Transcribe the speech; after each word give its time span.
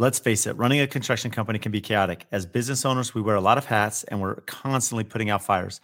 Let's 0.00 0.20
face 0.20 0.46
it, 0.46 0.56
running 0.56 0.78
a 0.78 0.86
construction 0.86 1.32
company 1.32 1.58
can 1.58 1.72
be 1.72 1.80
chaotic. 1.80 2.28
As 2.30 2.46
business 2.46 2.84
owners, 2.84 3.16
we 3.16 3.20
wear 3.20 3.34
a 3.34 3.40
lot 3.40 3.58
of 3.58 3.64
hats 3.64 4.04
and 4.04 4.20
we're 4.20 4.42
constantly 4.42 5.02
putting 5.02 5.28
out 5.28 5.42
fires. 5.42 5.80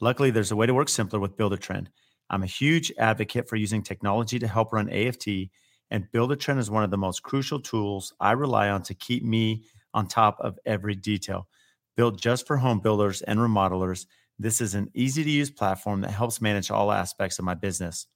Luckily, 0.00 0.30
there's 0.30 0.50
a 0.50 0.56
way 0.56 0.64
to 0.64 0.72
work 0.72 0.88
simpler 0.88 1.20
with 1.20 1.36
Buildertrend. 1.36 1.88
I'm 2.30 2.42
a 2.42 2.46
huge 2.46 2.90
advocate 2.98 3.46
for 3.46 3.56
using 3.56 3.82
technology 3.82 4.38
to 4.38 4.48
help 4.48 4.72
run 4.72 4.88
AFT, 4.88 5.50
and 5.90 6.10
Buildertrend 6.14 6.58
is 6.58 6.70
one 6.70 6.82
of 6.82 6.90
the 6.90 6.96
most 6.96 7.22
crucial 7.22 7.60
tools 7.60 8.14
I 8.20 8.32
rely 8.32 8.70
on 8.70 8.82
to 8.84 8.94
keep 8.94 9.22
me 9.22 9.64
on 9.92 10.06
top 10.06 10.38
of 10.40 10.58
every 10.64 10.94
detail. 10.94 11.46
Built 11.94 12.18
just 12.18 12.46
for 12.46 12.56
home 12.56 12.80
builders 12.80 13.20
and 13.20 13.38
remodelers, 13.38 14.06
this 14.38 14.62
is 14.62 14.74
an 14.74 14.90
easy 14.94 15.24
to 15.24 15.30
use 15.30 15.50
platform 15.50 16.00
that 16.00 16.12
helps 16.12 16.40
manage 16.40 16.70
all 16.70 16.90
aspects 16.90 17.38
of 17.38 17.44
my 17.44 17.54
business. 17.54 18.06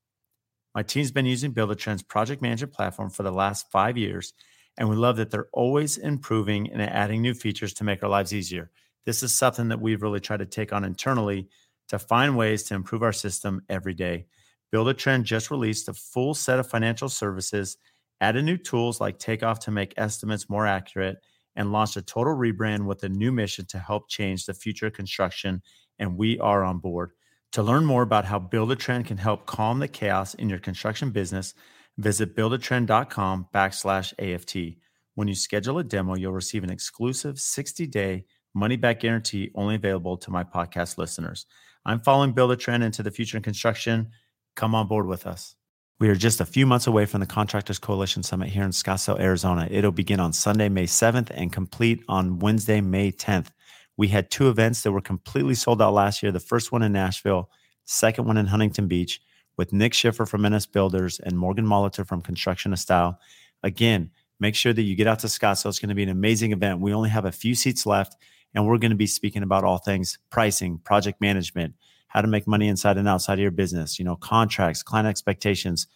My 0.74 0.82
team's 0.82 1.10
been 1.10 1.26
using 1.26 1.52
Buildertrend's 1.52 2.02
project 2.02 2.40
management 2.40 2.72
platform 2.72 3.10
for 3.10 3.22
the 3.22 3.32
last 3.32 3.70
five 3.70 3.98
years 3.98 4.32
and 4.78 4.88
we 4.88 4.96
love 4.96 5.16
that 5.16 5.30
they're 5.30 5.48
always 5.52 5.98
improving 5.98 6.70
and 6.70 6.82
adding 6.82 7.20
new 7.20 7.34
features 7.34 7.74
to 7.74 7.84
make 7.84 8.02
our 8.02 8.08
lives 8.08 8.32
easier. 8.32 8.70
This 9.04 9.22
is 9.22 9.34
something 9.34 9.68
that 9.68 9.80
we've 9.80 10.02
really 10.02 10.20
tried 10.20 10.38
to 10.38 10.46
take 10.46 10.72
on 10.72 10.84
internally 10.84 11.48
to 11.88 11.98
find 11.98 12.36
ways 12.36 12.62
to 12.64 12.74
improve 12.74 13.02
our 13.02 13.12
system 13.12 13.62
every 13.68 13.94
day. 13.94 14.26
Buildertrend 14.72 15.24
just 15.24 15.50
released 15.50 15.88
a 15.88 15.94
full 15.94 16.34
set 16.34 16.58
of 16.58 16.68
financial 16.68 17.08
services, 17.08 17.76
added 18.20 18.44
new 18.44 18.56
tools 18.56 19.00
like 19.00 19.18
Takeoff 19.18 19.58
to 19.60 19.70
make 19.70 19.92
estimates 19.96 20.48
more 20.48 20.66
accurate, 20.66 21.18
and 21.54 21.72
launched 21.72 21.96
a 21.96 22.02
total 22.02 22.34
rebrand 22.34 22.86
with 22.86 23.02
a 23.04 23.08
new 23.08 23.30
mission 23.30 23.66
to 23.66 23.78
help 23.78 24.08
change 24.08 24.46
the 24.46 24.54
future 24.54 24.86
of 24.86 24.94
construction. 24.94 25.62
And 25.98 26.16
we 26.16 26.38
are 26.38 26.64
on 26.64 26.78
board. 26.78 27.10
To 27.52 27.62
learn 27.62 27.84
more 27.84 28.02
about 28.02 28.24
how 28.24 28.38
Buildertrend 28.38 29.06
can 29.06 29.18
help 29.18 29.44
calm 29.44 29.78
the 29.78 29.88
chaos 29.88 30.32
in 30.32 30.48
your 30.48 30.58
construction 30.58 31.10
business, 31.10 31.52
Visit 31.98 32.34
buildertrend.com 32.34 33.48
backslash 33.54 34.12
AFT. 34.18 34.78
When 35.14 35.28
you 35.28 35.34
schedule 35.34 35.78
a 35.78 35.84
demo, 35.84 36.14
you'll 36.14 36.32
receive 36.32 36.64
an 36.64 36.70
exclusive 36.70 37.38
60 37.38 37.86
day 37.86 38.24
money 38.54 38.76
back 38.76 39.00
guarantee 39.00 39.50
only 39.54 39.74
available 39.74 40.16
to 40.18 40.30
my 40.30 40.44
podcast 40.44 40.98
listeners. 40.98 41.46
I'm 41.84 42.00
following 42.00 42.34
Buildertrend 42.34 42.82
into 42.82 43.02
the 43.02 43.10
future 43.10 43.36
in 43.36 43.42
construction. 43.42 44.10
Come 44.56 44.74
on 44.74 44.86
board 44.86 45.06
with 45.06 45.26
us. 45.26 45.54
We 45.98 46.08
are 46.08 46.14
just 46.14 46.40
a 46.40 46.46
few 46.46 46.66
months 46.66 46.86
away 46.86 47.06
from 47.06 47.20
the 47.20 47.26
Contractors 47.26 47.78
Coalition 47.78 48.22
Summit 48.22 48.48
here 48.48 48.64
in 48.64 48.70
Scottsdale, 48.70 49.20
Arizona. 49.20 49.68
It'll 49.70 49.92
begin 49.92 50.20
on 50.20 50.32
Sunday, 50.32 50.68
May 50.68 50.86
7th 50.86 51.30
and 51.32 51.52
complete 51.52 52.02
on 52.08 52.38
Wednesday, 52.38 52.80
May 52.80 53.12
10th. 53.12 53.48
We 53.96 54.08
had 54.08 54.30
two 54.30 54.48
events 54.48 54.82
that 54.82 54.92
were 54.92 55.00
completely 55.00 55.54
sold 55.54 55.82
out 55.82 55.94
last 55.94 56.22
year 56.22 56.32
the 56.32 56.40
first 56.40 56.72
one 56.72 56.82
in 56.82 56.92
Nashville, 56.92 57.50
second 57.84 58.26
one 58.26 58.36
in 58.36 58.46
Huntington 58.46 58.88
Beach 58.88 59.20
with 59.56 59.72
Nick 59.72 59.94
Schiffer 59.94 60.26
from 60.26 60.46
NS 60.46 60.66
Builders 60.66 61.20
and 61.20 61.38
Morgan 61.38 61.66
Molitor 61.66 62.06
from 62.06 62.22
Construction 62.22 62.72
of 62.72 62.78
Style. 62.78 63.18
Again, 63.62 64.10
make 64.40 64.54
sure 64.54 64.72
that 64.72 64.82
you 64.82 64.96
get 64.96 65.06
out 65.06 65.20
to 65.20 65.26
Scottsdale. 65.26 65.68
It's 65.68 65.78
going 65.78 65.88
to 65.90 65.94
be 65.94 66.02
an 66.02 66.08
amazing 66.08 66.52
event. 66.52 66.80
We 66.80 66.94
only 66.94 67.10
have 67.10 67.24
a 67.24 67.32
few 67.32 67.54
seats 67.54 67.86
left, 67.86 68.16
and 68.54 68.66
we're 68.66 68.78
going 68.78 68.90
to 68.90 68.96
be 68.96 69.06
speaking 69.06 69.42
about 69.42 69.64
all 69.64 69.78
things 69.78 70.18
pricing, 70.30 70.78
project 70.78 71.20
management, 71.20 71.74
how 72.08 72.20
to 72.20 72.28
make 72.28 72.46
money 72.46 72.68
inside 72.68 72.98
and 72.98 73.08
outside 73.08 73.34
of 73.34 73.40
your 73.40 73.50
business, 73.50 73.98
you 73.98 74.04
know, 74.04 74.16
contracts, 74.16 74.82
client 74.82 75.08
expectations, 75.08 75.86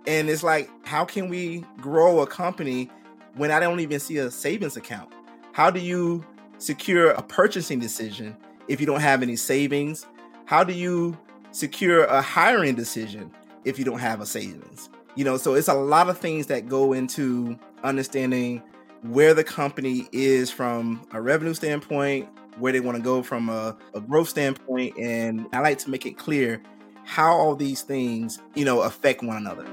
And 0.07 0.31
it's 0.31 0.43
like, 0.43 0.71
how 0.87 1.05
can 1.05 1.29
we 1.29 1.65
grow 1.79 2.21
a 2.21 2.27
company 2.27 2.89
when 3.35 3.51
I 3.51 3.59
don't 3.59 3.81
even 3.81 3.99
see 3.99 4.19
a 4.19 4.31
savings 4.31 4.77
account? 4.77 5.13
How 5.57 5.71
do 5.71 5.81
you 5.81 6.23
secure 6.59 7.13
a 7.13 7.23
purchasing 7.23 7.79
decision 7.79 8.37
if 8.69 8.79
you 8.79 8.85
don't 8.85 9.01
have 9.01 9.23
any 9.23 9.37
savings? 9.37 10.05
How 10.45 10.63
do 10.63 10.75
you 10.75 11.17
secure 11.51 12.05
a 12.05 12.21
hiring 12.21 12.75
decision 12.75 13.31
if 13.65 13.79
you 13.79 13.85
don't 13.87 14.01
have 14.01 14.21
a 14.21 14.27
savings? 14.27 14.91
You 15.15 15.25
know, 15.25 15.39
so 15.39 15.55
it's 15.55 15.69
a 15.69 15.75
lot 15.75 16.11
of 16.11 16.19
things 16.19 16.49
that 16.49 16.69
go 16.69 16.93
into 16.93 17.59
understanding 17.83 18.63
where 19.01 19.33
the 19.33 19.45
company 19.45 20.11
is 20.13 20.51
from 20.51 21.01
a 21.13 21.23
revenue 21.23 21.55
standpoint, 21.55 22.29
where 22.59 22.75
they 22.75 22.81
want 22.81 22.99
to 22.99 23.03
go 23.03 23.23
from 23.23 23.49
a, 23.49 23.75
a 23.95 24.01
growth 24.03 24.29
standpoint. 24.29 24.99
And 24.99 25.47
I 25.55 25.61
like 25.61 25.79
to 25.79 25.91
make 25.91 26.05
it 26.05 26.19
clear 26.19 26.61
how 27.05 27.33
all 27.33 27.57
these 27.57 27.81
things, 27.81 28.43
you 28.55 28.67
know, 28.67 28.83
affect 28.83 29.23
one 29.23 29.39
another. 29.39 29.67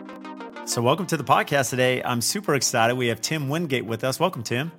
So, 0.63 0.81
welcome 0.81 1.07
to 1.07 1.17
the 1.17 1.25
podcast 1.25 1.71
today. 1.71 2.01
I'm 2.03 2.21
super 2.21 2.55
excited. 2.55 2.95
We 2.95 3.07
have 3.07 3.19
Tim 3.19 3.49
Wingate 3.49 3.85
with 3.85 4.05
us. 4.05 4.17
Welcome, 4.17 4.43
Tim. 4.43 4.71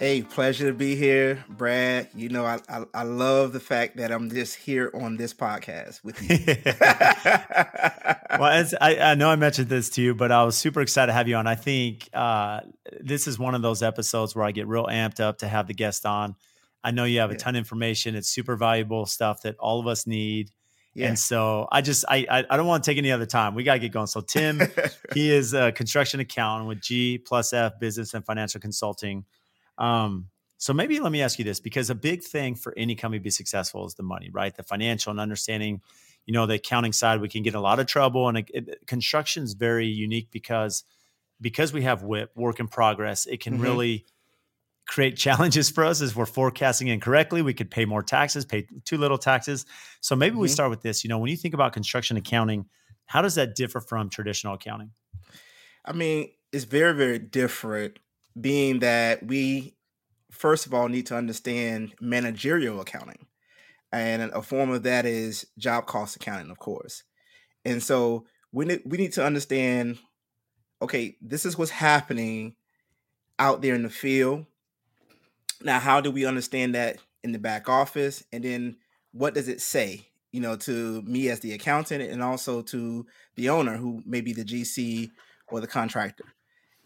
Hey, 0.00 0.22
pleasure 0.22 0.68
to 0.68 0.72
be 0.72 0.96
here, 0.96 1.44
Brad. 1.46 2.08
You 2.14 2.30
know, 2.30 2.46
I, 2.46 2.58
I, 2.70 2.84
I 2.94 3.02
love 3.02 3.52
the 3.52 3.60
fact 3.60 3.98
that 3.98 4.10
I'm 4.10 4.30
just 4.30 4.56
here 4.56 4.90
on 4.94 5.18
this 5.18 5.34
podcast 5.34 6.02
with 6.02 6.22
you. 6.22 6.38
well, 8.40 8.66
I, 8.80 9.10
I, 9.10 9.14
know 9.14 9.28
I 9.28 9.36
mentioned 9.36 9.68
this 9.68 9.90
to 9.90 10.02
you, 10.02 10.14
but 10.14 10.32
I 10.32 10.42
was 10.44 10.56
super 10.56 10.80
excited 10.80 11.08
to 11.08 11.12
have 11.12 11.28
you 11.28 11.36
on. 11.36 11.46
I 11.46 11.54
think 11.54 12.08
uh, 12.14 12.60
this 12.98 13.26
is 13.26 13.38
one 13.38 13.54
of 13.54 13.60
those 13.60 13.82
episodes 13.82 14.34
where 14.34 14.46
I 14.46 14.52
get 14.52 14.66
real 14.66 14.86
amped 14.86 15.20
up 15.20 15.36
to 15.40 15.48
have 15.48 15.66
the 15.66 15.74
guest 15.74 16.06
on. 16.06 16.34
I 16.82 16.92
know 16.92 17.04
you 17.04 17.20
have 17.20 17.30
a 17.30 17.36
ton 17.36 17.54
of 17.54 17.58
information. 17.58 18.14
It's 18.14 18.30
super 18.30 18.56
valuable 18.56 19.04
stuff 19.04 19.42
that 19.42 19.58
all 19.58 19.80
of 19.80 19.86
us 19.86 20.06
need. 20.06 20.50
Yeah. 20.94 21.08
And 21.08 21.18
so 21.18 21.68
I 21.70 21.82
just 21.82 22.06
I, 22.08 22.26
I, 22.30 22.44
I 22.48 22.56
don't 22.56 22.66
want 22.66 22.84
to 22.84 22.90
take 22.90 22.96
any 22.96 23.12
other 23.12 23.26
time. 23.26 23.54
We 23.54 23.64
got 23.64 23.74
to 23.74 23.80
get 23.80 23.92
going. 23.92 24.06
So 24.06 24.22
Tim, 24.22 24.62
he 25.12 25.30
is 25.30 25.52
a 25.52 25.72
construction 25.72 26.20
accountant 26.20 26.68
with 26.68 26.80
G 26.80 27.18
plus 27.18 27.52
F 27.52 27.78
Business 27.78 28.14
and 28.14 28.24
Financial 28.24 28.62
Consulting. 28.62 29.26
Um, 29.80 30.28
so 30.58 30.74
maybe 30.74 31.00
let 31.00 31.10
me 31.10 31.22
ask 31.22 31.38
you 31.38 31.44
this 31.44 31.58
because 31.58 31.90
a 31.90 31.94
big 31.94 32.22
thing 32.22 32.54
for 32.54 32.74
any 32.76 32.94
company 32.94 33.18
to 33.18 33.24
be 33.24 33.30
successful 33.30 33.86
is 33.86 33.94
the 33.94 34.02
money, 34.02 34.28
right? 34.30 34.54
The 34.54 34.62
financial 34.62 35.10
and 35.10 35.18
understanding. 35.18 35.80
You 36.26 36.34
know, 36.34 36.44
the 36.46 36.54
accounting 36.54 36.92
side, 36.92 37.20
we 37.20 37.30
can 37.30 37.42
get 37.42 37.54
a 37.54 37.60
lot 37.60 37.80
of 37.80 37.86
trouble, 37.86 38.28
and 38.28 38.46
construction 38.86 39.42
is 39.42 39.54
very 39.54 39.86
unique 39.86 40.28
because 40.30 40.84
because 41.40 41.72
we 41.72 41.82
have 41.82 42.02
WIP, 42.02 42.30
work 42.36 42.60
in 42.60 42.68
progress. 42.68 43.26
It 43.26 43.40
can 43.40 43.54
mm-hmm. 43.54 43.62
really 43.62 44.06
create 44.86 45.16
challenges 45.16 45.70
for 45.70 45.84
us 45.84 46.02
as 46.02 46.14
we're 46.14 46.26
forecasting 46.26 46.88
incorrectly. 46.88 47.42
We 47.42 47.54
could 47.54 47.70
pay 47.70 47.86
more 47.86 48.02
taxes, 48.02 48.44
pay 48.44 48.66
too 48.84 48.98
little 48.98 49.18
taxes. 49.18 49.64
So 50.00 50.14
maybe 50.14 50.32
mm-hmm. 50.32 50.42
we 50.42 50.48
start 50.48 50.70
with 50.70 50.82
this. 50.82 51.02
You 51.02 51.08
know, 51.08 51.18
when 51.18 51.30
you 51.30 51.36
think 51.36 51.54
about 51.54 51.72
construction 51.72 52.16
accounting, 52.16 52.66
how 53.06 53.22
does 53.22 53.34
that 53.36 53.54
differ 53.54 53.80
from 53.80 54.10
traditional 54.10 54.54
accounting? 54.54 54.90
I 55.84 55.92
mean, 55.92 56.30
it's 56.52 56.64
very, 56.64 56.94
very 56.94 57.18
different, 57.18 57.98
being 58.38 58.80
that 58.80 59.26
we, 59.26 59.74
first 60.30 60.66
of 60.66 60.74
all, 60.74 60.88
need 60.88 61.06
to 61.06 61.16
understand 61.16 61.94
managerial 62.00 62.80
accounting. 62.80 63.26
And 63.92 64.22
a 64.22 64.42
form 64.42 64.70
of 64.70 64.84
that 64.84 65.06
is 65.06 65.46
job 65.58 65.86
cost 65.86 66.16
accounting, 66.16 66.50
of 66.50 66.58
course. 66.58 67.02
And 67.64 67.82
so 67.82 68.26
we 68.52 68.64
need, 68.64 68.82
we 68.84 68.98
need 68.98 69.12
to 69.14 69.24
understand 69.24 69.98
okay, 70.82 71.14
this 71.20 71.44
is 71.44 71.58
what's 71.58 71.70
happening 71.70 72.54
out 73.38 73.60
there 73.60 73.74
in 73.74 73.82
the 73.82 73.90
field 73.90 74.46
now, 75.62 75.78
how 75.78 76.00
do 76.00 76.10
we 76.10 76.24
understand 76.24 76.74
that 76.74 76.98
in 77.22 77.32
the 77.32 77.38
back 77.38 77.68
office? 77.68 78.24
And 78.32 78.44
then 78.44 78.76
what 79.12 79.34
does 79.34 79.48
it 79.48 79.60
say, 79.60 80.06
you 80.32 80.40
know, 80.40 80.56
to 80.56 81.02
me 81.02 81.28
as 81.28 81.40
the 81.40 81.52
accountant 81.52 82.02
and 82.02 82.22
also 82.22 82.62
to 82.62 83.06
the 83.36 83.50
owner 83.50 83.76
who 83.76 84.02
may 84.06 84.20
be 84.20 84.32
the 84.32 84.44
GC 84.44 85.10
or 85.48 85.60
the 85.60 85.66
contractor? 85.66 86.24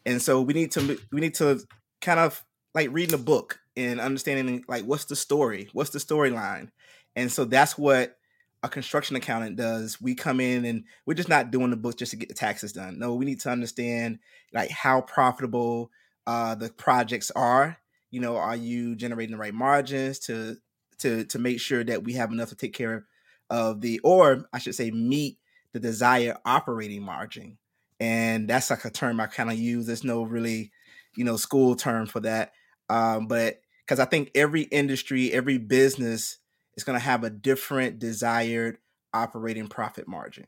And 0.07 0.21
so 0.21 0.41
we 0.41 0.55
need 0.55 0.73
to 0.73 0.99
we 1.13 1.21
need 1.21 1.35
to 1.35 1.61
kind 2.01 2.21
of 2.21 2.45
like 2.75 2.91
reading 2.93 3.15
a 3.15 3.23
book 3.23 3.61
and 3.77 4.01
understanding 4.01 4.65
like 4.69 4.85
what's 4.85 5.07
the 5.07 5.17
story, 5.17 5.69
what's 5.73 5.91
the 5.91 5.99
storyline, 5.99 6.71
and 7.17 7.31
so 7.31 7.45
that's 7.45 7.79
what 7.79 8.17
a 8.63 8.69
construction 8.69 9.17
accountant 9.17 9.57
does. 9.57 10.01
We 10.01 10.15
come 10.15 10.41
in 10.41 10.65
and 10.65 10.85
we're 11.05 11.15
just 11.15 11.29
not 11.29 11.51
doing 11.51 11.71
the 11.71 11.77
book 11.77 11.99
just 11.99 12.11
to 12.13 12.17
get 12.17 12.29
the 12.29 12.35
taxes 12.35 12.73
done. 12.73 12.99
No, 12.99 13.15
we 13.15 13.27
need 13.27 13.41
to 13.41 13.51
understand 13.51 14.19
like 14.53 14.71
how 14.71 15.03
profitable 15.03 15.91
uh, 16.27 16.55
the 16.55 16.71
projects 16.71 17.31
are 17.33 17.79
you 18.15 18.21
know 18.21 18.37
are 18.37 18.55
you 18.55 18.95
generating 18.95 19.33
the 19.33 19.41
right 19.41 19.53
margins 19.53 20.21
to 20.21 20.57
to 20.99 21.25
to 21.25 21.39
make 21.41 21.59
sure 21.59 21.83
that 21.83 22.05
we 22.05 22.13
have 22.13 22.31
enough 22.31 22.49
to 22.49 22.55
take 22.55 22.73
care 22.73 23.07
of 23.51 23.81
the 23.81 23.99
or 24.05 24.47
i 24.53 24.59
should 24.61 24.75
say 24.77 24.93
meet 24.93 25.37
the 25.73 25.81
desired 25.81 26.37
operating 26.45 27.03
margin 27.03 27.59
and 28.05 28.49
that's 28.49 28.71
like 28.71 28.85
a 28.85 28.91
term 28.91 29.21
i 29.21 29.27
kind 29.27 29.51
of 29.51 29.59
use 29.59 29.87
there's 29.87 30.05
no 30.05 30.23
really 30.23 30.71
you 31.17 31.25
know 31.25 31.37
school 31.37 31.75
term 31.75 32.07
for 32.07 32.21
that 32.21 32.53
um, 32.91 33.27
but 33.27 33.61
because 33.85 34.01
i 34.01 34.05
think 34.05 34.31
every 34.35 34.63
industry 34.63 35.33
every 35.33 35.59
business 35.59 36.39
is 36.77 36.85
going 36.85 36.99
to 36.99 37.05
have 37.05 37.25
a 37.25 37.31
different 37.31 37.99
desired 37.99 38.79
operating 39.13 39.69
profit 39.69 40.09
margin. 40.09 40.47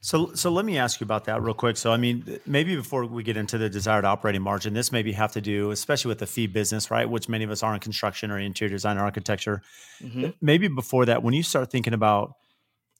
So, 0.00 0.32
so 0.34 0.50
let 0.50 0.64
me 0.64 0.78
ask 0.78 1.00
you 1.00 1.04
about 1.04 1.24
that 1.24 1.42
real 1.42 1.54
quick. 1.54 1.76
So, 1.76 1.92
I 1.92 1.96
mean, 1.96 2.38
maybe 2.46 2.76
before 2.76 3.04
we 3.04 3.24
get 3.24 3.36
into 3.36 3.58
the 3.58 3.68
desired 3.68 4.04
operating 4.04 4.42
margin, 4.42 4.72
this 4.72 4.92
maybe 4.92 5.10
have 5.12 5.32
to 5.32 5.40
do, 5.40 5.72
especially 5.72 6.10
with 6.10 6.18
the 6.18 6.26
fee 6.26 6.46
business, 6.46 6.88
right? 6.88 7.08
Which 7.08 7.28
many 7.28 7.42
of 7.44 7.50
us 7.50 7.64
are 7.64 7.74
in 7.74 7.80
construction 7.80 8.30
or 8.30 8.38
interior 8.38 8.72
design 8.72 8.96
or 8.96 9.02
architecture. 9.02 9.60
Mm-hmm. 10.00 10.30
Maybe 10.40 10.68
before 10.68 11.06
that, 11.06 11.24
when 11.24 11.34
you 11.34 11.42
start 11.42 11.72
thinking 11.72 11.94
about, 11.94 12.34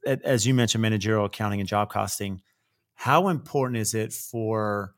as 0.05 0.45
you 0.45 0.55
mentioned, 0.55 0.83
managerial 0.83 1.27
accounting 1.27 1.61
and 1.61 1.69
job 1.69 1.89
costing, 1.89 2.43
how 2.99 3.29
important 3.29 3.77
is 3.77 3.95
it 3.95 4.13
for 4.13 4.93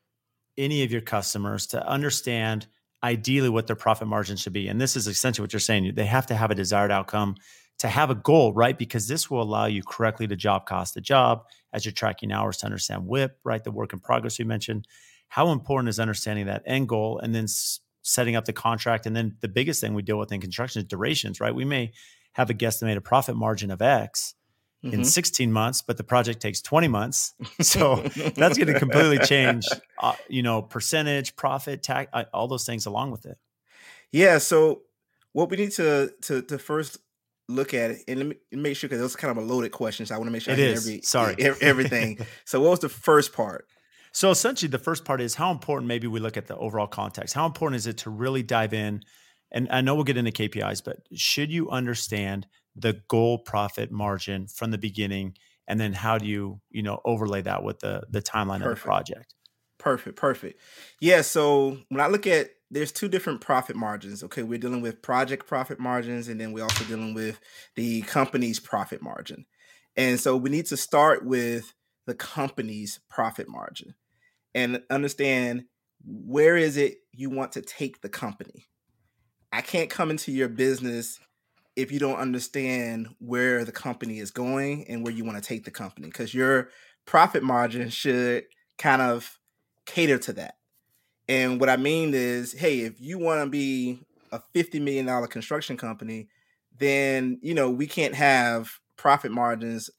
any 0.56 0.85
of 0.85 0.91
your 0.91 1.02
customers 1.02 1.67
to 1.67 1.87
understand 1.87 2.67
ideally 3.05 3.50
what 3.50 3.67
their 3.67 3.76
profit 3.76 4.08
margin 4.08 4.38
should 4.38 4.55
be? 4.55 4.69
And 4.69 4.81
this 4.81 4.97
is 4.97 5.06
essentially 5.06 5.44
what 5.44 5.52
you're 5.52 5.61
saying. 5.61 5.93
They 5.94 6.06
have 6.06 6.26
to 6.29 6.35
have 6.35 6.50
a 6.50 6.55
desired 6.55 6.91
outcome 6.91 7.35
to 7.81 7.88
have 7.88 8.08
a 8.08 8.14
goal, 8.14 8.55
right? 8.55 8.79
Because 8.79 9.06
this 9.06 9.31
will 9.31 9.43
allow 9.43 9.67
you 9.67 9.82
correctly 9.82 10.26
to 10.29 10.35
job 10.35 10.64
cost 10.64 10.94
the 10.94 11.02
job 11.02 11.44
as 11.75 11.85
you're 11.85 11.93
tracking 11.93 12.32
hours 12.32 12.56
to 12.58 12.64
understand 12.64 13.06
WIP, 13.06 13.38
right? 13.44 13.62
The 13.62 13.70
work 13.70 13.93
in 13.93 14.00
progress 14.00 14.38
you 14.38 14.47
mentioned. 14.47 14.88
How 15.29 15.52
important 15.52 15.91
is 15.91 16.00
understanding 16.00 16.47
that 16.47 16.62
end 16.64 16.88
goal 16.88 17.19
and 17.19 17.35
then 17.35 17.49
setting 18.00 18.35
up 18.35 18.47
the 18.47 18.55
contract? 18.55 19.05
And 19.05 19.14
then 19.14 19.37
the 19.43 19.49
biggest 19.49 19.82
thing 19.82 19.93
we 19.93 20.00
deal 20.00 20.19
with 20.19 20.32
in 20.32 20.41
construction 20.41 20.81
is 20.81 20.88
durations, 20.88 21.38
right? 21.38 21.55
We 21.55 21.67
may 21.67 21.93
have 22.32 22.49
a 22.49 22.55
guesstimated 22.55 23.05
profit 23.05 23.37
margin 23.37 23.70
of 23.70 23.82
X 23.82 24.37
mm-hmm. 24.85 24.94
in 24.94 25.05
16 25.05 25.53
months, 25.53 25.82
but 25.82 25.97
the 25.97 26.05
project 26.05 26.41
takes 26.41 26.61
20 26.62 26.88
months. 26.88 27.35
So 27.62 27.97
that's 27.97 28.56
going 28.56 28.73
to 28.73 28.79
completely 28.79 29.19
change, 29.19 29.67
uh, 29.99 30.15
you 30.29 30.43
know, 30.43 30.62
percentage, 30.62 31.37
profit, 31.37 31.82
tax, 31.82 32.11
uh, 32.12 32.25
all 32.32 32.49
those 32.49 32.65
things 32.65 32.87
along 32.87 33.11
with 33.11 33.27
it. 33.27 33.38
Yeah. 34.12 34.38
So 34.38 34.82
what 35.32 35.50
we 35.50 35.56
need 35.56 35.73
to 35.73 36.12
to 36.23 36.43
to 36.43 36.59
first 36.59 36.99
look 37.49 37.75
at 37.75 37.91
it 37.91 38.03
and 38.09 38.19
let 38.19 38.29
me 38.29 38.37
make 38.53 38.77
sure 38.77 38.88
because 38.88 39.00
those 39.00 39.17
kind 39.17 39.37
of 39.37 39.43
a 39.43 39.47
loaded 39.47 39.73
question. 39.73 40.06
So 40.06 40.15
I 40.15 40.19
want 40.19 40.29
to 40.29 40.32
make 40.32 40.43
sure 40.43 40.55
it 40.55 40.61
I 40.61 40.62
is. 40.62 40.87
Every, 40.87 41.03
Sorry, 41.03 41.37
everything. 41.61 42.19
so 42.44 42.61
what 42.61 42.71
was 42.71 42.81
the 42.81 42.88
first 42.88 43.33
part? 43.33 43.67
So 44.12 44.31
essentially, 44.31 44.69
the 44.69 44.79
first 44.79 45.05
part 45.05 45.21
is 45.21 45.35
how 45.35 45.50
important. 45.50 45.87
Maybe 45.87 46.06
we 46.06 46.19
look 46.19 46.37
at 46.37 46.47
the 46.47 46.56
overall 46.56 46.87
context. 46.87 47.35
How 47.35 47.47
important 47.47 47.76
is 47.76 47.87
it 47.87 47.99
to 47.99 48.11
really 48.11 48.43
dive 48.43 48.73
in? 48.73 49.03
And 49.53 49.69
I 49.71 49.81
know 49.81 49.94
we'll 49.94 50.05
get 50.05 50.17
into 50.17 50.31
KPIs, 50.31 50.83
but 50.85 50.99
should 51.15 51.50
you 51.50 51.71
understand 51.71 52.47
the 52.76 53.00
goal 53.08 53.38
profit 53.38 53.90
margin 53.90 54.46
from 54.46 54.70
the 54.70 54.78
beginning, 54.78 55.34
and 55.67 55.81
then 55.81 55.93
how 55.93 56.19
do 56.19 56.26
you 56.26 56.61
you 56.70 56.82
know 56.82 57.00
overlay 57.05 57.43
that 57.43 57.62
with 57.62 57.81
the 57.81 58.02
the 58.11 58.22
timeline 58.22 58.61
perfect. 58.61 58.72
of 58.72 58.78
the 58.78 58.84
project? 58.84 59.34
Perfect, 59.78 60.17
perfect. 60.17 60.61
Yeah. 61.00 61.22
So 61.22 61.78
when 61.88 62.00
I 62.00 62.08
look 62.08 62.26
at 62.26 62.50
there's 62.70 62.93
two 62.93 63.08
different 63.08 63.40
profit 63.40 63.75
margins. 63.75 64.22
Okay, 64.22 64.43
we're 64.43 64.58
dealing 64.58 64.81
with 64.81 65.02
project 65.02 65.46
profit 65.46 65.81
margins, 65.81 66.28
and 66.28 66.40
then 66.40 66.52
we're 66.52 66.62
also 66.62 66.84
dealing 66.84 67.14
with 67.14 67.40
the 67.75 68.02
company's 68.02 68.61
profit 68.61 69.02
margin. 69.02 69.46
And 69.96 70.20
so 70.20 70.37
we 70.37 70.50
need 70.50 70.66
to 70.66 70.76
start 70.76 71.25
with 71.25 71.75
the 72.06 72.14
company's 72.14 73.00
profit 73.11 73.49
margin 73.49 73.94
and 74.55 74.82
understand 74.88 75.64
where 76.05 76.56
is 76.56 76.76
it 76.76 76.99
you 77.12 77.28
want 77.28 77.52
to 77.52 77.62
take 77.62 78.00
the 78.00 78.08
company. 78.08 78.66
I 79.52 79.62
can't 79.62 79.90
come 79.90 80.11
into 80.11 80.31
your 80.31 80.49
business 80.49 81.19
if 81.81 81.93
you 81.93 81.99
don't 81.99 82.19
understand 82.19 83.09
where 83.19 83.65
the 83.65 83.73
company 83.73 84.19
is 84.19 84.31
going 84.31 84.87
and 84.88 85.05
where 85.05 85.12
you 85.12 85.25
want 85.25 85.43
to 85.43 85.47
take 85.47 85.65
the 85.65 85.71
company 85.71 86.06
because 86.06 86.35
your 86.35 86.69
profit 87.06 87.43
margin 87.43 87.88
should 87.88 88.44
kind 88.79 89.03
of 89.03 89.38
cater 89.87 90.19
to 90.19 90.32
that 90.32 90.55
and 91.31 91.61
what 91.61 91.69
I 91.69 91.77
mean 91.77 92.12
is, 92.12 92.53
hey, 92.53 92.81
if 92.81 93.00
you 93.00 93.17
want 93.17 93.44
to 93.44 93.49
be 93.49 94.00
a 94.32 94.43
$50 94.53 94.82
million 94.82 95.27
construction 95.29 95.77
company, 95.77 96.27
then, 96.77 97.38
you 97.41 97.55
know, 97.55 97.71
we 97.71 97.87
can't 97.87 98.17
have 98.17 98.81
profit 98.97 99.31
margins 99.31 99.91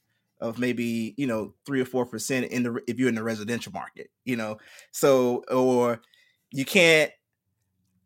of 0.42 0.60
maybe, 0.60 1.14
you 1.16 1.26
know, 1.26 1.54
three 1.66 1.80
or 1.80 1.86
4% 1.86 2.50
in 2.50 2.64
the, 2.64 2.82
if 2.86 3.00
you're 3.00 3.08
in 3.08 3.16
the 3.16 3.24
residential 3.24 3.72
market, 3.72 4.10
you 4.26 4.36
know? 4.36 4.58
So, 4.92 5.46
or 5.50 6.02
you 6.52 6.66
can't 6.66 7.12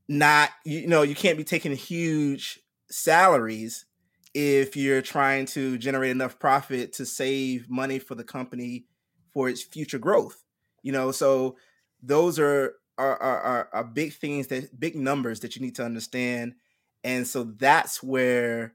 not, 0.08 0.52
you 0.64 0.86
know, 0.86 1.02
you 1.02 1.16
can't 1.16 1.36
be 1.36 1.44
taking 1.44 1.76
huge 1.76 2.60
salaries 2.90 3.86
if 4.34 4.76
you're 4.76 5.02
trying 5.02 5.46
to 5.46 5.78
generate 5.78 6.12
enough 6.12 6.38
profit 6.40 6.94
to 6.94 7.06
save 7.06 7.70
money 7.70 8.00
for 8.00 8.16
the 8.16 8.24
company 8.24 8.86
for 9.34 9.50
its 9.50 9.62
future 9.62 10.00
growth 10.00 10.44
you 10.84 10.92
know? 10.92 11.12
So 11.12 11.58
those 12.04 12.38
are 12.40 12.76
are, 12.98 13.18
are, 13.18 13.70
are 13.74 13.84
big 13.84 14.14
things 14.14 14.48
that 14.48 14.80
big 14.80 14.96
numbers 14.96 15.42
that 15.42 15.56
you 15.56 15.62
need 15.62 15.76
to 15.76 15.84
understand 15.84 16.54
and 17.04 17.28
so 17.28 17.44
that's 17.44 18.02
where 18.02 18.74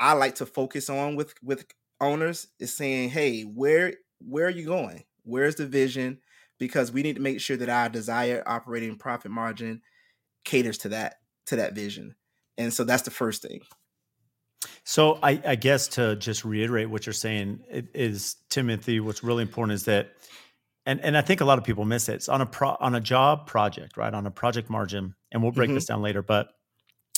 i 0.00 0.14
like 0.14 0.36
to 0.36 0.46
focus 0.46 0.88
on 0.88 1.14
with 1.14 1.34
with 1.42 1.66
owners 2.00 2.46
is 2.58 2.74
saying 2.74 3.10
hey 3.10 3.42
where 3.42 3.92
where 4.20 4.46
are 4.46 4.50
you 4.50 4.64
going? 4.64 5.04
Where's 5.24 5.56
the 5.56 5.66
vision? 5.66 6.18
Because 6.58 6.90
we 6.90 7.02
need 7.02 7.16
to 7.16 7.22
make 7.22 7.40
sure 7.40 7.56
that 7.56 7.68
our 7.68 7.88
desired 7.88 8.42
operating 8.46 8.96
profit 8.96 9.30
margin 9.30 9.82
caters 10.44 10.78
to 10.78 10.88
that 10.90 11.16
to 11.46 11.56
that 11.56 11.74
vision 11.74 12.14
and 12.58 12.72
so 12.72 12.84
that's 12.84 13.04
the 13.04 13.10
first 13.10 13.40
thing 13.42 13.60
so 14.84 15.18
I, 15.22 15.40
I 15.46 15.54
guess 15.54 15.88
to 15.88 16.16
just 16.16 16.44
reiterate 16.44 16.90
what 16.90 17.06
you're 17.06 17.12
saying 17.14 17.60
is 17.70 18.36
timothy 18.50 19.00
what's 19.00 19.24
really 19.24 19.42
important 19.42 19.74
is 19.74 19.84
that 19.84 20.10
and 20.88 21.02
and 21.02 21.18
I 21.18 21.20
think 21.20 21.42
a 21.42 21.44
lot 21.44 21.58
of 21.58 21.64
people 21.64 21.84
miss 21.84 22.08
it. 22.08 22.14
It's 22.14 22.30
on 22.30 22.40
a 22.40 22.46
pro, 22.46 22.74
on 22.80 22.94
a 22.94 23.00
job 23.00 23.46
project, 23.46 23.98
right? 23.98 24.12
On 24.12 24.26
a 24.26 24.30
project 24.30 24.70
margin, 24.70 25.14
and 25.30 25.42
we'll 25.42 25.52
break 25.52 25.68
mm-hmm. 25.68 25.74
this 25.74 25.84
down 25.84 26.00
later. 26.00 26.22
But 26.22 26.48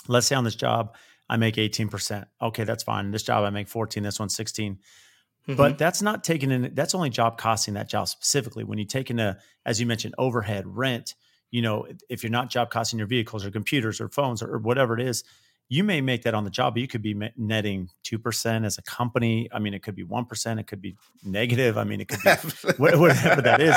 let's 0.09 0.27
say 0.27 0.35
on 0.35 0.43
this 0.43 0.57
job, 0.57 0.97
I 1.29 1.37
make 1.37 1.57
eighteen 1.57 1.89
percent. 1.89 2.27
Okay, 2.43 2.65
that's 2.65 2.83
fine. 2.83 3.13
This 3.13 3.23
job, 3.23 3.45
I 3.45 3.51
make 3.51 3.69
fourteen. 3.69 4.03
This 4.03 4.19
one, 4.19 4.29
16. 4.29 4.75
Mm-hmm. 4.75 5.55
But 5.55 5.79
that's 5.79 6.03
not 6.03 6.25
taking 6.25 6.51
in. 6.51 6.75
That's 6.75 6.97
only 6.97 7.11
job 7.11 7.39
costing 7.39 7.75
that 7.75 7.89
job 7.89 8.09
specifically. 8.09 8.65
When 8.65 8.79
you 8.79 8.87
take 8.87 9.09
into, 9.09 9.39
as 9.65 9.79
you 9.79 9.87
mentioned, 9.87 10.17
overhead, 10.19 10.65
rent. 10.67 11.15
You 11.51 11.63
know, 11.63 11.87
if 12.09 12.23
you're 12.23 12.31
not 12.31 12.51
job 12.51 12.71
costing 12.71 12.99
your 12.99 13.09
vehicles 13.09 13.45
or 13.45 13.51
computers 13.51 14.01
or 14.01 14.09
phones 14.09 14.43
or, 14.43 14.55
or 14.55 14.59
whatever 14.59 14.99
it 14.99 15.07
is, 15.07 15.25
you 15.69 15.85
may 15.85 16.01
make 16.01 16.23
that 16.25 16.35
on 16.35 16.45
the 16.45 16.51
job, 16.51 16.75
but 16.75 16.81
you 16.81 16.89
could 16.89 17.01
be 17.01 17.15
netting 17.37 17.89
2% 18.05 18.67
as 18.67 18.77
a 18.77 18.83
company. 18.83 19.49
I 19.53 19.61
mean, 19.61 19.73
it 19.73 19.85
could 19.85 19.95
be 19.95 20.05
1%, 20.05 20.61
it 20.61 20.67
could 20.67 20.83
be 20.83 20.97
negative. 21.25 21.79
I 21.79 21.85
mean, 21.85 22.01
it 22.01 22.09
could 22.09 22.21
be 22.23 22.73
whatever 22.77 23.41
that 23.41 23.61
is. 23.61 23.77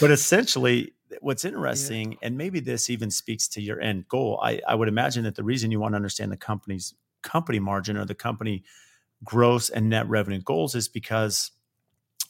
But 0.00 0.10
essentially, 0.10 0.92
what's 1.20 1.44
interesting, 1.44 2.12
yeah. 2.12 2.18
and 2.22 2.36
maybe 2.36 2.58
this 2.58 2.90
even 2.90 3.10
speaks 3.10 3.46
to 3.48 3.62
your 3.62 3.80
end 3.80 4.08
goal, 4.08 4.40
I, 4.42 4.60
I 4.66 4.74
would 4.74 4.88
imagine 4.88 5.24
that 5.24 5.36
the 5.36 5.44
reason 5.44 5.70
you 5.70 5.78
want 5.78 5.92
to 5.92 5.96
understand 5.96 6.32
the 6.32 6.36
company's 6.36 6.92
company 7.22 7.60
margin 7.60 7.96
or 7.96 8.04
the 8.04 8.14
company 8.14 8.64
gross 9.24 9.70
and 9.70 9.88
net 9.88 10.08
revenue 10.08 10.40
goals 10.42 10.74
is 10.74 10.88
because 10.88 11.52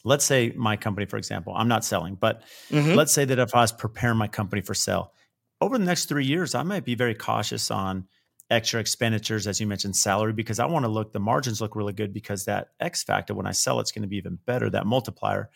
let's 0.03 0.25
say 0.25 0.53
my 0.55 0.77
company, 0.77 1.05
for 1.05 1.17
example, 1.17 1.53
I'm 1.55 1.67
not 1.67 1.85
selling, 1.85 2.15
but 2.15 2.43
mm-hmm. 2.69 2.93
let's 2.93 3.13
say 3.13 3.25
that 3.25 3.39
if 3.39 3.55
I 3.55 3.61
was 3.61 3.71
preparing 3.71 4.17
my 4.17 4.27
company 4.27 4.61
for 4.61 4.73
sale, 4.73 5.13
over 5.61 5.77
the 5.77 5.85
next 5.85 6.05
three 6.05 6.25
years, 6.25 6.55
I 6.55 6.63
might 6.63 6.85
be 6.85 6.95
very 6.95 7.15
cautious 7.15 7.71
on– 7.71 8.07
extra 8.49 8.79
expenditures, 8.79 9.47
as 9.47 9.59
you 9.59 9.67
mentioned, 9.67 9.95
salary, 9.95 10.33
because 10.33 10.59
I 10.59 10.65
want 10.65 10.85
to 10.85 10.89
look, 10.89 11.13
the 11.13 11.19
margins 11.19 11.61
look 11.61 11.75
really 11.75 11.93
good 11.93 12.13
because 12.13 12.45
that 12.45 12.69
X 12.79 13.03
factor, 13.03 13.33
when 13.33 13.45
I 13.45 13.51
sell, 13.51 13.79
it's 13.79 13.91
going 13.91 14.01
to 14.01 14.07
be 14.07 14.17
even 14.17 14.39
better, 14.45 14.69
that 14.71 14.85
multiplier, 14.85 15.49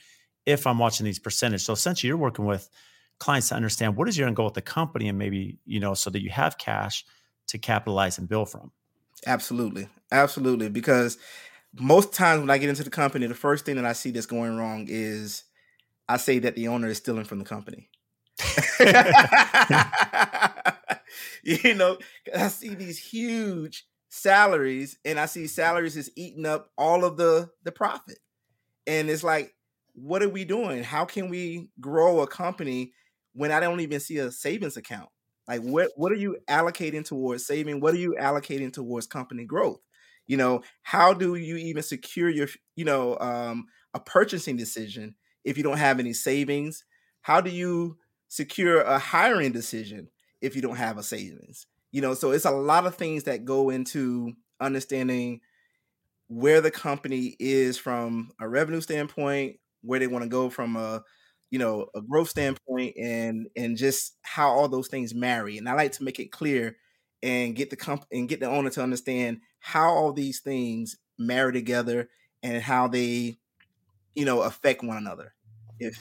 if 0.45 0.67
I'm 0.67 0.77
watching 0.77 1.05
these 1.05 1.19
percentages. 1.19 1.65
So 1.65 1.73
essentially, 1.73 2.09
you're 2.09 2.17
working 2.17 2.45
with 2.45 2.69
clients 3.19 3.50
to 3.50 3.55
understand 3.55 3.95
what 3.95 4.07
is 4.07 4.17
your 4.17 4.27
end 4.27 4.35
goal 4.35 4.45
with 4.45 4.53
the 4.53 4.62
company 4.62 5.09
and 5.09 5.17
maybe, 5.17 5.57
you 5.65 5.79
know, 5.79 5.93
so 5.93 6.09
that 6.09 6.21
you 6.21 6.29
have 6.29 6.57
cash 6.57 7.05
to 7.47 7.57
capitalize 7.57 8.17
and 8.17 8.29
build 8.29 8.50
from. 8.50 8.71
Absolutely. 9.25 9.88
Absolutely. 10.12 10.69
Because 10.69 11.17
most 11.79 12.13
times 12.13 12.41
when 12.41 12.49
I 12.49 12.57
get 12.57 12.69
into 12.69 12.83
the 12.83 12.89
company, 12.89 13.27
the 13.27 13.35
first 13.35 13.65
thing 13.65 13.75
that 13.75 13.85
I 13.85 13.93
see 13.93 14.11
that's 14.11 14.25
going 14.25 14.57
wrong 14.57 14.85
is 14.89 15.43
I 16.07 16.17
say 16.17 16.39
that 16.39 16.55
the 16.55 16.67
owner 16.67 16.89
is 16.89 16.97
stealing 16.97 17.25
from 17.25 17.39
the 17.39 17.45
company. 17.45 17.89
you 21.43 21.73
know, 21.75 21.97
I 22.35 22.47
see 22.49 22.75
these 22.75 22.99
huge 22.99 23.85
salaries 24.09 24.97
and 25.05 25.19
I 25.19 25.25
see 25.25 25.47
salaries 25.47 25.97
is 25.97 26.11
eating 26.15 26.45
up 26.45 26.69
all 26.77 27.05
of 27.05 27.17
the 27.17 27.49
the 27.63 27.71
profit. 27.71 28.19
And 28.87 29.09
it's 29.09 29.23
like, 29.23 29.53
what 29.93 30.23
are 30.23 30.29
we 30.29 30.45
doing? 30.45 30.83
How 30.83 31.05
can 31.05 31.29
we 31.29 31.69
grow 31.79 32.21
a 32.21 32.27
company 32.27 32.93
when 33.33 33.51
I 33.51 33.59
don't 33.59 33.79
even 33.79 33.99
see 33.99 34.17
a 34.17 34.31
savings 34.31 34.77
account? 34.77 35.09
Like 35.47 35.61
what 35.61 35.91
what 35.95 36.11
are 36.11 36.15
you 36.15 36.37
allocating 36.49 37.05
towards 37.05 37.45
saving? 37.45 37.79
What 37.79 37.93
are 37.93 37.97
you 37.97 38.15
allocating 38.19 38.73
towards 38.73 39.07
company 39.07 39.45
growth? 39.45 39.79
You 40.27 40.37
know, 40.37 40.61
how 40.83 41.13
do 41.13 41.35
you 41.35 41.57
even 41.57 41.83
secure 41.83 42.29
your, 42.29 42.47
you 42.75 42.85
know, 42.85 43.17
um, 43.19 43.65
a 43.93 43.99
purchasing 43.99 44.55
decision 44.55 45.15
if 45.43 45.57
you 45.57 45.63
don't 45.63 45.77
have 45.77 45.99
any 45.99 46.13
savings? 46.13 46.83
How 47.21 47.41
do 47.41 47.49
you 47.49 47.97
secure 48.29 48.81
a 48.81 48.97
hiring 48.97 49.51
decision 49.51 50.09
if 50.41 50.55
you 50.55 50.61
don't 50.61 50.75
have 50.75 50.97
a 50.97 51.03
savings. 51.03 51.67
You 51.91 52.01
know, 52.01 52.15
so 52.15 52.31
it's 52.31 52.45
a 52.45 52.51
lot 52.51 52.85
of 52.87 52.95
things 52.95 53.23
that 53.25 53.45
go 53.45 53.69
into 53.69 54.33
understanding 54.59 55.41
where 56.27 56.61
the 56.61 56.71
company 56.71 57.35
is 57.39 57.77
from 57.77 58.31
a 58.39 58.47
revenue 58.47 58.81
standpoint, 58.81 59.57
where 59.81 59.99
they 59.99 60.07
want 60.07 60.23
to 60.23 60.29
go 60.29 60.49
from 60.49 60.75
a 60.75 61.03
you 61.51 61.59
know 61.59 61.87
a 61.95 62.01
growth 62.01 62.29
standpoint 62.29 62.95
and 62.97 63.47
and 63.55 63.77
just 63.77 64.17
how 64.23 64.49
all 64.49 64.67
those 64.67 64.87
things 64.87 65.13
marry 65.13 65.57
and 65.59 65.69
i 65.69 65.73
like 65.73 65.91
to 65.91 66.03
make 66.03 66.19
it 66.19 66.31
clear 66.31 66.75
and 67.21 67.55
get 67.55 67.69
the 67.69 67.75
comp 67.75 68.05
and 68.11 68.27
get 68.27 68.39
the 68.39 68.47
owner 68.47 68.71
to 68.71 68.81
understand 68.81 69.39
how 69.65 69.88
all 69.88 70.12
these 70.12 70.41
things 70.41 70.98
marry 71.17 71.53
together 71.53 72.10
and 72.43 72.62
how 72.62 72.89
they, 72.89 73.38
you 74.13 74.25
know, 74.25 74.41
affect 74.41 74.84
one 74.84 74.98
another. 74.98 75.34
If 75.79 75.98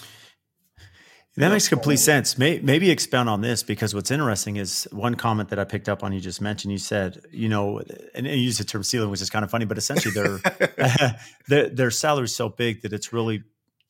that 1.37 1.49
makes 1.49 1.69
complete 1.69 1.99
sense. 1.99 2.37
maybe 2.37 2.90
expound 2.90 3.28
on 3.28 3.40
this 3.40 3.62
because 3.62 3.95
what's 3.95 4.11
interesting 4.11 4.57
is 4.57 4.88
one 4.90 5.14
comment 5.14 5.50
that 5.50 5.61
I 5.61 5.64
picked 5.64 5.88
up 5.88 6.02
on 6.02 6.12
you 6.12 6.21
just 6.21 6.40
mentioned. 6.40 6.73
You 6.73 6.78
said, 6.78 7.23
you 7.31 7.49
know, 7.49 7.81
and 8.16 8.26
you 8.26 8.33
used 8.33 8.59
the 8.59 8.64
term 8.64 8.83
ceiling, 8.83 9.11
which 9.11 9.23
is 9.23 9.31
kind 9.31 9.45
of 9.45 9.50
funny, 9.50 9.64
but 9.64 9.78
essentially 9.78 10.12
their 10.12 10.38
their, 11.49 11.69
their 11.69 11.90
salary 11.92 12.25
is 12.25 12.35
so 12.35 12.49
big 12.49 12.83
that 12.83 12.92
it's 12.92 13.12
really 13.12 13.45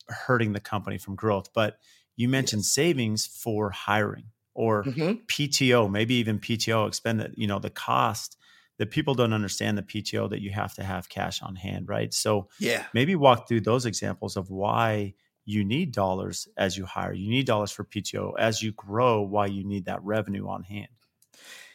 hurting 0.07 0.53
the 0.53 0.59
company 0.59 0.99
from 0.99 1.15
growth. 1.15 1.49
But 1.51 1.79
you 2.15 2.29
mentioned 2.29 2.59
yes. 2.59 2.71
savings 2.71 3.25
for 3.25 3.71
hiring 3.71 4.25
or 4.53 4.83
mm-hmm. 4.83 5.23
PTO, 5.27 5.89
maybe 5.89 6.13
even 6.15 6.37
PTO 6.37 6.87
expend 6.87 7.33
you 7.35 7.47
know 7.47 7.57
the 7.57 7.71
cost 7.71 8.37
that 8.79 8.91
people 8.91 9.13
don't 9.13 9.33
understand 9.33 9.77
the 9.77 9.83
PTO 9.83 10.29
that 10.29 10.41
you 10.41 10.51
have 10.51 10.73
to 10.75 10.83
have 10.83 11.09
cash 11.09 11.41
on 11.41 11.55
hand, 11.55 11.87
right? 11.87 12.13
So 12.13 12.49
yeah, 12.59 12.85
maybe 12.93 13.15
walk 13.15 13.47
through 13.47 13.61
those 13.61 13.85
examples 13.85 14.37
of 14.37 14.49
why 14.49 15.13
you 15.45 15.63
need 15.63 15.91
dollars 15.91 16.47
as 16.57 16.77
you 16.77 16.85
hire. 16.85 17.13
You 17.13 17.29
need 17.29 17.45
dollars 17.45 17.71
for 17.71 17.83
PTO 17.83 18.33
as 18.39 18.61
you 18.61 18.71
grow, 18.71 19.21
why 19.21 19.47
you 19.47 19.63
need 19.63 19.85
that 19.85 20.03
revenue 20.03 20.47
on 20.47 20.63
hand. 20.63 20.87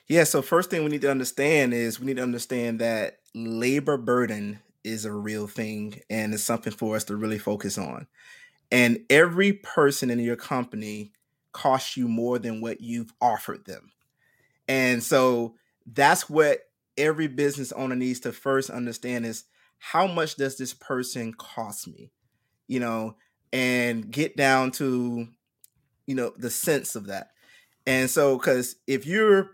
Yeah. 0.07 0.25
So, 0.25 0.41
first 0.41 0.71
thing 0.71 0.85
we 0.85 0.91
need 0.91 1.03
to 1.03 1.11
understand 1.11 1.75
is 1.75 2.01
we 2.01 2.07
need 2.07 2.17
to 2.17 2.23
understand 2.23 2.81
that 2.81 3.19
labor 3.35 3.99
burden 3.99 4.61
is 4.83 5.05
a 5.05 5.13
real 5.13 5.47
thing 5.47 6.01
and 6.09 6.33
it's 6.33 6.43
something 6.43 6.73
for 6.73 6.97
us 6.97 7.05
to 7.05 7.17
really 7.17 7.39
focus 7.39 7.77
on. 7.77 8.07
And 8.73 9.01
every 9.11 9.53
person 9.53 10.11
in 10.11 10.19
your 10.19 10.37
company 10.37 11.13
costs 11.53 11.97
you 11.97 12.09
more 12.09 12.39
than 12.39 12.61
what 12.61 12.81
you've 12.81 13.13
offered 13.21 13.67
them. 13.67 13.93
And 14.67 15.03
so, 15.03 15.57
that's 15.87 16.29
what 16.31 16.61
every 16.99 17.29
business 17.29 17.73
owner 17.73 17.97
needs 17.97 18.21
to 18.21 18.33
first 18.33 18.71
understand 18.71 19.25
is 19.25 19.45
how 19.79 20.07
much 20.07 20.37
does 20.37 20.59
this 20.59 20.75
person 20.75 21.33
cost 21.33 21.89
me? 21.89 22.11
You 22.67 22.81
know, 22.81 23.17
and 23.53 24.11
get 24.11 24.37
down 24.37 24.73
to 24.73 25.29
you 26.07 26.15
know 26.15 26.33
the 26.37 26.51
sense 26.51 26.97
of 26.97 27.07
that. 27.07 27.31
And 27.87 28.11
so 28.11 28.37
because 28.37 28.77
if 28.87 29.07
you're 29.07 29.53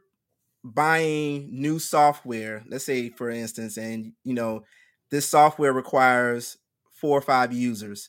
buying 0.67 1.51
new 1.53 1.79
software 1.79 2.65
let's 2.69 2.85
say 2.85 3.11
for 3.11 3.29
instance 3.29 3.77
and 3.77 4.15
you 4.25 4.33
know 4.33 4.65
this 5.11 5.29
software 5.29 5.75
requires 5.75 6.57
four 6.91 7.19
or 7.19 7.21
five 7.21 7.53
users 7.53 8.09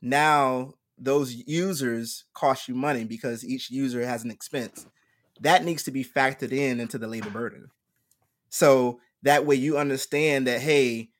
now 0.00 0.74
those 1.00 1.34
users 1.46 2.24
cost 2.34 2.68
you 2.68 2.74
money 2.74 3.04
because 3.04 3.44
each 3.44 3.70
user 3.70 4.04
has 4.04 4.24
an 4.24 4.30
expense. 4.30 4.86
That 5.40 5.64
needs 5.64 5.84
to 5.84 5.90
be 5.90 6.04
factored 6.04 6.52
in 6.52 6.80
into 6.80 6.98
the 6.98 7.06
labor 7.06 7.30
burden 7.30 7.70
so 8.50 9.00
that 9.22 9.46
way 9.46 9.56
you 9.56 9.78
understand 9.78 10.46
that 10.46 10.60
hey 10.60 11.10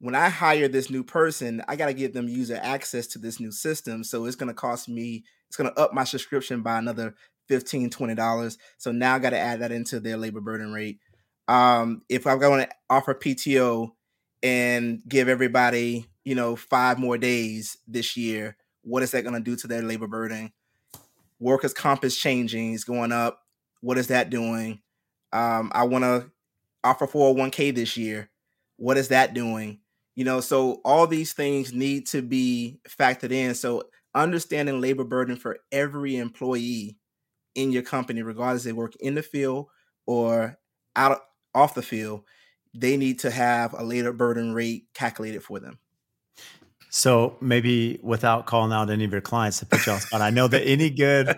when 0.00 0.14
I 0.14 0.28
hire 0.28 0.68
this 0.68 0.90
new 0.90 1.02
person, 1.02 1.62
I 1.66 1.76
got 1.76 1.86
to 1.86 1.94
give 1.94 2.12
them 2.12 2.28
user 2.28 2.58
access 2.62 3.06
to 3.08 3.18
this 3.18 3.40
new 3.40 3.50
system. 3.50 4.04
So 4.04 4.26
it's 4.26 4.36
going 4.36 4.48
to 4.48 4.54
cost 4.54 4.88
me, 4.88 5.24
it's 5.48 5.56
going 5.56 5.72
to 5.72 5.80
up 5.80 5.92
my 5.92 6.04
subscription 6.04 6.62
by 6.62 6.78
another 6.78 7.14
15 7.48 7.90
$20. 7.90 8.58
So 8.76 8.92
now 8.92 9.14
I 9.14 9.18
got 9.18 9.30
to 9.30 9.38
add 9.38 9.60
that 9.60 9.72
into 9.72 10.00
their 10.00 10.16
labor 10.16 10.40
burden 10.40 10.72
rate. 10.72 11.00
Um, 11.48 12.02
if 12.08 12.26
I'm 12.26 12.38
going 12.38 12.66
to 12.66 12.68
offer 12.90 13.14
PTO 13.14 13.90
and 14.42 15.02
give 15.08 15.28
everybody, 15.28 16.06
you 16.24 16.34
know, 16.34 16.54
five 16.56 16.98
more 16.98 17.18
days 17.18 17.78
this 17.88 18.16
year, 18.16 18.56
what 18.82 19.02
is 19.02 19.10
that 19.12 19.22
going 19.22 19.34
to 19.34 19.40
do 19.40 19.56
to 19.56 19.66
their 19.66 19.82
labor 19.82 20.06
burden? 20.06 20.52
Workers' 21.40 21.74
comp 21.74 22.04
is 22.04 22.16
changing, 22.16 22.74
it's 22.74 22.84
going 22.84 23.12
up. 23.12 23.40
What 23.80 23.98
is 23.98 24.08
that 24.08 24.28
doing? 24.28 24.80
Um, 25.32 25.70
I 25.72 25.84
want 25.84 26.04
to 26.04 26.30
offer 26.84 27.06
401k 27.06 27.74
this 27.74 27.96
year. 27.96 28.30
What 28.76 28.96
is 28.96 29.08
that 29.08 29.34
doing? 29.34 29.80
You 30.14 30.24
know, 30.24 30.40
so 30.40 30.80
all 30.84 31.06
these 31.06 31.32
things 31.32 31.72
need 31.72 32.06
to 32.08 32.22
be 32.22 32.80
factored 32.88 33.30
in. 33.30 33.54
So 33.54 33.84
understanding 34.14 34.80
labor 34.80 35.04
burden 35.04 35.36
for 35.36 35.58
every 35.70 36.16
employee 36.16 36.98
in 37.54 37.72
your 37.72 37.82
company, 37.82 38.22
regardless 38.22 38.64
they 38.64 38.72
work 38.72 38.94
in 39.00 39.14
the 39.14 39.22
field 39.22 39.66
or 40.06 40.58
out 40.96 41.20
off 41.54 41.74
the 41.74 41.82
field, 41.82 42.22
they 42.74 42.96
need 42.96 43.20
to 43.20 43.30
have 43.30 43.74
a 43.74 43.82
labor 43.82 44.12
burden 44.12 44.54
rate 44.54 44.86
calculated 44.94 45.42
for 45.42 45.60
them. 45.60 45.78
So 46.90 47.36
maybe 47.40 47.98
without 48.02 48.46
calling 48.46 48.72
out 48.72 48.90
any 48.90 49.04
of 49.04 49.12
your 49.12 49.20
clients 49.20 49.58
to 49.58 49.66
put 49.66 49.86
you 49.86 49.92
on 49.92 50.00
spot, 50.00 50.22
I 50.22 50.30
know 50.30 50.48
that 50.48 50.62
any 50.62 50.90
good 50.90 51.28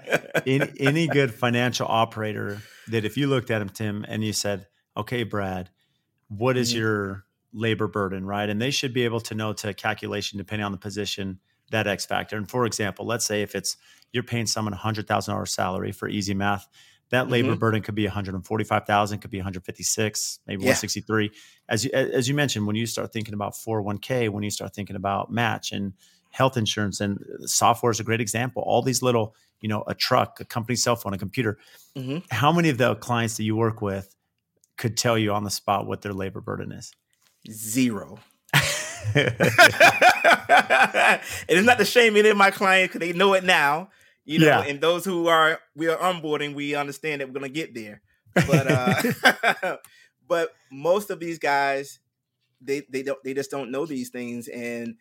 any, 0.47 0.71
any 0.79 1.07
good 1.07 1.35
financial 1.35 1.87
operator 1.89 2.63
that 2.89 3.05
if 3.05 3.17
you 3.17 3.27
looked 3.27 3.51
at 3.51 3.61
him, 3.61 3.69
Tim, 3.69 4.05
and 4.09 4.23
you 4.23 4.33
said, 4.33 4.67
"Okay, 4.97 5.23
Brad, 5.23 5.71
what 6.29 6.57
is 6.57 6.71
mm-hmm. 6.71 6.81
your 6.81 7.25
labor 7.53 7.89
burden, 7.89 8.25
right? 8.25 8.49
And 8.49 8.61
they 8.61 8.71
should 8.71 8.93
be 8.93 9.05
able 9.05 9.21
to 9.21 9.35
know 9.35 9.53
to 9.55 9.75
calculation 9.75 10.39
depending 10.39 10.65
on 10.65 10.73
the 10.73 10.79
position 10.79 11.41
that 11.71 11.87
X 11.87 12.07
factor. 12.07 12.37
And 12.37 12.49
for 12.49 12.67
example, 12.67 13.07
let's 13.07 13.25
say 13.25 13.43
if 13.43 13.55
it's 13.55 13.77
you're 14.13 14.23
paying 14.23 14.47
someone 14.47 14.73
a 14.73 14.77
hundred 14.77 15.07
thousand 15.07 15.35
dollars 15.35 15.53
salary 15.53 15.93
for 15.93 16.09
easy 16.09 16.35
math, 16.35 16.69
that 17.11 17.29
labor 17.29 17.51
mm-hmm. 17.51 17.59
burden 17.59 17.83
could 17.83 17.95
be 17.95 18.07
145,000, 18.07 19.19
could 19.19 19.31
be 19.31 19.39
156, 19.39 20.39
maybe 20.47 20.63
yeah. 20.63 20.69
163. 20.69 21.31
As 21.69 21.85
you, 21.85 21.91
as 21.93 22.29
you 22.29 22.35
mentioned, 22.35 22.67
when 22.67 22.77
you 22.77 22.87
start 22.87 23.13
thinking 23.13 23.35
about 23.35 23.55
401k, 23.55 24.29
when 24.29 24.45
you 24.45 24.51
start 24.51 24.75
thinking 24.75 24.97
about 24.97 25.31
match 25.31 25.73
and 25.73 25.93
health 26.31 26.57
insurance 26.57 27.01
and 27.01 27.19
software 27.45 27.91
is 27.91 27.99
a 27.99 28.05
great 28.05 28.21
example. 28.21 28.63
All 28.65 28.83
these 28.83 29.03
little, 29.03 29.35
you 29.61 29.69
know, 29.69 29.83
a 29.89 29.95
truck, 29.95 30.39
a 30.41 30.45
company 30.45 30.77
cell 30.77 30.95
phone, 30.95 31.13
a 31.13 31.19
computer. 31.19 31.59
Mm-hmm. 31.97 32.19
How 32.31 32.53
many 32.53 32.69
of 32.69 32.79
the 32.79 32.95
clients 32.97 33.37
that 33.37 33.43
you 33.43 33.57
work 33.57 33.83
with 33.83 34.15
could 34.81 34.97
tell 34.97 35.19
you 35.19 35.33
on 35.33 35.45
the 35.45 35.51
spot 35.51 35.87
what 35.87 36.01
their 36.01 36.15
labor 36.15 36.41
burden 36.41 36.73
is? 36.73 36.93
Zero. 37.51 38.19
and 38.55 39.35
it's 41.49 41.67
not 41.67 41.79
to 41.79 41.85
shame 41.85 42.17
any 42.17 42.31
of 42.31 42.37
my 42.37 42.51
clients 42.51 42.95
because 42.95 43.07
they 43.07 43.17
know 43.17 43.35
it 43.35 43.45
now. 43.45 43.91
You 44.25 44.39
know, 44.39 44.47
yeah. 44.47 44.63
and 44.63 44.81
those 44.81 45.05
who 45.05 45.29
are 45.29 45.61
we 45.77 45.89
are 45.89 45.99
onboarding, 45.99 46.55
we 46.55 46.75
understand 46.75 47.21
that 47.21 47.29
we're 47.29 47.35
gonna 47.35 47.51
get 47.51 47.75
there. 47.75 48.01
But 48.35 48.71
uh 48.71 49.77
but 50.29 50.55
most 50.73 51.11
of 51.11 51.21
these 51.21 51.39
guys, 51.39 51.99
they 52.61 52.83
they 52.89 53.03
don't 53.03 53.23
they 53.23 53.35
just 53.35 53.51
don't 53.51 53.71
know 53.71 53.85
these 53.85 54.09
things. 54.09 54.49
And 54.49 54.97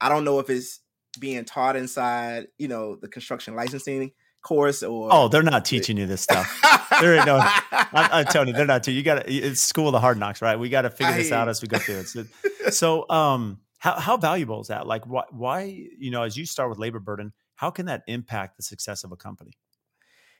I 0.00 0.10
don't 0.10 0.24
know 0.24 0.40
if 0.40 0.50
it's 0.50 0.80
being 1.18 1.44
taught 1.46 1.76
inside, 1.76 2.48
you 2.58 2.68
know, 2.68 2.96
the 2.96 3.08
construction 3.08 3.54
licensing 3.54 4.12
course 4.42 4.82
or 4.82 5.08
oh 5.12 5.28
they're 5.28 5.42
not 5.42 5.64
teaching 5.64 5.96
you 5.96 6.06
this 6.06 6.20
stuff. 6.28 6.58
There 7.00 7.14
ain't 7.16 7.26
no 7.26 7.38
I'm, 7.38 7.88
I'm, 7.92 8.24
telling 8.26 8.48
you 8.48 8.54
they're 8.54 8.66
not 8.66 8.82
too 8.82 8.92
you 8.92 9.02
gotta 9.02 9.22
it's 9.32 9.60
school 9.60 9.88
of 9.88 9.92
the 9.92 10.00
hard 10.00 10.18
knocks 10.18 10.42
right? 10.42 10.58
We 10.58 10.68
gotta 10.68 10.90
figure 10.90 11.14
this 11.14 11.32
out 11.32 11.48
as 11.48 11.62
we 11.62 11.68
go 11.68 11.78
through 11.78 12.00
it. 12.00 12.08
So, 12.08 12.24
so 12.70 13.08
um 13.08 13.60
how, 13.78 13.98
how 13.98 14.16
valuable 14.16 14.60
is 14.60 14.68
that? 14.68 14.86
Like 14.86 15.06
why, 15.06 15.24
why 15.30 15.62
you 15.98 16.10
know 16.10 16.22
as 16.22 16.36
you 16.36 16.44
start 16.44 16.68
with 16.68 16.78
labor 16.78 16.98
burden 16.98 17.32
how 17.54 17.70
can 17.70 17.86
that 17.86 18.02
impact 18.06 18.56
the 18.56 18.62
success 18.62 19.04
of 19.04 19.12
a 19.12 19.16
company? 19.16 19.52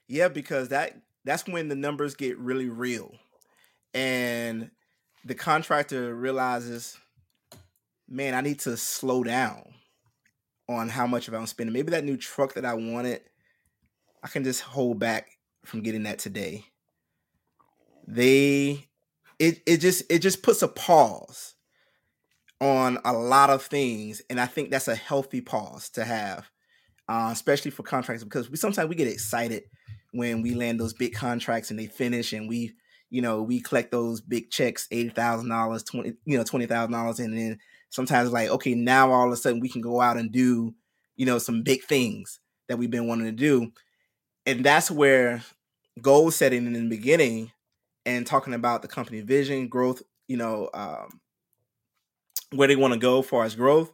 Yeah 0.07 0.27
because 0.27 0.69
that 0.69 1.01
that's 1.25 1.47
when 1.47 1.69
the 1.69 1.75
numbers 1.75 2.15
get 2.15 2.37
really 2.37 2.69
real. 2.69 3.15
And 3.93 4.71
the 5.25 5.35
contractor 5.35 6.13
realizes 6.13 6.97
man 8.09 8.33
i 8.33 8.41
need 8.41 8.59
to 8.59 8.75
slow 8.75 9.23
down 9.23 9.63
on 10.67 10.89
how 10.89 11.07
much 11.07 11.27
of 11.27 11.33
i'm 11.33 11.47
spending. 11.47 11.73
Maybe 11.73 11.91
that 11.91 12.03
new 12.03 12.17
truck 12.17 12.53
that 12.55 12.65
i 12.65 12.73
wanted 12.73 13.21
I 14.23 14.29
can 14.29 14.43
just 14.43 14.61
hold 14.61 14.99
back 14.99 15.27
from 15.65 15.81
getting 15.81 16.03
that 16.03 16.19
today. 16.19 16.65
They 18.07 18.87
it 19.39 19.61
it 19.65 19.77
just 19.77 20.03
it 20.09 20.19
just 20.19 20.43
puts 20.43 20.61
a 20.61 20.67
pause 20.67 21.55
on 22.61 22.97
a 23.03 23.11
lot 23.11 23.49
of 23.49 23.61
things 23.61 24.21
and 24.29 24.39
I 24.39 24.45
think 24.45 24.71
that's 24.71 24.87
a 24.87 24.95
healthy 24.95 25.41
pause 25.41 25.89
to 25.91 26.05
have. 26.05 26.49
Uh, 27.09 27.29
especially 27.33 27.69
for 27.69 27.83
contracts 27.83 28.23
because 28.23 28.49
we 28.49 28.55
sometimes 28.55 28.87
we 28.87 28.95
get 28.95 29.09
excited 29.09 29.63
when 30.13 30.41
we 30.41 30.53
land 30.53 30.79
those 30.79 30.93
big 30.93 31.13
contracts 31.13 31.69
and 31.69 31.77
they 31.77 31.85
finish 31.85 32.31
and 32.31 32.47
we 32.47 32.73
you 33.09 33.21
know 33.21 33.43
we 33.43 33.59
collect 33.59 33.91
those 33.91 34.21
big 34.21 34.49
checks 34.49 34.87
eighty 34.89 35.09
thousand 35.09 35.49
dollars 35.49 35.83
twenty 35.83 36.13
you 36.23 36.37
know 36.37 36.45
twenty 36.45 36.65
thousand 36.65 36.93
dollars 36.93 37.19
and 37.19 37.37
then 37.37 37.59
sometimes 37.89 38.31
like 38.31 38.47
okay 38.49 38.73
now 38.73 39.11
all 39.11 39.27
of 39.27 39.33
a 39.33 39.35
sudden 39.35 39.59
we 39.59 39.67
can 39.67 39.81
go 39.81 39.99
out 39.99 40.15
and 40.15 40.31
do 40.31 40.73
you 41.17 41.25
know 41.25 41.37
some 41.37 41.61
big 41.61 41.83
things 41.83 42.39
that 42.69 42.77
we've 42.77 42.89
been 42.89 43.07
wanting 43.07 43.25
to 43.25 43.31
do 43.33 43.69
and 44.45 44.63
that's 44.63 44.91
where 44.91 45.43
goal 46.01 46.31
setting 46.31 46.65
in 46.65 46.73
the 46.73 46.89
beginning 46.89 47.51
and 48.05 48.27
talking 48.27 48.53
about 48.53 48.81
the 48.81 48.87
company 48.87 49.21
vision, 49.21 49.67
growth, 49.67 50.01
you 50.27 50.37
know, 50.37 50.69
um, 50.73 51.19
where 52.51 52.67
they 52.67 52.75
want 52.75 52.93
to 52.93 52.99
go 52.99 53.19
as 53.19 53.25
far 53.25 53.43
as 53.45 53.55
growth. 53.55 53.91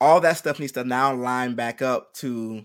All 0.00 0.20
that 0.20 0.36
stuff 0.36 0.58
needs 0.58 0.72
to 0.72 0.84
now 0.84 1.14
line 1.14 1.54
back 1.54 1.80
up 1.82 2.12
to 2.14 2.64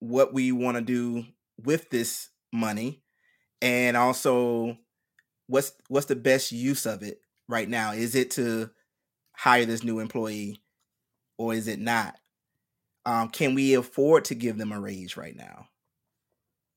what 0.00 0.34
we 0.34 0.52
want 0.52 0.76
to 0.76 0.82
do 0.82 1.24
with 1.62 1.88
this 1.90 2.30
money, 2.52 3.02
and 3.62 3.96
also 3.96 4.76
what's 5.46 5.72
what's 5.88 6.06
the 6.06 6.16
best 6.16 6.50
use 6.52 6.84
of 6.84 7.02
it 7.02 7.20
right 7.48 7.68
now. 7.68 7.92
Is 7.92 8.14
it 8.14 8.32
to 8.32 8.70
hire 9.32 9.64
this 9.64 9.84
new 9.84 10.00
employee, 10.00 10.60
or 11.38 11.54
is 11.54 11.68
it 11.68 11.78
not? 11.78 12.18
Um, 13.06 13.28
can 13.28 13.54
we 13.54 13.74
afford 13.74 14.26
to 14.26 14.34
give 14.34 14.56
them 14.56 14.72
a 14.72 14.80
raise 14.80 15.16
right 15.16 15.36
now? 15.36 15.68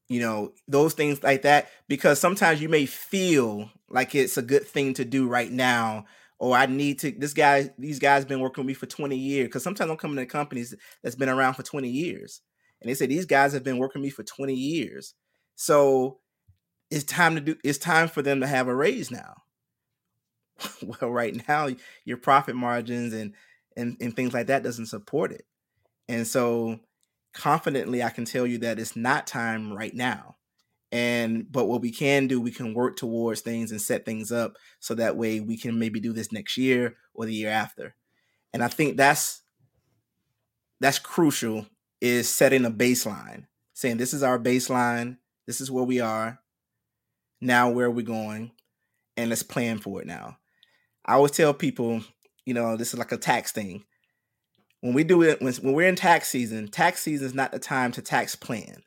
You 0.09 0.21
know, 0.21 0.53
those 0.67 0.93
things 0.93 1.21
like 1.21 1.41
that, 1.41 1.69
because 1.87 2.19
sometimes 2.19 2.61
you 2.61 2.69
may 2.69 2.85
feel 2.85 3.69
like 3.89 4.15
it's 4.15 4.37
a 4.37 4.41
good 4.41 4.65
thing 4.65 4.93
to 4.95 5.05
do 5.05 5.27
right 5.27 5.51
now, 5.51 6.05
or 6.39 6.55
I 6.55 6.65
need 6.65 6.99
to 6.99 7.11
this 7.11 7.33
guy, 7.33 7.71
these 7.77 7.99
guys 7.99 8.23
been 8.25 8.39
working 8.39 8.63
with 8.63 8.67
me 8.67 8.73
for 8.73 8.85
20 8.85 9.17
years. 9.17 9.49
Cause 9.51 9.63
sometimes 9.63 9.89
I'm 9.89 9.97
coming 9.97 10.17
to 10.17 10.25
companies 10.25 10.73
that's 11.03 11.15
been 11.15 11.29
around 11.29 11.55
for 11.55 11.63
20 11.63 11.89
years. 11.89 12.41
And 12.81 12.89
they 12.89 12.93
say 12.93 13.05
these 13.05 13.25
guys 13.25 13.53
have 13.53 13.63
been 13.63 13.79
working 13.79 14.01
with 14.01 14.07
me 14.07 14.11
for 14.11 14.23
20 14.23 14.53
years. 14.53 15.13
So 15.55 16.19
it's 16.89 17.03
time 17.03 17.35
to 17.35 17.41
do 17.41 17.55
it's 17.63 17.77
time 17.77 18.07
for 18.07 18.21
them 18.21 18.41
to 18.41 18.47
have 18.47 18.67
a 18.67 18.75
raise 18.75 19.11
now. 19.11 19.43
well, 20.81 21.11
right 21.11 21.47
now, 21.47 21.69
your 22.05 22.17
profit 22.17 22.55
margins 22.55 23.13
and 23.13 23.33
and, 23.75 23.97
and 24.01 24.15
things 24.15 24.33
like 24.33 24.47
that 24.47 24.63
doesn't 24.63 24.87
support 24.87 25.31
it. 25.31 25.45
And 26.07 26.25
so 26.25 26.79
confidently 27.33 28.01
I 28.01 28.09
can 28.09 28.25
tell 28.25 28.47
you 28.47 28.57
that 28.59 28.79
it's 28.79 28.95
not 28.95 29.27
time 29.27 29.73
right 29.73 29.93
now. 29.93 30.35
And 30.91 31.51
but 31.51 31.65
what 31.65 31.81
we 31.81 31.91
can 31.91 32.27
do 32.27 32.39
we 32.39 32.51
can 32.51 32.73
work 32.73 32.95
towards 32.95 33.41
things 33.41 33.71
and 33.71 33.81
set 33.81 34.05
things 34.05 34.31
up 34.31 34.55
so 34.79 34.95
that 34.95 35.17
way 35.17 35.41
we 35.41 35.57
can 35.57 35.77
maybe 35.77 35.99
do 35.99 36.13
this 36.13 36.31
next 36.31 36.57
year 36.57 36.95
or 37.13 37.25
the 37.25 37.33
year 37.33 37.49
after. 37.49 37.93
And 38.53 38.63
i 38.63 38.69
think 38.69 38.95
that's 38.95 39.41
that's 40.79 40.99
crucial 40.99 41.65
is 41.99 42.29
setting 42.29 42.63
a 42.63 42.71
baseline 42.71 43.47
saying 43.73 43.97
this 43.97 44.13
is 44.13 44.23
our 44.23 44.39
baseline. 44.39 45.17
This 45.45 45.61
is 45.61 45.69
where 45.69 45.83
we 45.83 45.99
are. 45.99 46.39
Now 47.41 47.69
where 47.69 47.87
are 47.87 47.91
we 47.91 48.03
going? 48.03 48.51
And 49.15 49.29
let's 49.29 49.43
plan 49.43 49.77
for 49.77 50.01
it 50.01 50.07
now. 50.07 50.37
I 51.05 51.13
always 51.13 51.31
tell 51.31 51.53
people 51.53 52.01
you 52.45 52.53
know 52.53 52.77
this 52.77 52.93
is 52.93 52.99
like 52.99 53.11
a 53.11 53.17
tax 53.17 53.51
thing 53.51 53.83
when 54.87 54.95
we 54.95 55.03
do 55.03 55.21
it 55.21 55.41
when, 55.41 55.53
when 55.55 55.73
we're 55.73 55.87
in 55.87 55.95
tax 55.95 56.29
season 56.29 56.67
tax 56.67 57.01
season 57.01 57.27
is 57.27 57.33
not 57.33 57.51
the 57.51 57.59
time 57.59 57.91
to 57.91 58.01
tax 58.01 58.35
plan 58.35 58.81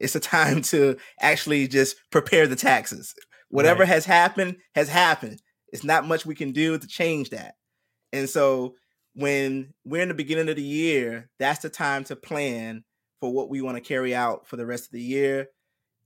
it's 0.00 0.16
a 0.16 0.20
time 0.36 0.62
to 0.62 0.96
actually 1.20 1.68
just 1.68 1.96
prepare 2.10 2.48
the 2.48 2.56
taxes. 2.56 3.14
Whatever 3.50 3.80
right. 3.80 3.88
has 3.88 4.06
happened 4.06 4.56
has 4.74 4.88
happened. 4.88 5.40
It's 5.72 5.84
not 5.84 6.08
much 6.08 6.26
we 6.26 6.34
can 6.34 6.50
do 6.50 6.76
to 6.76 6.86
change 6.86 7.30
that. 7.30 7.54
And 8.12 8.28
so 8.28 8.74
when 9.14 9.72
we're 9.84 10.02
in 10.02 10.08
the 10.08 10.14
beginning 10.14 10.48
of 10.48 10.56
the 10.56 10.62
year, 10.62 11.30
that's 11.38 11.60
the 11.60 11.68
time 11.68 12.02
to 12.04 12.16
plan 12.16 12.84
for 13.20 13.32
what 13.32 13.50
we 13.50 13.60
want 13.60 13.76
to 13.76 13.82
carry 13.82 14.14
out 14.14 14.48
for 14.48 14.56
the 14.56 14.66
rest 14.66 14.86
of 14.86 14.92
the 14.92 15.02
year 15.02 15.48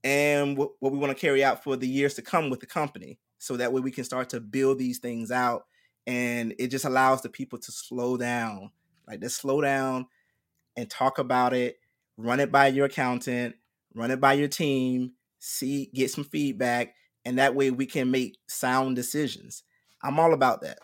and 0.03 0.57
what, 0.57 0.71
what 0.79 0.91
we 0.91 0.99
want 0.99 1.15
to 1.15 1.19
carry 1.19 1.43
out 1.43 1.63
for 1.63 1.75
the 1.75 1.87
years 1.87 2.15
to 2.15 2.21
come 2.21 2.49
with 2.49 2.59
the 2.59 2.65
company. 2.65 3.17
So 3.39 3.57
that 3.57 3.73
way 3.73 3.81
we 3.81 3.91
can 3.91 4.03
start 4.03 4.29
to 4.29 4.39
build 4.39 4.77
these 4.77 4.99
things 4.99 5.31
out 5.31 5.63
and 6.05 6.53
it 6.59 6.67
just 6.67 6.85
allows 6.85 7.21
the 7.21 7.29
people 7.29 7.57
to 7.57 7.71
slow 7.71 8.17
down. 8.17 8.71
Like 9.07 9.21
just 9.21 9.37
slow 9.37 9.61
down 9.61 10.07
and 10.75 10.89
talk 10.89 11.19
about 11.19 11.53
it, 11.53 11.77
run 12.17 12.39
it 12.39 12.51
by 12.51 12.67
your 12.67 12.85
accountant, 12.85 13.55
run 13.93 14.11
it 14.11 14.19
by 14.19 14.33
your 14.33 14.47
team, 14.47 15.13
see, 15.39 15.89
get 15.93 16.11
some 16.11 16.23
feedback, 16.23 16.95
and 17.23 17.39
that 17.39 17.55
way 17.55 17.71
we 17.71 17.85
can 17.85 18.11
make 18.11 18.37
sound 18.47 18.95
decisions. 18.95 19.63
I'm 20.03 20.19
all 20.19 20.33
about 20.33 20.61
that. 20.61 20.79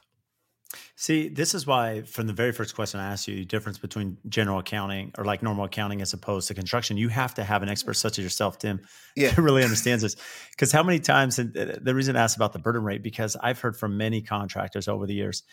See, 0.96 1.30
this 1.30 1.54
is 1.54 1.66
why 1.68 2.04
from 2.04 2.28
the 2.28 2.34
very 2.34 2.52
first 2.52 2.76
question 2.76 3.00
I 3.00 3.12
asked 3.12 3.28
you, 3.28 3.36
the 3.36 3.46
difference 3.46 3.78
between 3.78 4.18
general 4.30 4.60
accounting 4.60 5.12
or 5.18 5.26
like 5.26 5.44
normal 5.44 5.66
accounting 5.66 6.02
as 6.02 6.14
opposed 6.14 6.48
to 6.48 6.54
construction, 6.54 6.96
you 6.96 7.10
have 7.10 7.34
to 7.36 7.44
have 7.44 7.64
an 7.64 7.70
expert 7.70 7.96
such 7.96 8.20
as 8.20 8.24
yourself, 8.24 8.60
Tim, 8.60 8.80
yeah. 9.16 9.32
to 9.32 9.42
really 9.42 9.64
understands 9.64 10.02
this. 10.04 10.16
Because 10.52 10.72
how 10.72 10.84
many 10.84 11.00
times, 11.00 11.40
and 11.40 11.58
uh, 11.58 11.76
the 11.82 11.96
reason 11.96 12.16
I 12.16 12.22
asked 12.24 12.36
about 12.36 12.54
the 12.54 12.60
burden 12.60 12.84
rate, 12.84 13.04
because 13.04 13.36
I've 13.36 13.60
heard 13.60 13.76
from 13.76 13.98
many 13.98 14.22
contractors 14.22 14.88
over 14.88 15.06
the 15.06 15.14
years 15.14 15.44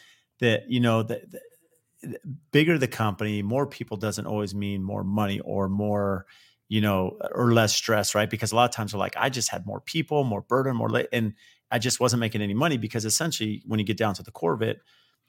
that, 0.41 0.69
you 0.69 0.81
know, 0.81 1.03
the 1.03 1.23
bigger 2.53 2.79
the 2.79 2.89
company, 2.89 3.43
more 3.43 3.67
people 3.67 3.97
doesn't 3.97 4.27
always 4.27 4.55
mean 4.55 4.83
more 4.83 5.05
money 5.05 5.41
or 5.41 5.69
more 5.69 6.27
you 6.69 6.83
know, 6.83 7.17
or 7.33 7.53
less 7.53 7.75
stress, 7.75 8.15
right? 8.15 8.29
Because 8.29 8.53
a 8.53 8.57
lot 8.57 8.67
of 8.67 8.75
times 8.75 8.93
we're 8.93 9.01
like, 9.01 9.17
I 9.17 9.31
just 9.31 9.51
had 9.51 9.67
more 9.67 9.81
people, 9.81 10.23
more 10.25 10.43
burden, 10.43 10.77
more, 10.77 10.91
la-, 10.91 11.03
and 11.13 11.33
I 11.71 11.79
just 11.79 11.99
wasn't 11.99 12.21
making 12.21 12.43
any 12.43 12.55
money 12.55 12.77
because 12.77 13.05
essentially, 13.05 13.63
when 13.67 13.81
you 13.81 13.87
get 13.87 13.97
down 13.97 14.15
to 14.15 14.23
the 14.23 14.31
core 14.31 14.53
of 14.53 14.63
it, 14.63 14.81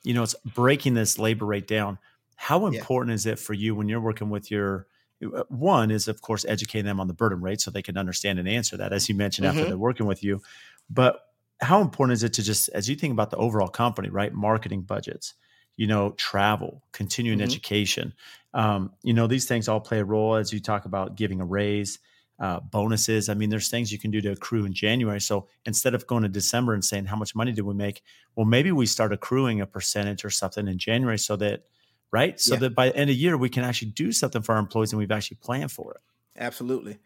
you 0.03 0.13
know, 0.13 0.23
it's 0.23 0.35
breaking 0.53 0.93
this 0.93 1.17
labor 1.17 1.45
rate 1.45 1.67
down. 1.67 1.97
How 2.35 2.67
important 2.67 3.11
yeah. 3.11 3.15
is 3.15 3.25
it 3.25 3.39
for 3.39 3.53
you 3.53 3.75
when 3.75 3.89
you're 3.89 4.01
working 4.01 4.29
with 4.29 4.51
your 4.51 4.87
uh, 5.21 5.43
one 5.49 5.91
is 5.91 6.07
of 6.07 6.21
course 6.21 6.45
educating 6.45 6.85
them 6.85 7.01
on 7.01 7.07
the 7.07 7.13
burden 7.13 7.41
rate 7.41 7.59
so 7.59 7.69
they 7.69 7.81
can 7.81 7.97
understand 7.97 8.39
and 8.39 8.47
answer 8.47 8.77
that 8.77 8.93
as 8.93 9.09
you 9.09 9.15
mentioned 9.15 9.45
mm-hmm. 9.45 9.57
after 9.57 9.67
they're 9.67 9.77
working 9.77 10.05
with 10.05 10.23
you 10.23 10.41
but 10.89 11.19
how 11.59 11.81
important 11.81 12.13
is 12.13 12.23
it 12.23 12.31
to 12.31 12.41
just 12.41 12.69
as 12.69 12.87
you 12.87 12.95
think 12.95 13.11
about 13.11 13.29
the 13.29 13.35
overall 13.35 13.67
company 13.67 14.07
right 14.07 14.33
marketing 14.33 14.81
budgets 14.81 15.33
you 15.79 15.87
know, 15.87 16.11
travel, 16.17 16.83
continuing 16.91 17.39
mm-hmm. 17.39 17.45
education. 17.45 18.13
Um, 18.53 18.91
you 19.01 19.13
know, 19.13 19.27
these 19.27 19.45
things 19.45 19.69
all 19.69 19.79
play 19.79 19.99
a 19.99 20.03
role 20.03 20.35
as 20.35 20.51
you 20.51 20.59
talk 20.59 20.83
about 20.83 21.15
giving 21.15 21.39
a 21.39 21.45
raise, 21.45 21.99
uh, 22.37 22.59
bonuses. 22.59 23.29
I 23.29 23.33
mean, 23.33 23.49
there's 23.49 23.69
things 23.69 23.89
you 23.89 23.97
can 23.97 24.11
do 24.11 24.19
to 24.19 24.31
accrue 24.33 24.65
in 24.65 24.73
January. 24.73 25.21
So 25.21 25.47
instead 25.65 25.95
of 25.95 26.05
going 26.05 26.23
to 26.23 26.27
December 26.27 26.73
and 26.73 26.83
saying 26.83 27.05
how 27.05 27.15
much 27.15 27.33
money 27.33 27.53
did 27.53 27.61
we 27.61 27.73
make, 27.73 28.01
well, 28.35 28.45
maybe 28.45 28.73
we 28.73 28.85
start 28.85 29.13
accruing 29.13 29.61
a 29.61 29.65
percentage 29.65 30.25
or 30.25 30.29
something 30.29 30.67
in 30.67 30.79
January 30.79 31.17
so 31.17 31.37
that, 31.37 31.63
right, 32.11 32.37
so 32.37 32.55
yeah. 32.55 32.59
that 32.59 32.75
by 32.75 32.89
the 32.89 32.97
end 32.97 33.09
of 33.09 33.15
the 33.15 33.21
year 33.21 33.37
we 33.37 33.47
can 33.47 33.63
actually 33.63 33.91
do 33.91 34.11
something 34.11 34.41
for 34.41 34.55
our 34.55 34.59
employees 34.59 34.91
and 34.91 34.99
we've 34.99 35.11
actually 35.11 35.37
planned 35.37 35.71
for 35.71 35.93
it. 35.93 36.01
Absolutely, 36.37 36.97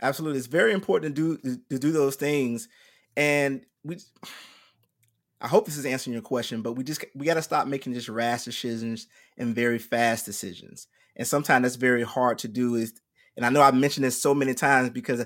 absolutely. 0.00 0.38
It's 0.38 0.46
very 0.46 0.72
important 0.72 1.16
to 1.16 1.36
do 1.36 1.58
to 1.68 1.78
do 1.80 1.90
those 1.90 2.14
things, 2.14 2.68
and 3.16 3.66
we 3.82 3.98
I 5.40 5.48
hope 5.48 5.64
this 5.64 5.78
is 5.78 5.86
answering 5.86 6.12
your 6.12 6.22
question, 6.22 6.60
but 6.60 6.74
we 6.74 6.84
just 6.84 7.04
we 7.14 7.26
got 7.26 7.34
to 7.34 7.42
stop 7.42 7.66
making 7.66 7.94
just 7.94 8.08
rash 8.08 8.44
decisions 8.44 9.06
and 9.38 9.54
very 9.54 9.78
fast 9.78 10.26
decisions. 10.26 10.86
And 11.16 11.26
sometimes 11.26 11.62
that's 11.62 11.76
very 11.76 12.02
hard 12.02 12.38
to 12.38 12.48
do. 12.48 12.74
Is 12.74 12.92
and 13.36 13.46
I 13.46 13.48
know 13.50 13.62
I've 13.62 13.74
mentioned 13.74 14.04
this 14.04 14.20
so 14.20 14.34
many 14.34 14.54
times 14.54 14.90
because 14.90 15.24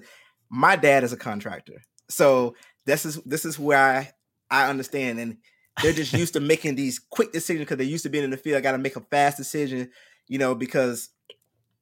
my 0.48 0.76
dad 0.76 1.02
is 1.02 1.12
a 1.12 1.16
contractor, 1.16 1.82
so 2.08 2.54
this 2.86 3.04
is 3.04 3.16
this 3.24 3.44
is 3.44 3.58
where 3.58 3.78
I 3.78 4.10
I 4.50 4.70
understand, 4.70 5.18
and 5.18 5.38
they're 5.82 5.92
just 5.92 6.12
used 6.12 6.34
to 6.34 6.40
making 6.52 6.76
these 6.76 7.00
quick 7.00 7.32
decisions 7.32 7.62
because 7.62 7.78
they're 7.78 7.86
used 7.86 8.04
to 8.04 8.10
being 8.10 8.24
in 8.24 8.30
the 8.30 8.36
field. 8.36 8.56
I 8.56 8.60
got 8.60 8.72
to 8.72 8.78
make 8.78 8.96
a 8.96 9.00
fast 9.00 9.36
decision, 9.36 9.90
you 10.28 10.38
know, 10.38 10.54
because 10.54 11.10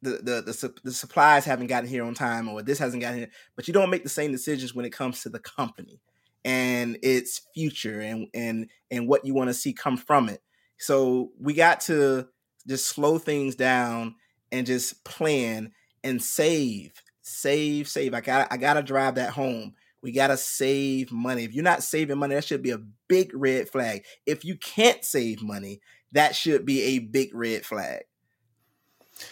the, 0.00 0.10
the 0.10 0.42
the 0.42 0.74
the 0.84 0.92
supplies 0.92 1.44
haven't 1.44 1.66
gotten 1.66 1.88
here 1.88 2.04
on 2.04 2.14
time 2.14 2.48
or 2.48 2.62
this 2.62 2.78
hasn't 2.78 3.02
gotten 3.02 3.18
here. 3.18 3.30
But 3.56 3.68
you 3.68 3.74
don't 3.74 3.90
make 3.90 4.04
the 4.04 4.08
same 4.08 4.32
decisions 4.32 4.74
when 4.74 4.86
it 4.86 4.92
comes 4.92 5.22
to 5.22 5.28
the 5.28 5.38
company 5.38 6.00
and 6.44 6.98
its 7.02 7.42
future 7.54 8.00
and 8.00 8.28
and 8.34 8.68
and 8.90 9.08
what 9.08 9.24
you 9.24 9.34
want 9.34 9.48
to 9.48 9.54
see 9.54 9.72
come 9.72 9.96
from 9.96 10.28
it. 10.28 10.42
So 10.78 11.30
we 11.38 11.54
got 11.54 11.80
to 11.82 12.28
just 12.66 12.86
slow 12.86 13.18
things 13.18 13.54
down 13.54 14.16
and 14.50 14.66
just 14.66 15.04
plan 15.04 15.72
and 16.04 16.22
save, 16.22 16.92
save, 17.22 17.88
save. 17.88 18.14
I 18.14 18.20
got 18.20 18.48
I 18.52 18.56
got 18.56 18.74
to 18.74 18.82
drive 18.82 19.16
that 19.16 19.30
home. 19.30 19.74
We 20.02 20.10
got 20.10 20.28
to 20.28 20.36
save 20.36 21.12
money. 21.12 21.44
If 21.44 21.54
you're 21.54 21.62
not 21.62 21.84
saving 21.84 22.18
money, 22.18 22.34
that 22.34 22.44
should 22.44 22.62
be 22.62 22.72
a 22.72 22.82
big 23.08 23.30
red 23.34 23.68
flag. 23.68 24.04
If 24.26 24.44
you 24.44 24.56
can't 24.56 25.04
save 25.04 25.42
money, 25.42 25.80
that 26.10 26.34
should 26.34 26.66
be 26.66 26.82
a 26.82 26.98
big 26.98 27.34
red 27.34 27.64
flag. 27.64 28.02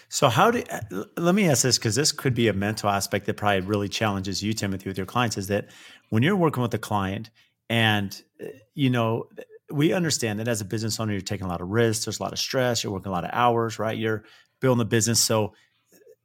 So 0.09 0.29
how 0.29 0.51
do 0.51 0.63
uh, 0.71 1.05
let 1.17 1.35
me 1.35 1.49
ask 1.49 1.63
this 1.63 1.79
because 1.79 1.95
this 1.95 2.13
could 2.13 2.35
be 2.35 2.49
a 2.49 2.53
mental 2.53 2.89
aspect 2.89 3.27
that 3.27 3.37
probably 3.37 3.61
really 3.61 3.89
challenges 3.89 4.43
you, 4.43 4.53
Timothy, 4.53 4.89
with 4.89 4.97
your 4.97 5.07
clients 5.07 5.37
is 5.37 5.49
that 5.49 5.69
when 6.11 6.23
you're 6.23 6.37
working 6.37 6.63
with 6.63 6.75
a 6.75 6.79
client 6.79 7.31
and 7.69 8.23
uh, 8.43 8.47
you 8.75 8.91
know 8.91 9.29
we 9.73 9.93
understand 9.93 10.41
that 10.41 10.49
as 10.49 10.61
a 10.61 10.65
business 10.65 10.99
owner 10.99 11.13
you're 11.13 11.21
taking 11.21 11.47
a 11.47 11.49
lot 11.51 11.61
of 11.61 11.69
risks 11.69 12.05
there's 12.05 12.19
a 12.19 12.23
lot 12.23 12.33
of 12.33 12.39
stress 12.39 12.83
you're 12.83 12.93
working 12.93 13.11
a 13.11 13.15
lot 13.15 13.25
of 13.25 13.31
hours 13.33 13.79
right? 13.79 13.97
You're 13.97 14.25
building 14.61 14.83
a 14.83 14.85
business. 14.85 15.21
So 15.21 15.55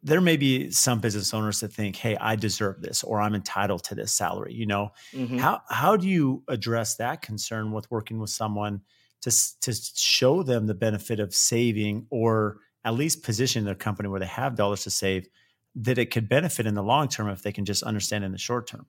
there 0.05 0.21
may 0.21 0.37
be 0.37 0.69
some 0.69 0.99
business 0.99 1.33
owners 1.33 1.59
that 1.59 1.73
think 1.73 1.95
hey 1.95 2.15
i 2.21 2.35
deserve 2.35 2.81
this 2.81 3.03
or 3.03 3.19
i'm 3.19 3.35
entitled 3.35 3.83
to 3.83 3.95
this 3.95 4.13
salary 4.13 4.53
you 4.53 4.65
know? 4.65 4.89
Mm-hmm. 5.11 5.39
how 5.39 5.61
how 5.69 5.97
do 5.97 6.07
you 6.07 6.43
address 6.47 6.95
that 6.97 7.21
concern 7.21 7.71
with 7.71 7.89
working 7.91 8.19
with 8.19 8.29
someone 8.29 8.81
to 9.21 9.31
to 9.61 9.73
show 9.73 10.43
them 10.43 10.67
the 10.67 10.75
benefit 10.75 11.19
of 11.19 11.33
saving 11.33 12.05
or 12.11 12.59
at 12.85 12.93
least 12.93 13.23
position 13.23 13.65
their 13.65 13.75
company 13.75 14.07
where 14.07 14.19
they 14.21 14.25
have 14.25 14.55
dollars 14.55 14.83
to 14.83 14.89
save 14.89 15.27
that 15.75 15.97
it 15.97 16.05
could 16.11 16.29
benefit 16.29 16.65
in 16.65 16.73
the 16.73 16.83
long 16.83 17.09
term 17.09 17.27
if 17.27 17.41
they 17.41 17.51
can 17.51 17.65
just 17.65 17.83
understand 17.83 18.23
in 18.23 18.31
the 18.31 18.37
short 18.37 18.67
term 18.67 18.85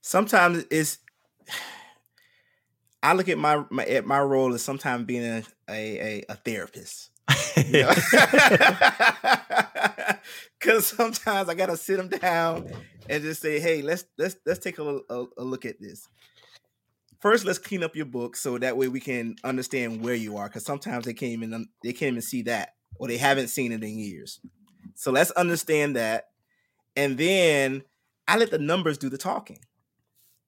sometimes 0.00 0.64
it's 0.70 0.98
I 3.02 3.14
look 3.14 3.28
at 3.28 3.36
my, 3.38 3.64
my 3.70 3.84
at 3.84 4.06
my 4.06 4.20
role 4.20 4.54
as 4.54 4.62
sometimes 4.62 5.04
being 5.06 5.24
a 5.24 5.42
a, 5.68 6.24
a, 6.28 6.34
therapist. 6.36 7.10
Because 10.58 10.86
sometimes 10.86 11.48
I 11.48 11.54
gotta 11.54 11.76
sit 11.76 11.96
them 11.96 12.08
down 12.08 12.70
and 13.08 13.22
just 13.22 13.42
say, 13.42 13.58
"Hey, 13.58 13.82
let's 13.82 14.04
let's 14.16 14.36
let's 14.46 14.60
take 14.60 14.78
a, 14.78 15.00
a, 15.10 15.26
a 15.38 15.42
look 15.42 15.64
at 15.64 15.80
this." 15.80 16.08
First, 17.22 17.44
let's 17.44 17.60
clean 17.60 17.84
up 17.84 17.94
your 17.94 18.06
book 18.06 18.34
so 18.34 18.58
that 18.58 18.76
way 18.76 18.88
we 18.88 18.98
can 18.98 19.36
understand 19.44 20.02
where 20.02 20.16
you 20.16 20.36
are. 20.36 20.48
Because 20.48 20.64
sometimes 20.64 21.04
they 21.04 21.14
can't 21.14 21.30
even 21.30 21.68
they 21.84 21.92
can't 21.92 22.10
even 22.10 22.20
see 22.20 22.42
that, 22.42 22.74
or 22.96 23.06
they 23.06 23.16
haven't 23.16 23.46
seen 23.46 23.70
it 23.70 23.84
in 23.84 23.96
years. 23.96 24.40
So 24.96 25.12
let's 25.12 25.30
understand 25.30 25.94
that, 25.94 26.30
and 26.96 27.16
then 27.16 27.84
I 28.26 28.38
let 28.38 28.50
the 28.50 28.58
numbers 28.58 28.98
do 28.98 29.08
the 29.08 29.18
talking. 29.18 29.60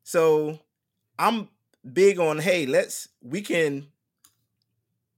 So 0.02 0.58
I'm 1.16 1.48
big 1.92 2.18
on 2.18 2.38
hey, 2.40 2.66
let's 2.66 3.08
we 3.22 3.40
can 3.40 3.87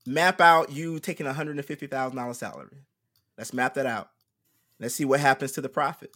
map 0.04 0.42
out 0.42 0.70
you 0.70 0.98
taking 0.98 1.26
a 1.26 1.32
hundred 1.32 1.56
and 1.56 1.64
fifty 1.64 1.86
thousand 1.86 2.18
dollar 2.18 2.34
salary. 2.34 2.84
Let's 3.38 3.54
map 3.54 3.72
that 3.74 3.86
out. 3.86 4.10
Let's 4.78 4.94
see 4.94 5.06
what 5.06 5.20
happens 5.20 5.52
to 5.52 5.62
the 5.62 5.70
profit. 5.70 6.14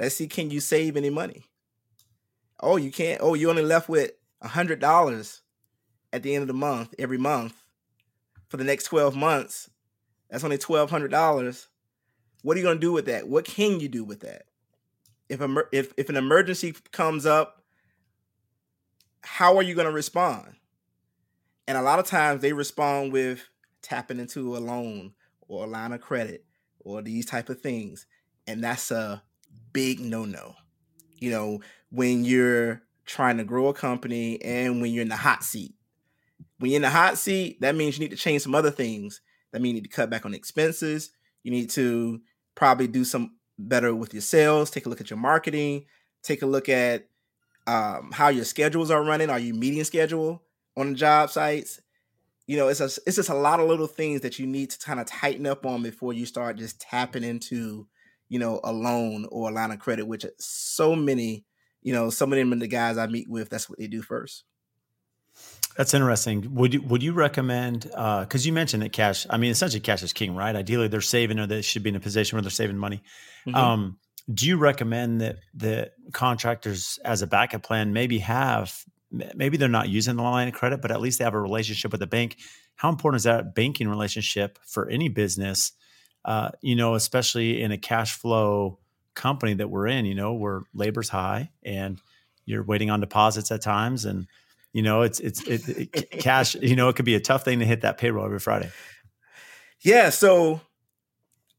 Let's 0.00 0.14
see 0.14 0.28
can 0.28 0.50
you 0.50 0.60
save 0.60 0.96
any 0.96 1.10
money. 1.10 1.44
Oh, 2.60 2.76
you 2.76 2.90
can't. 2.90 3.20
Oh, 3.22 3.34
you 3.34 3.50
only 3.50 3.62
left 3.62 3.88
with 3.88 4.12
a 4.40 4.48
hundred 4.48 4.80
dollars. 4.80 5.40
at 6.12 6.22
the 6.22 6.34
end 6.34 6.42
of 6.42 6.48
the 6.48 6.54
month, 6.54 6.94
every 6.98 7.18
month, 7.18 7.54
for 8.48 8.56
the 8.56 8.64
next 8.64 8.84
12 8.84 9.16
months, 9.16 9.68
that's 10.30 10.44
only 10.44 10.58
$1,200. 10.58 11.66
What 12.42 12.56
are 12.56 12.60
you 12.60 12.64
going 12.64 12.76
to 12.76 12.80
do 12.80 12.92
with 12.92 13.06
that? 13.06 13.26
What 13.28 13.44
can 13.44 13.80
you 13.80 13.88
do 13.88 14.04
with 14.04 14.20
that? 14.20 14.44
If, 15.28 15.40
a, 15.40 15.64
if, 15.72 15.92
if 15.96 16.08
an 16.08 16.16
emergency 16.16 16.74
comes 16.92 17.26
up, 17.26 17.62
how 19.22 19.56
are 19.56 19.62
you 19.62 19.74
going 19.74 19.86
to 19.88 19.92
respond? 19.92 20.54
And 21.66 21.76
a 21.76 21.82
lot 21.82 21.98
of 21.98 22.06
times 22.06 22.42
they 22.42 22.52
respond 22.52 23.12
with 23.12 23.48
tapping 23.82 24.20
into 24.20 24.56
a 24.56 24.58
loan 24.58 25.14
or 25.48 25.64
a 25.64 25.68
line 25.68 25.92
of 25.92 26.00
credit 26.00 26.44
or 26.78 27.02
these 27.02 27.26
type 27.26 27.48
of 27.48 27.60
things. 27.60 28.06
And 28.46 28.62
that's 28.62 28.90
a 28.90 29.22
big 29.72 29.98
no-no. 29.98 30.54
You 31.24 31.30
know, 31.30 31.60
when 31.90 32.24
you're 32.24 32.82
trying 33.06 33.38
to 33.38 33.44
grow 33.44 33.68
a 33.68 33.74
company 33.74 34.42
and 34.42 34.80
when 34.80 34.92
you're 34.92 35.02
in 35.02 35.08
the 35.08 35.16
hot 35.16 35.44
seat. 35.44 35.74
When 36.58 36.70
you're 36.70 36.76
in 36.76 36.82
the 36.82 36.90
hot 36.90 37.18
seat, 37.18 37.60
that 37.60 37.74
means 37.74 37.98
you 37.98 38.04
need 38.04 38.10
to 38.10 38.16
change 38.16 38.42
some 38.42 38.54
other 38.54 38.70
things. 38.70 39.20
That 39.52 39.60
means 39.60 39.74
you 39.74 39.82
need 39.82 39.90
to 39.90 39.96
cut 39.96 40.10
back 40.10 40.24
on 40.24 40.34
expenses. 40.34 41.10
You 41.42 41.50
need 41.50 41.70
to 41.70 42.20
probably 42.54 42.86
do 42.86 43.04
some 43.04 43.36
better 43.58 43.94
with 43.94 44.14
your 44.14 44.20
sales, 44.20 44.70
take 44.70 44.86
a 44.86 44.88
look 44.88 45.00
at 45.00 45.10
your 45.10 45.18
marketing, 45.18 45.84
take 46.22 46.42
a 46.42 46.46
look 46.46 46.68
at 46.68 47.08
um, 47.66 48.10
how 48.12 48.28
your 48.28 48.44
schedules 48.44 48.90
are 48.90 49.02
running. 49.02 49.30
Are 49.30 49.38
you 49.38 49.54
meeting 49.54 49.84
schedule 49.84 50.42
on 50.76 50.90
the 50.90 50.94
job 50.94 51.30
sites? 51.30 51.80
You 52.46 52.56
know, 52.56 52.68
it's 52.68 52.80
a, 52.80 52.90
it's 53.06 53.16
just 53.16 53.28
a 53.28 53.34
lot 53.34 53.60
of 53.60 53.68
little 53.68 53.86
things 53.86 54.20
that 54.22 54.38
you 54.38 54.46
need 54.46 54.70
to 54.70 54.78
kind 54.78 55.00
of 55.00 55.06
tighten 55.06 55.46
up 55.46 55.64
on 55.64 55.82
before 55.82 56.12
you 56.12 56.26
start 56.26 56.58
just 56.58 56.80
tapping 56.80 57.24
into, 57.24 57.86
you 58.34 58.40
know, 58.40 58.58
a 58.64 58.72
loan 58.72 59.28
or 59.30 59.48
a 59.48 59.52
line 59.52 59.70
of 59.70 59.78
credit, 59.78 60.08
which 60.08 60.26
so 60.40 60.96
many, 60.96 61.44
you 61.82 61.92
know, 61.92 62.10
some 62.10 62.32
of 62.32 62.36
them 62.36 62.50
and 62.50 62.60
the 62.60 62.66
guys 62.66 62.98
I 62.98 63.06
meet 63.06 63.30
with, 63.30 63.48
that's 63.48 63.70
what 63.70 63.78
they 63.78 63.86
do 63.86 64.02
first. 64.02 64.42
That's 65.76 65.94
interesting. 65.94 66.52
Would 66.56 66.74
you 66.74 66.82
would 66.82 67.00
you 67.00 67.12
recommend? 67.12 67.82
Because 67.82 68.44
uh, 68.44 68.46
you 68.46 68.52
mentioned 68.52 68.82
that 68.82 68.92
cash. 68.92 69.24
I 69.30 69.36
mean, 69.36 69.52
essentially, 69.52 69.78
cash 69.78 70.02
is 70.02 70.12
king, 70.12 70.34
right? 70.34 70.56
Ideally, 70.56 70.88
they're 70.88 71.00
saving 71.00 71.38
or 71.38 71.46
they 71.46 71.62
should 71.62 71.84
be 71.84 71.90
in 71.90 71.94
a 71.94 72.00
position 72.00 72.34
where 72.34 72.42
they're 72.42 72.50
saving 72.50 72.76
money. 72.76 73.04
Mm-hmm. 73.46 73.54
Um, 73.54 73.98
do 74.32 74.48
you 74.48 74.56
recommend 74.56 75.20
that 75.20 75.36
the 75.54 75.92
contractors, 76.12 76.98
as 77.04 77.22
a 77.22 77.28
backup 77.28 77.62
plan, 77.62 77.92
maybe 77.92 78.18
have 78.18 78.84
maybe 79.12 79.58
they're 79.58 79.68
not 79.68 79.88
using 79.88 80.16
the 80.16 80.24
line 80.24 80.48
of 80.48 80.54
credit, 80.54 80.82
but 80.82 80.90
at 80.90 81.00
least 81.00 81.18
they 81.18 81.24
have 81.24 81.34
a 81.34 81.40
relationship 81.40 81.92
with 81.92 82.00
the 82.00 82.08
bank? 82.08 82.38
How 82.74 82.88
important 82.88 83.20
is 83.20 83.24
that 83.24 83.54
banking 83.54 83.86
relationship 83.86 84.58
for 84.66 84.90
any 84.90 85.08
business? 85.08 85.70
Uh, 86.24 86.50
you 86.60 86.74
know, 86.76 86.94
especially 86.94 87.60
in 87.60 87.72
a 87.72 87.78
cash 87.78 88.16
flow 88.16 88.78
company 89.14 89.54
that 89.54 89.68
we're 89.68 89.86
in. 89.86 90.06
You 90.06 90.14
know, 90.14 90.34
where 90.34 90.62
labor's 90.74 91.08
high 91.08 91.50
and 91.62 92.00
you're 92.46 92.62
waiting 92.62 92.90
on 92.90 93.00
deposits 93.00 93.50
at 93.50 93.62
times 93.62 94.04
and 94.04 94.26
you 94.72 94.82
know 94.82 95.02
it's 95.02 95.18
it's 95.20 95.42
it, 95.46 95.68
it, 95.68 96.10
cash 96.10 96.54
you 96.56 96.76
know 96.76 96.88
it 96.88 96.96
could 96.96 97.06
be 97.06 97.14
a 97.14 97.20
tough 97.20 97.42
thing 97.42 97.60
to 97.60 97.64
hit 97.64 97.80
that 97.80 97.96
payroll 97.96 98.26
every 98.26 98.38
friday 98.38 98.70
yeah 99.80 100.10
so 100.10 100.60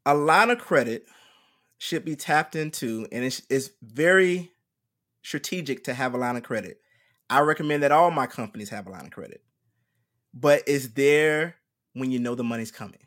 a 0.06 0.14
line 0.14 0.52
of 0.52 0.60
credit 0.60 1.08
should 1.78 2.06
be 2.06 2.16
tapped 2.16 2.56
into, 2.56 3.08
and 3.12 3.26
it's, 3.26 3.42
it's 3.50 3.70
very 3.82 4.52
strategic 5.24 5.84
to 5.86 5.94
have 5.94 6.14
a 6.14 6.18
line 6.18 6.36
of 6.36 6.44
credit. 6.44 6.80
I 7.30 7.40
recommend 7.40 7.84
that 7.84 7.92
all 7.92 8.12
my 8.12 8.28
companies 8.28 8.70
have 8.70 8.88
a 8.88 8.92
line 8.92 9.06
of 9.06 9.12
credit, 9.12 9.42
but 10.34 10.64
it's 10.68 10.90
there 10.90 11.56
when 11.94 12.12
you 12.12 12.20
know 12.20 12.36
the 12.36 12.44
money's 12.44 12.72
coming. 12.72 13.00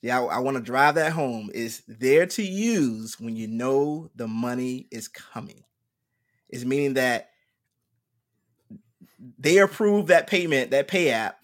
Yeah, 0.00 0.20
I, 0.20 0.36
I 0.36 0.38
want 0.38 0.56
to 0.56 0.62
drive 0.62 0.94
that 0.94 1.12
home. 1.12 1.50
It's 1.52 1.82
there 1.88 2.26
to 2.26 2.42
use 2.42 3.18
when 3.18 3.36
you 3.36 3.48
know 3.48 4.10
the 4.14 4.28
money 4.28 4.86
is 4.90 5.08
coming. 5.08 5.64
It's 6.48 6.64
meaning 6.64 6.94
that 6.94 7.30
they 9.38 9.58
approve 9.58 10.06
that 10.06 10.26
payment, 10.26 10.70
that 10.70 10.88
pay 10.88 11.10
app. 11.10 11.38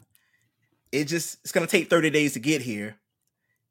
It 0.93 1.07
just 1.07 1.39
it's 1.43 1.53
gonna 1.53 1.67
take 1.67 1.91
30 1.91 2.11
days 2.11 2.35
to 2.35 2.41
get 2.41 2.63
here. 2.63 2.97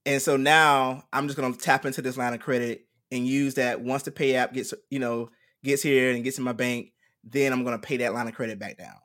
And 0.06 0.22
so 0.22 0.36
now 0.36 1.04
I'm 1.13 1.28
just 1.28 1.39
gonna 1.39 1.56
tap 1.56 1.86
into 1.86 2.02
this 2.02 2.17
line 2.17 2.34
of 2.34 2.41
credit 2.41 2.86
and 3.12 3.26
use 3.26 3.54
that 3.56 3.82
once 3.82 4.04
the 4.04 4.12
pay 4.12 4.36
app 4.36 4.54
gets, 4.54 4.74
you 4.89 5.00
know, 5.00 5.30
gets 5.63 5.82
here 5.82 6.12
and 6.12 6.24
gets 6.24 6.38
in 6.38 6.43
my 6.43 6.52
bank, 6.52 6.91
then 7.24 7.54
I'm 7.54 7.63
gonna 7.63 7.80
pay 7.80 7.98
that 7.98 8.13
line 8.13 8.28
of 8.28 8.36
credit 8.36 8.60
back 8.60 8.78
down. 8.78 8.98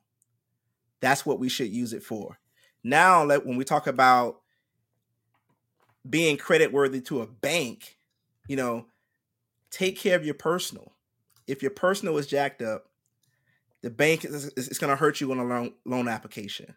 That's 1.01 1.25
what 1.25 1.39
we 1.39 1.49
should 1.49 1.69
use 1.69 1.93
it 1.93 2.03
for. 2.03 2.39
Now, 2.83 3.27
when 3.27 3.57
we 3.57 3.65
talk 3.65 3.87
about 3.87 4.41
being 6.09 6.37
credit 6.37 6.73
worthy 6.73 7.01
to 7.03 7.21
a 7.21 7.27
bank, 7.27 7.99
you 8.49 8.57
know, 8.57 8.87
take 9.71 9.99
care 9.99 10.17
of 10.17 10.25
your 10.25 10.35
personal. 10.35 10.93
If 11.47 11.63
your 11.63 11.71
personal 11.71 12.19
is 12.19 12.27
jacked 12.27 12.63
up, 12.63 12.87
the 13.83 13.91
bank 13.91 14.25
is, 14.25 14.47
is 14.57 14.79
going 14.79 14.91
to 14.91 14.97
hurt 14.97 15.21
you 15.21 15.31
on 15.31 15.39
a 15.39 15.45
loan, 15.45 15.73
loan 15.85 16.09
application. 16.09 16.75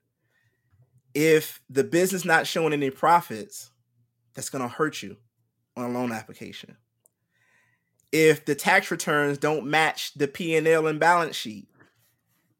If 1.13 1.61
the 1.69 1.83
business 1.83 2.23
not 2.23 2.47
showing 2.47 2.73
any 2.73 2.89
profits, 2.89 3.71
that's 4.33 4.49
going 4.49 4.61
to 4.61 4.67
hurt 4.67 5.01
you 5.01 5.17
on 5.75 5.85
a 5.85 5.89
loan 5.89 6.11
application. 6.11 6.77
If 8.11 8.45
the 8.45 8.55
tax 8.55 8.91
returns 8.91 9.37
don't 9.37 9.65
match 9.65 10.13
the 10.13 10.27
P&L 10.27 10.87
and 10.87 10.99
balance 10.99 11.35
sheet, 11.35 11.67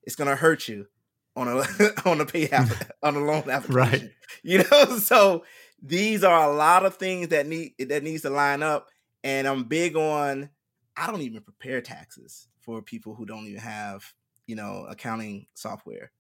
it's 0.04 0.16
going 0.16 0.30
to 0.30 0.36
hurt 0.36 0.68
you 0.68 0.88
on 1.36 1.48
a 1.48 1.64
on 2.06 2.22
a 2.22 2.26
pay 2.26 2.50
app, 2.50 2.70
on 3.04 3.16
a 3.16 3.20
loan 3.20 3.44
application. 3.50 3.74
Right. 3.74 4.12
You 4.44 4.64
know, 4.70 4.98
so 4.98 5.44
these 5.82 6.24
are 6.24 6.50
a 6.50 6.54
lot 6.54 6.86
of 6.86 6.96
things 6.96 7.30
that 7.30 7.48
need 7.48 7.74
that 7.80 8.04
needs 8.04 8.22
to 8.22 8.30
line 8.30 8.62
up 8.62 8.90
and 9.24 9.48
I'm 9.48 9.64
big 9.64 9.96
on 9.96 10.50
I 10.96 11.08
don't 11.10 11.22
even 11.22 11.42
prepare 11.42 11.82
taxes 11.82 12.48
for 12.60 12.82
people 12.82 13.16
who 13.16 13.26
don't 13.26 13.48
even 13.48 13.60
have, 13.60 14.14
you 14.46 14.56
know, 14.56 14.86
accounting 14.90 15.48
software. 15.54 16.12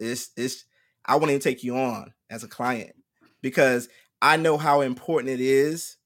It's 0.00 0.30
it's 0.36 0.64
I 1.04 1.16
won't 1.16 1.30
even 1.30 1.40
take 1.40 1.62
you 1.62 1.76
on 1.76 2.12
as 2.30 2.42
a 2.42 2.48
client 2.48 2.96
because 3.42 3.88
I 4.20 4.36
know 4.36 4.56
how 4.56 4.80
important 4.80 5.30
it 5.30 5.40
is 5.40 5.96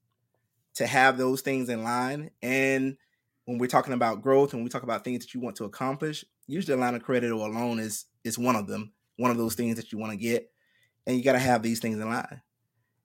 to 0.75 0.87
have 0.87 1.17
those 1.17 1.41
things 1.41 1.69
in 1.69 1.83
line. 1.83 2.31
And 2.43 2.97
when 3.45 3.59
we're 3.59 3.67
talking 3.67 3.95
about 3.95 4.23
growth 4.23 4.53
and 4.53 4.63
we 4.63 4.69
talk 4.69 4.83
about 4.83 5.05
things 5.05 5.25
that 5.25 5.35
you 5.35 5.41
want 5.41 5.57
to 5.57 5.65
accomplish, 5.65 6.25
usually 6.47 6.77
a 6.77 6.81
line 6.81 6.95
of 6.95 7.03
credit 7.03 7.31
or 7.33 7.49
a 7.49 7.51
loan 7.51 7.79
is 7.79 8.07
is 8.25 8.39
one 8.39 8.57
of 8.57 8.67
them, 8.67 8.93
one 9.17 9.31
of 9.31 9.39
those 9.39 9.55
things 9.55 9.77
that 9.77 9.93
you 9.93 9.99
want 9.99 10.13
to 10.13 10.19
get. 10.19 10.51
And 11.07 11.17
you 11.17 11.25
got 11.25 11.33
to 11.33 11.39
have 11.39 11.63
these 11.63 11.81
things 11.81 11.99
in 11.99 12.09
line. 12.09 12.43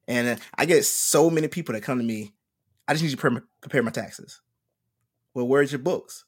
And 0.08 0.28
uh, 0.28 0.36
I 0.56 0.66
get 0.66 0.86
so 0.86 1.30
many 1.30 1.48
people 1.48 1.74
that 1.74 1.82
come 1.82 1.98
to 1.98 2.04
me, 2.04 2.34
I 2.88 2.94
just 2.94 3.04
need 3.04 3.12
to 3.12 3.18
pre- 3.18 3.42
prepare 3.62 3.84
my 3.84 3.92
taxes. 3.92 4.42
Well, 5.34 5.48
where's 5.48 5.72
your 5.72 5.80
books? 5.80 6.24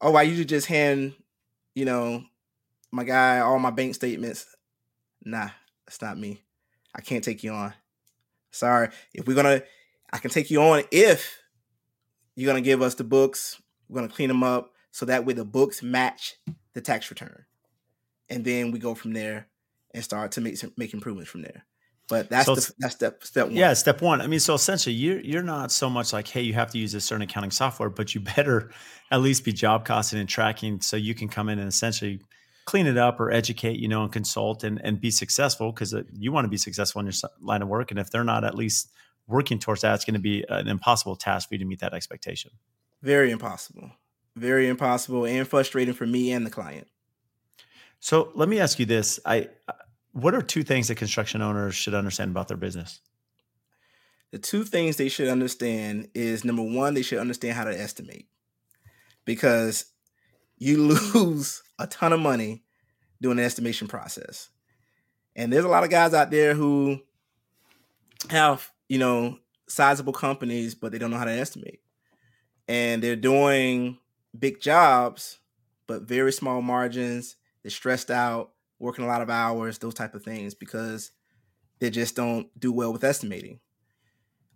Oh, 0.00 0.14
I 0.16 0.22
usually 0.22 0.44
just 0.46 0.66
hand, 0.66 1.14
you 1.74 1.84
know, 1.84 2.24
my 2.90 3.04
guy 3.04 3.40
all 3.40 3.58
my 3.58 3.70
bank 3.70 3.94
statements. 3.94 4.46
Nah, 5.24 5.50
that's 5.86 6.00
not 6.00 6.18
me. 6.18 6.42
I 6.94 7.00
can't 7.00 7.24
take 7.24 7.42
you 7.42 7.52
on. 7.52 7.74
Sorry. 8.50 8.88
If 9.12 9.26
we're 9.26 9.34
gonna, 9.34 9.62
I 10.12 10.18
can 10.18 10.30
take 10.30 10.50
you 10.50 10.62
on 10.62 10.84
if 10.90 11.38
you're 12.36 12.46
gonna 12.46 12.60
give 12.60 12.82
us 12.82 12.94
the 12.94 13.04
books. 13.04 13.60
We're 13.88 14.00
gonna 14.00 14.12
clean 14.12 14.28
them 14.28 14.42
up 14.42 14.72
so 14.90 15.06
that 15.06 15.26
way 15.26 15.34
the 15.34 15.44
books 15.44 15.82
match 15.82 16.36
the 16.72 16.80
tax 16.80 17.10
return, 17.10 17.44
and 18.28 18.44
then 18.44 18.70
we 18.70 18.78
go 18.78 18.94
from 18.94 19.12
there 19.12 19.48
and 19.92 20.04
start 20.04 20.32
to 20.32 20.40
make 20.40 20.56
make 20.78 20.94
improvements 20.94 21.30
from 21.30 21.42
there. 21.42 21.64
But 22.08 22.28
that's 22.28 22.46
so 22.46 22.54
the, 22.54 22.72
that's 22.78 22.94
step 22.94 23.24
step 23.24 23.46
one. 23.46 23.56
Yeah, 23.56 23.72
step 23.72 24.02
one. 24.02 24.20
I 24.20 24.26
mean, 24.26 24.40
so 24.40 24.54
essentially, 24.54 24.94
you're 24.94 25.20
you're 25.20 25.42
not 25.42 25.72
so 25.72 25.88
much 25.88 26.12
like, 26.12 26.28
hey, 26.28 26.42
you 26.42 26.52
have 26.52 26.70
to 26.72 26.78
use 26.78 26.94
a 26.94 27.00
certain 27.00 27.22
accounting 27.22 27.50
software, 27.50 27.88
but 27.88 28.14
you 28.14 28.20
better 28.36 28.70
at 29.10 29.20
least 29.20 29.44
be 29.44 29.52
job 29.52 29.84
costing 29.86 30.18
and 30.18 30.28
tracking, 30.28 30.80
so 30.80 30.96
you 30.96 31.14
can 31.14 31.28
come 31.28 31.48
in 31.48 31.58
and 31.58 31.68
essentially 31.68 32.20
clean 32.66 32.86
it 32.86 32.96
up 32.96 33.20
or 33.20 33.30
educate, 33.30 33.78
you 33.78 33.88
know, 33.88 34.02
and 34.02 34.12
consult 34.12 34.64
and, 34.64 34.80
and 34.84 35.00
be 35.00 35.10
successful 35.10 35.72
because 35.72 35.94
uh, 35.94 36.02
you 36.12 36.32
want 36.32 36.44
to 36.44 36.48
be 36.48 36.56
successful 36.56 37.00
in 37.00 37.06
your 37.06 37.14
line 37.40 37.62
of 37.62 37.68
work. 37.68 37.90
And 37.90 38.00
if 38.00 38.10
they're 38.10 38.24
not 38.24 38.44
at 38.44 38.54
least 38.54 38.90
working 39.26 39.58
towards 39.58 39.82
that, 39.82 39.94
it's 39.94 40.04
going 40.04 40.14
to 40.14 40.20
be 40.20 40.44
an 40.48 40.68
impossible 40.68 41.16
task 41.16 41.48
for 41.48 41.54
you 41.54 41.58
to 41.58 41.64
meet 41.64 41.80
that 41.80 41.94
expectation. 41.94 42.52
Very 43.02 43.30
impossible. 43.30 43.90
Very 44.36 44.66
impossible 44.66 45.26
and 45.26 45.46
frustrating 45.46 45.94
for 45.94 46.06
me 46.06 46.32
and 46.32 46.44
the 46.44 46.50
client. 46.50 46.88
So 48.00 48.32
let 48.34 48.48
me 48.48 48.58
ask 48.58 48.78
you 48.78 48.86
this. 48.86 49.20
I 49.24 49.48
what 50.14 50.34
are 50.34 50.42
two 50.42 50.62
things 50.62 50.88
that 50.88 50.94
construction 50.94 51.42
owners 51.42 51.74
should 51.74 51.92
understand 51.92 52.30
about 52.30 52.46
their 52.46 52.56
business? 52.56 53.00
The 54.30 54.38
two 54.38 54.64
things 54.64 54.96
they 54.96 55.08
should 55.08 55.28
understand 55.28 56.08
is 56.14 56.44
number 56.44 56.62
one, 56.62 56.94
they 56.94 57.02
should 57.02 57.18
understand 57.18 57.56
how 57.56 57.64
to 57.64 57.78
estimate. 57.78 58.28
Because 59.24 59.86
you 60.56 60.78
lose 61.14 61.62
a 61.78 61.86
ton 61.88 62.12
of 62.12 62.20
money 62.20 62.62
doing 63.20 63.38
the 63.38 63.42
estimation 63.42 63.88
process. 63.88 64.50
And 65.34 65.52
there's 65.52 65.64
a 65.64 65.68
lot 65.68 65.82
of 65.82 65.90
guys 65.90 66.14
out 66.14 66.30
there 66.30 66.54
who 66.54 67.00
have, 68.30 68.70
you 68.88 68.98
know, 68.98 69.38
sizable 69.66 70.12
companies, 70.12 70.76
but 70.76 70.92
they 70.92 70.98
don't 70.98 71.10
know 71.10 71.18
how 71.18 71.24
to 71.24 71.32
estimate. 71.32 71.80
And 72.68 73.02
they're 73.02 73.16
doing 73.16 73.98
big 74.38 74.60
jobs, 74.60 75.38
but 75.88 76.02
very 76.02 76.32
small 76.32 76.62
margins. 76.62 77.34
They're 77.62 77.70
stressed 77.70 78.10
out, 78.12 78.53
working 78.78 79.04
a 79.04 79.08
lot 79.08 79.22
of 79.22 79.30
hours, 79.30 79.78
those 79.78 79.94
type 79.94 80.14
of 80.14 80.22
things, 80.22 80.54
because 80.54 81.10
they 81.80 81.90
just 81.90 82.16
don't 82.16 82.48
do 82.58 82.72
well 82.72 82.92
with 82.92 83.04
estimating. 83.04 83.60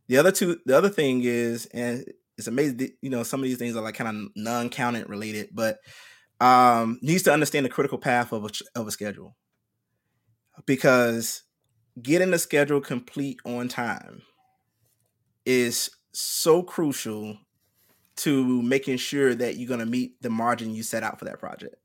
The 0.09 0.17
other 0.17 0.33
two, 0.33 0.59
the 0.65 0.77
other 0.77 0.89
thing 0.89 1.23
is, 1.25 1.67
and 1.67 2.05
it's 2.37 2.47
amazing, 2.47 2.91
you 3.03 3.11
know, 3.11 3.23
some 3.23 3.41
of 3.41 3.45
these 3.45 3.59
things 3.59 3.77
are 3.77 3.83
like 3.83 3.95
kind 3.95 4.09
of 4.09 4.31
non-counted 4.37 5.09
related, 5.09 5.51
but 5.53 5.79
um, 6.41 6.99
needs 7.03 7.25
to 7.25 7.33
understand 7.33 7.67
the 7.67 7.71
critical 7.71 7.99
path 7.99 8.33
of 8.33 8.45
a, 8.45 8.51
of 8.79 8.87
a 8.87 8.91
schedule 8.91 9.37
because 10.67 11.43
getting 12.01 12.31
the 12.31 12.39
schedule 12.39 12.81
complete 12.81 13.39
on 13.45 13.69
time 13.69 14.23
is 15.45 15.91
so 16.13 16.63
crucial 16.63 17.39
to 18.17 18.63
making 18.63 18.97
sure 18.97 19.35
that 19.35 19.57
you're 19.57 19.69
going 19.69 19.81
to 19.81 19.87
meet 19.87 20.21
the 20.23 20.31
margin 20.31 20.75
you 20.75 20.83
set 20.83 21.03
out 21.03 21.19
for 21.19 21.25
that 21.25 21.39
project. 21.39 21.77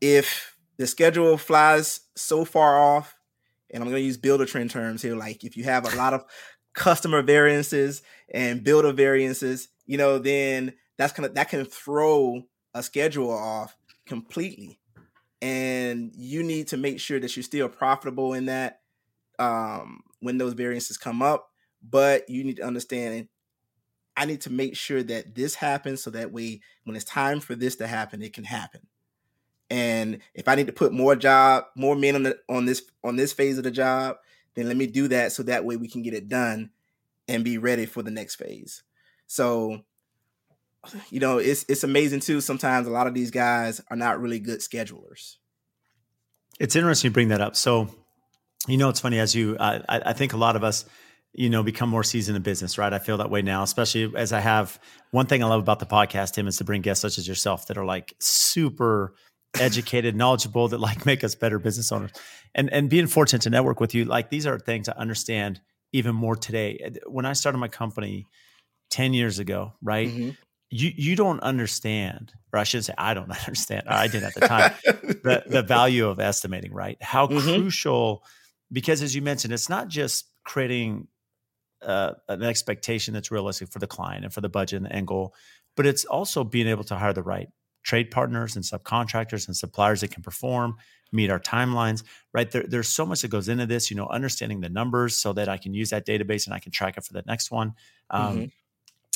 If 0.00 0.56
the 0.76 0.86
schedule 0.86 1.36
flies 1.36 2.00
so 2.16 2.44
far 2.44 2.78
off, 2.78 3.14
and 3.70 3.82
I'm 3.82 3.88
going 3.88 4.00
to 4.00 4.06
use 4.06 4.18
Buildertrend 4.18 4.70
terms 4.70 5.02
here, 5.02 5.16
like 5.16 5.44
if 5.44 5.56
you 5.56 5.64
have 5.64 5.90
a 5.90 5.96
lot 5.96 6.14
of 6.14 6.24
customer 6.74 7.22
variances 7.22 8.02
and 8.32 8.62
builder 8.62 8.92
variances, 8.92 9.68
you 9.86 9.96
know, 9.96 10.18
then 10.18 10.74
that's 10.98 11.12
kind 11.12 11.26
of 11.26 11.34
that 11.34 11.48
can 11.48 11.64
throw 11.64 12.42
a 12.74 12.82
schedule 12.82 13.30
off 13.30 13.76
completely. 14.06 14.78
And 15.40 16.12
you 16.14 16.42
need 16.42 16.68
to 16.68 16.76
make 16.76 17.00
sure 17.00 17.20
that 17.20 17.36
you're 17.36 17.42
still 17.42 17.68
profitable 17.68 18.32
in 18.34 18.46
that 18.46 18.80
um, 19.38 20.02
when 20.20 20.38
those 20.38 20.54
variances 20.54 20.96
come 20.96 21.22
up. 21.22 21.50
But 21.82 22.30
you 22.30 22.44
need 22.44 22.56
to 22.56 22.62
understand 22.62 23.28
I 24.16 24.26
need 24.26 24.42
to 24.42 24.50
make 24.50 24.76
sure 24.76 25.02
that 25.02 25.34
this 25.34 25.56
happens 25.56 26.02
so 26.02 26.10
that 26.10 26.32
way 26.32 26.60
when 26.84 26.96
it's 26.96 27.04
time 27.04 27.40
for 27.40 27.54
this 27.54 27.76
to 27.76 27.86
happen, 27.86 28.22
it 28.22 28.32
can 28.32 28.44
happen. 28.44 28.82
And 29.70 30.18
if 30.34 30.48
I 30.48 30.54
need 30.54 30.66
to 30.66 30.72
put 30.72 30.92
more 30.92 31.16
job, 31.16 31.64
more 31.74 31.96
men 31.96 32.14
on 32.14 32.22
the 32.22 32.38
on 32.48 32.66
this 32.66 32.82
on 33.02 33.16
this 33.16 33.32
phase 33.32 33.58
of 33.58 33.64
the 33.64 33.70
job, 33.70 34.16
then 34.54 34.68
let 34.68 34.76
me 34.76 34.86
do 34.86 35.08
that 35.08 35.32
so 35.32 35.42
that 35.44 35.64
way 35.64 35.76
we 35.76 35.88
can 35.88 36.02
get 36.02 36.14
it 36.14 36.28
done 36.28 36.70
and 37.26 37.44
be 37.44 37.58
ready 37.58 37.86
for 37.86 38.02
the 38.02 38.10
next 38.10 38.36
phase. 38.36 38.82
So 39.26 39.82
you 41.10 41.20
know, 41.20 41.38
it's 41.38 41.64
it's 41.68 41.84
amazing 41.84 42.20
too. 42.20 42.40
Sometimes 42.40 42.86
a 42.86 42.90
lot 42.90 43.06
of 43.06 43.14
these 43.14 43.30
guys 43.30 43.80
are 43.90 43.96
not 43.96 44.20
really 44.20 44.38
good 44.38 44.60
schedulers. 44.60 45.36
It's 46.60 46.76
interesting 46.76 47.10
you 47.10 47.12
bring 47.12 47.28
that 47.28 47.40
up. 47.40 47.56
So, 47.56 47.88
you 48.68 48.76
know, 48.76 48.88
it's 48.88 49.00
funny 49.00 49.18
as 49.18 49.34
you, 49.34 49.56
I, 49.58 49.82
I 49.88 50.12
think 50.12 50.32
a 50.32 50.36
lot 50.36 50.56
of 50.56 50.62
us, 50.62 50.84
you 51.32 51.50
know, 51.50 51.64
become 51.64 51.88
more 51.88 52.04
seasoned 52.04 52.36
in 52.36 52.42
business, 52.42 52.78
right? 52.78 52.92
I 52.92 53.00
feel 53.00 53.16
that 53.16 53.30
way 53.30 53.42
now, 53.42 53.62
especially 53.64 54.12
as 54.16 54.32
I 54.32 54.40
have 54.40 54.78
one 55.10 55.26
thing 55.26 55.42
I 55.42 55.46
love 55.46 55.60
about 55.60 55.80
the 55.80 55.86
podcast, 55.86 56.34
Tim, 56.34 56.46
is 56.46 56.58
to 56.58 56.64
bring 56.64 56.80
guests 56.80 57.02
such 57.02 57.18
as 57.18 57.26
yourself 57.26 57.66
that 57.66 57.76
are 57.76 57.84
like 57.84 58.14
super 58.20 59.14
educated, 59.60 60.16
knowledgeable, 60.16 60.68
that 60.68 60.78
like 60.78 61.06
make 61.06 61.24
us 61.24 61.34
better 61.34 61.58
business 61.58 61.92
owners. 61.92 62.12
And 62.54 62.72
and 62.72 62.88
being 62.88 63.06
fortunate 63.06 63.42
to 63.42 63.50
network 63.50 63.80
with 63.80 63.94
you, 63.94 64.04
like 64.04 64.30
these 64.30 64.46
are 64.46 64.58
things 64.58 64.88
I 64.88 64.92
understand 64.92 65.60
even 65.92 66.14
more 66.14 66.36
today. 66.36 66.92
When 67.06 67.24
I 67.24 67.32
started 67.32 67.58
my 67.58 67.68
company 67.68 68.26
10 68.90 69.14
years 69.14 69.38
ago, 69.38 69.72
right? 69.82 70.08
Mm-hmm 70.08 70.30
you 70.74 70.90
you 70.96 71.14
don't 71.14 71.38
understand, 71.40 72.32
or 72.52 72.58
I 72.58 72.64
should 72.64 72.84
say, 72.84 72.94
I 72.98 73.14
don't 73.14 73.30
understand. 73.46 73.84
I 73.86 74.08
did 74.08 74.24
at 74.24 74.34
the 74.34 74.40
time 74.40 74.72
the 74.82 75.44
the 75.46 75.62
value 75.62 76.08
of 76.08 76.18
estimating, 76.18 76.72
right? 76.72 77.00
How 77.00 77.28
mm-hmm. 77.28 77.38
crucial, 77.38 78.24
because 78.72 79.00
as 79.00 79.14
you 79.14 79.22
mentioned, 79.22 79.54
it's 79.54 79.68
not 79.68 79.86
just 79.86 80.26
creating 80.44 81.06
uh, 81.80 82.14
an 82.28 82.42
expectation 82.42 83.14
that's 83.14 83.30
realistic 83.30 83.68
for 83.68 83.78
the 83.78 83.86
client 83.86 84.24
and 84.24 84.34
for 84.34 84.40
the 84.40 84.48
budget 84.48 84.78
and 84.78 84.86
the 84.86 84.92
end 84.92 85.06
goal, 85.06 85.32
but 85.76 85.86
it's 85.86 86.04
also 86.06 86.42
being 86.42 86.66
able 86.66 86.84
to 86.84 86.96
hire 86.96 87.12
the 87.12 87.22
right 87.22 87.48
trade 87.84 88.10
partners 88.10 88.56
and 88.56 88.64
subcontractors 88.64 89.46
and 89.46 89.56
suppliers 89.56 90.00
that 90.00 90.10
can 90.10 90.22
perform, 90.22 90.74
meet 91.12 91.30
our 91.30 91.38
timelines, 91.38 92.02
right? 92.32 92.50
There, 92.50 92.64
there's 92.66 92.88
so 92.88 93.06
much 93.06 93.22
that 93.22 93.28
goes 93.28 93.48
into 93.48 93.66
this, 93.66 93.90
you 93.90 93.96
know, 93.96 94.08
understanding 94.08 94.60
the 94.60 94.68
numbers 94.68 95.16
so 95.16 95.32
that 95.34 95.48
I 95.48 95.58
can 95.58 95.72
use 95.74 95.90
that 95.90 96.04
database 96.04 96.46
and 96.46 96.54
I 96.54 96.58
can 96.58 96.72
track 96.72 96.96
it 96.96 97.04
for 97.04 97.12
the 97.12 97.22
next 97.26 97.52
one. 97.52 97.74
Um, 98.10 98.32
mm-hmm 98.32 98.44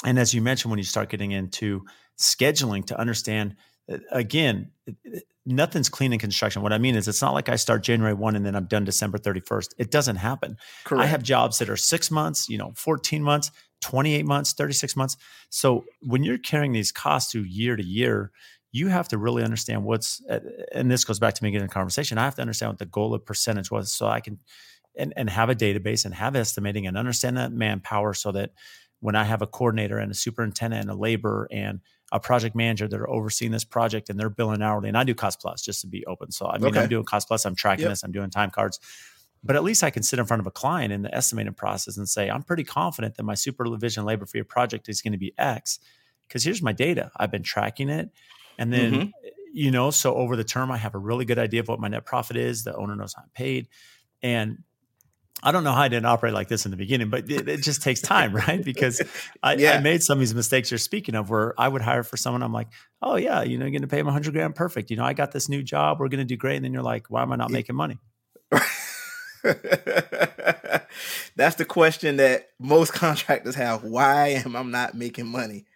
and 0.04 0.18
as 0.18 0.34
you 0.34 0.42
mentioned 0.42 0.70
when 0.70 0.78
you 0.78 0.84
start 0.84 1.08
getting 1.08 1.32
into 1.32 1.84
scheduling 2.18 2.84
to 2.86 2.98
understand 2.98 3.56
uh, 3.90 3.98
again 4.10 4.70
nothing's 5.46 5.88
clean 5.88 6.12
in 6.12 6.18
construction 6.18 6.62
what 6.62 6.72
i 6.72 6.78
mean 6.78 6.94
is 6.94 7.08
it's 7.08 7.22
not 7.22 7.34
like 7.34 7.48
i 7.48 7.56
start 7.56 7.82
january 7.82 8.14
1 8.14 8.36
and 8.36 8.44
then 8.44 8.54
i'm 8.54 8.66
done 8.66 8.84
december 8.84 9.18
31st 9.18 9.74
it 9.78 9.90
doesn't 9.90 10.16
happen 10.16 10.56
Correct. 10.84 11.04
i 11.04 11.06
have 11.06 11.22
jobs 11.22 11.58
that 11.58 11.68
are 11.68 11.76
six 11.76 12.10
months 12.10 12.48
you 12.48 12.58
know 12.58 12.72
14 12.76 13.22
months 13.22 13.50
28 13.80 14.26
months 14.26 14.52
36 14.52 14.96
months 14.96 15.16
so 15.50 15.84
when 16.02 16.22
you're 16.22 16.38
carrying 16.38 16.72
these 16.72 16.92
costs 16.92 17.32
through 17.32 17.42
year 17.42 17.76
to 17.76 17.84
year 17.84 18.32
you 18.70 18.88
have 18.88 19.08
to 19.08 19.18
really 19.18 19.42
understand 19.42 19.84
what's 19.84 20.22
uh, 20.28 20.40
and 20.72 20.90
this 20.90 21.04
goes 21.04 21.18
back 21.18 21.34
to 21.34 21.44
me 21.44 21.50
getting 21.50 21.66
a 21.66 21.70
conversation 21.70 22.18
i 22.18 22.24
have 22.24 22.34
to 22.34 22.42
understand 22.42 22.70
what 22.70 22.78
the 22.78 22.86
goal 22.86 23.14
of 23.14 23.24
percentage 23.24 23.70
was 23.70 23.90
so 23.90 24.06
i 24.06 24.20
can 24.20 24.38
and, 24.98 25.12
and 25.16 25.30
have 25.30 25.48
a 25.48 25.54
database 25.54 26.04
and 26.04 26.14
have 26.14 26.36
estimating 26.36 26.86
and 26.86 26.98
understand 26.98 27.36
that 27.36 27.52
manpower 27.52 28.12
so 28.12 28.32
that 28.32 28.50
when 29.00 29.14
I 29.14 29.24
have 29.24 29.42
a 29.42 29.46
coordinator 29.46 29.98
and 29.98 30.10
a 30.10 30.14
superintendent 30.14 30.82
and 30.82 30.90
a 30.90 30.94
labor 30.94 31.48
and 31.52 31.80
a 32.10 32.18
project 32.18 32.56
manager 32.56 32.88
that 32.88 32.98
are 32.98 33.08
overseeing 33.08 33.52
this 33.52 33.64
project 33.64 34.10
and 34.10 34.18
they're 34.18 34.30
billing 34.30 34.60
hourly, 34.60 34.88
and 34.88 34.98
I 34.98 35.04
do 35.04 35.14
cost 35.14 35.40
plus 35.40 35.62
just 35.62 35.82
to 35.82 35.86
be 35.86 36.04
open. 36.06 36.32
So 36.32 36.46
I 36.46 36.58
mean, 36.58 36.70
okay. 36.70 36.80
I'm 36.80 36.88
doing 36.88 37.04
cost 37.04 37.28
plus, 37.28 37.46
I'm 37.46 37.54
tracking 37.54 37.84
yep. 37.84 37.92
this, 37.92 38.02
I'm 38.02 38.12
doing 38.12 38.30
time 38.30 38.50
cards, 38.50 38.80
but 39.44 39.54
at 39.54 39.62
least 39.62 39.84
I 39.84 39.90
can 39.90 40.02
sit 40.02 40.18
in 40.18 40.24
front 40.24 40.40
of 40.40 40.46
a 40.46 40.50
client 40.50 40.92
in 40.92 41.02
the 41.02 41.14
estimating 41.14 41.54
process 41.54 41.96
and 41.96 42.08
say, 42.08 42.28
I'm 42.28 42.42
pretty 42.42 42.64
confident 42.64 43.16
that 43.16 43.22
my 43.22 43.34
supervision 43.34 44.04
labor 44.04 44.26
for 44.26 44.36
your 44.36 44.44
project 44.44 44.88
is 44.88 45.00
going 45.00 45.12
to 45.12 45.18
be 45.18 45.32
X 45.38 45.78
because 46.26 46.42
here's 46.42 46.62
my 46.62 46.72
data. 46.72 47.12
I've 47.16 47.30
been 47.30 47.44
tracking 47.44 47.88
it. 47.88 48.10
And 48.58 48.72
then, 48.72 48.92
mm-hmm. 48.92 49.08
you 49.52 49.70
know, 49.70 49.90
so 49.90 50.14
over 50.14 50.36
the 50.36 50.44
term, 50.44 50.70
I 50.70 50.76
have 50.76 50.94
a 50.94 50.98
really 50.98 51.24
good 51.24 51.38
idea 51.38 51.60
of 51.60 51.68
what 51.68 51.80
my 51.80 51.88
net 51.88 52.04
profit 52.04 52.36
is. 52.36 52.64
The 52.64 52.74
owner 52.76 52.96
knows 52.96 53.14
how 53.14 53.22
I'm 53.22 53.30
paid. 53.30 53.68
And 54.22 54.64
I 55.42 55.52
don't 55.52 55.62
know 55.62 55.72
how 55.72 55.82
I 55.82 55.88
didn't 55.88 56.06
operate 56.06 56.34
like 56.34 56.48
this 56.48 56.64
in 56.64 56.72
the 56.72 56.76
beginning, 56.76 57.10
but 57.10 57.30
it, 57.30 57.48
it 57.48 57.62
just 57.62 57.82
takes 57.82 58.00
time, 58.00 58.34
right? 58.48 58.62
Because 58.62 59.00
I, 59.42 59.54
yeah. 59.54 59.74
I, 59.74 59.80
made 59.80 60.02
some 60.02 60.18
of 60.18 60.20
these 60.20 60.34
mistakes 60.34 60.70
you're 60.70 60.78
speaking 60.78 61.14
of 61.14 61.30
where 61.30 61.54
I 61.58 61.68
would 61.68 61.82
hire 61.82 62.02
for 62.02 62.16
someone. 62.16 62.42
I'm 62.42 62.52
like, 62.52 62.68
oh, 63.00 63.16
yeah, 63.16 63.42
you 63.42 63.56
know, 63.58 63.64
you're 63.64 63.70
going 63.70 63.82
to 63.82 63.88
pay 63.88 64.00
him 64.00 64.06
100 64.06 64.32
grand. 64.32 64.54
Perfect. 64.56 64.90
You 64.90 64.96
know, 64.96 65.04
I 65.04 65.12
got 65.12 65.32
this 65.32 65.48
new 65.48 65.62
job. 65.62 66.00
We're 66.00 66.08
going 66.08 66.18
to 66.18 66.24
do 66.24 66.36
great. 66.36 66.56
And 66.56 66.64
then 66.64 66.72
you're 66.72 66.82
like, 66.82 67.06
why 67.08 67.22
am 67.22 67.32
I 67.32 67.36
not 67.36 67.50
making 67.50 67.76
money? 67.76 67.98
That's 71.36 71.54
the 71.54 71.64
question 71.64 72.16
that 72.16 72.48
most 72.58 72.92
contractors 72.92 73.54
have. 73.54 73.84
Why 73.84 74.42
am 74.44 74.56
I 74.56 74.62
not 74.62 74.94
making 74.94 75.26
money? 75.28 75.66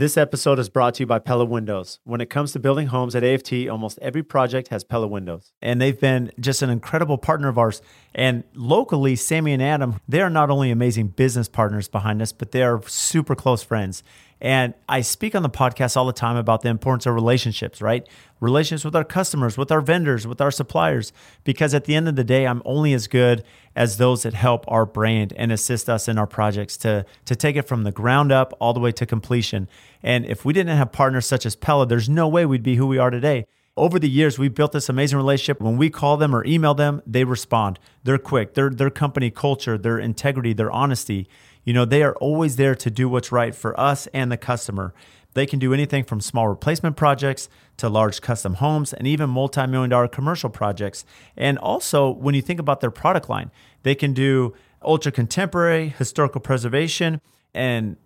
This 0.00 0.16
episode 0.16 0.58
is 0.58 0.70
brought 0.70 0.94
to 0.94 1.02
you 1.02 1.06
by 1.06 1.18
Pella 1.18 1.44
Windows. 1.44 2.00
When 2.04 2.22
it 2.22 2.30
comes 2.30 2.52
to 2.52 2.58
building 2.58 2.86
homes 2.86 3.14
at 3.14 3.22
AFT, 3.22 3.68
almost 3.68 3.98
every 4.00 4.22
project 4.22 4.68
has 4.68 4.82
Pella 4.82 5.06
Windows. 5.06 5.52
And 5.60 5.78
they've 5.78 6.00
been 6.00 6.32
just 6.40 6.62
an 6.62 6.70
incredible 6.70 7.18
partner 7.18 7.48
of 7.48 7.58
ours. 7.58 7.82
And 8.14 8.44
locally, 8.54 9.14
Sammy 9.14 9.52
and 9.52 9.62
Adam, 9.62 10.00
they 10.08 10.22
are 10.22 10.30
not 10.30 10.48
only 10.48 10.70
amazing 10.70 11.08
business 11.08 11.50
partners 11.50 11.86
behind 11.86 12.22
us, 12.22 12.32
but 12.32 12.52
they 12.52 12.62
are 12.62 12.80
super 12.86 13.34
close 13.34 13.62
friends. 13.62 14.02
And 14.40 14.74
I 14.88 15.02
speak 15.02 15.34
on 15.34 15.42
the 15.42 15.50
podcast 15.50 15.96
all 15.96 16.06
the 16.06 16.12
time 16.12 16.36
about 16.36 16.62
the 16.62 16.70
importance 16.70 17.04
of 17.06 17.14
relationships, 17.14 17.82
right? 17.82 18.08
Relationships 18.40 18.84
with 18.84 18.96
our 18.96 19.04
customers, 19.04 19.58
with 19.58 19.70
our 19.70 19.82
vendors, 19.82 20.26
with 20.26 20.40
our 20.40 20.50
suppliers, 20.50 21.12
because 21.44 21.74
at 21.74 21.84
the 21.84 21.94
end 21.94 22.08
of 22.08 22.16
the 22.16 22.24
day, 22.24 22.46
I'm 22.46 22.62
only 22.64 22.94
as 22.94 23.06
good 23.06 23.44
as 23.76 23.98
those 23.98 24.22
that 24.22 24.32
help 24.32 24.64
our 24.66 24.86
brand 24.86 25.34
and 25.36 25.52
assist 25.52 25.90
us 25.90 26.08
in 26.08 26.16
our 26.16 26.26
projects 26.26 26.76
to, 26.78 27.04
to 27.26 27.36
take 27.36 27.56
it 27.56 27.68
from 27.68 27.84
the 27.84 27.92
ground 27.92 28.32
up 28.32 28.54
all 28.60 28.72
the 28.72 28.80
way 28.80 28.92
to 28.92 29.04
completion. 29.04 29.68
And 30.02 30.24
if 30.24 30.44
we 30.44 30.54
didn't 30.54 30.76
have 30.76 30.90
partners 30.90 31.26
such 31.26 31.44
as 31.44 31.54
Pella, 31.54 31.86
there's 31.86 32.08
no 32.08 32.26
way 32.26 32.46
we'd 32.46 32.62
be 32.62 32.76
who 32.76 32.86
we 32.86 32.98
are 32.98 33.10
today. 33.10 33.46
Over 33.76 33.98
the 33.98 34.10
years, 34.10 34.38
we've 34.38 34.54
built 34.54 34.72
this 34.72 34.88
amazing 34.88 35.16
relationship. 35.16 35.60
When 35.60 35.76
we 35.76 35.90
call 35.90 36.16
them 36.16 36.34
or 36.34 36.44
email 36.44 36.74
them, 36.74 37.02
they 37.06 37.24
respond. 37.24 37.78
They're 38.02 38.18
quick. 38.18 38.54
Their 38.54 38.68
their 38.68 38.90
company 38.90 39.30
culture, 39.30 39.78
their 39.78 39.98
integrity, 39.98 40.52
their 40.52 40.70
honesty 40.70 41.28
you 41.64 41.72
know, 41.72 41.84
they 41.84 42.02
are 42.02 42.14
always 42.16 42.56
there 42.56 42.74
to 42.74 42.90
do 42.90 43.08
what's 43.08 43.30
right 43.30 43.54
for 43.54 43.78
us 43.78 44.06
and 44.08 44.30
the 44.30 44.36
customer. 44.36 44.94
They 45.34 45.46
can 45.46 45.58
do 45.58 45.72
anything 45.72 46.04
from 46.04 46.20
small 46.20 46.48
replacement 46.48 46.96
projects 46.96 47.48
to 47.76 47.88
large 47.88 48.20
custom 48.20 48.54
homes 48.54 48.92
and 48.92 49.06
even 49.06 49.30
multi 49.30 49.66
million 49.66 49.90
dollar 49.90 50.08
commercial 50.08 50.50
projects. 50.50 51.04
And 51.36 51.58
also, 51.58 52.10
when 52.10 52.34
you 52.34 52.42
think 52.42 52.58
about 52.58 52.80
their 52.80 52.90
product 52.90 53.28
line, 53.28 53.50
they 53.82 53.94
can 53.94 54.12
do 54.12 54.54
ultra 54.82 55.12
contemporary, 55.12 55.88
historical 55.88 56.40
preservation, 56.40 57.20
and 57.54 57.96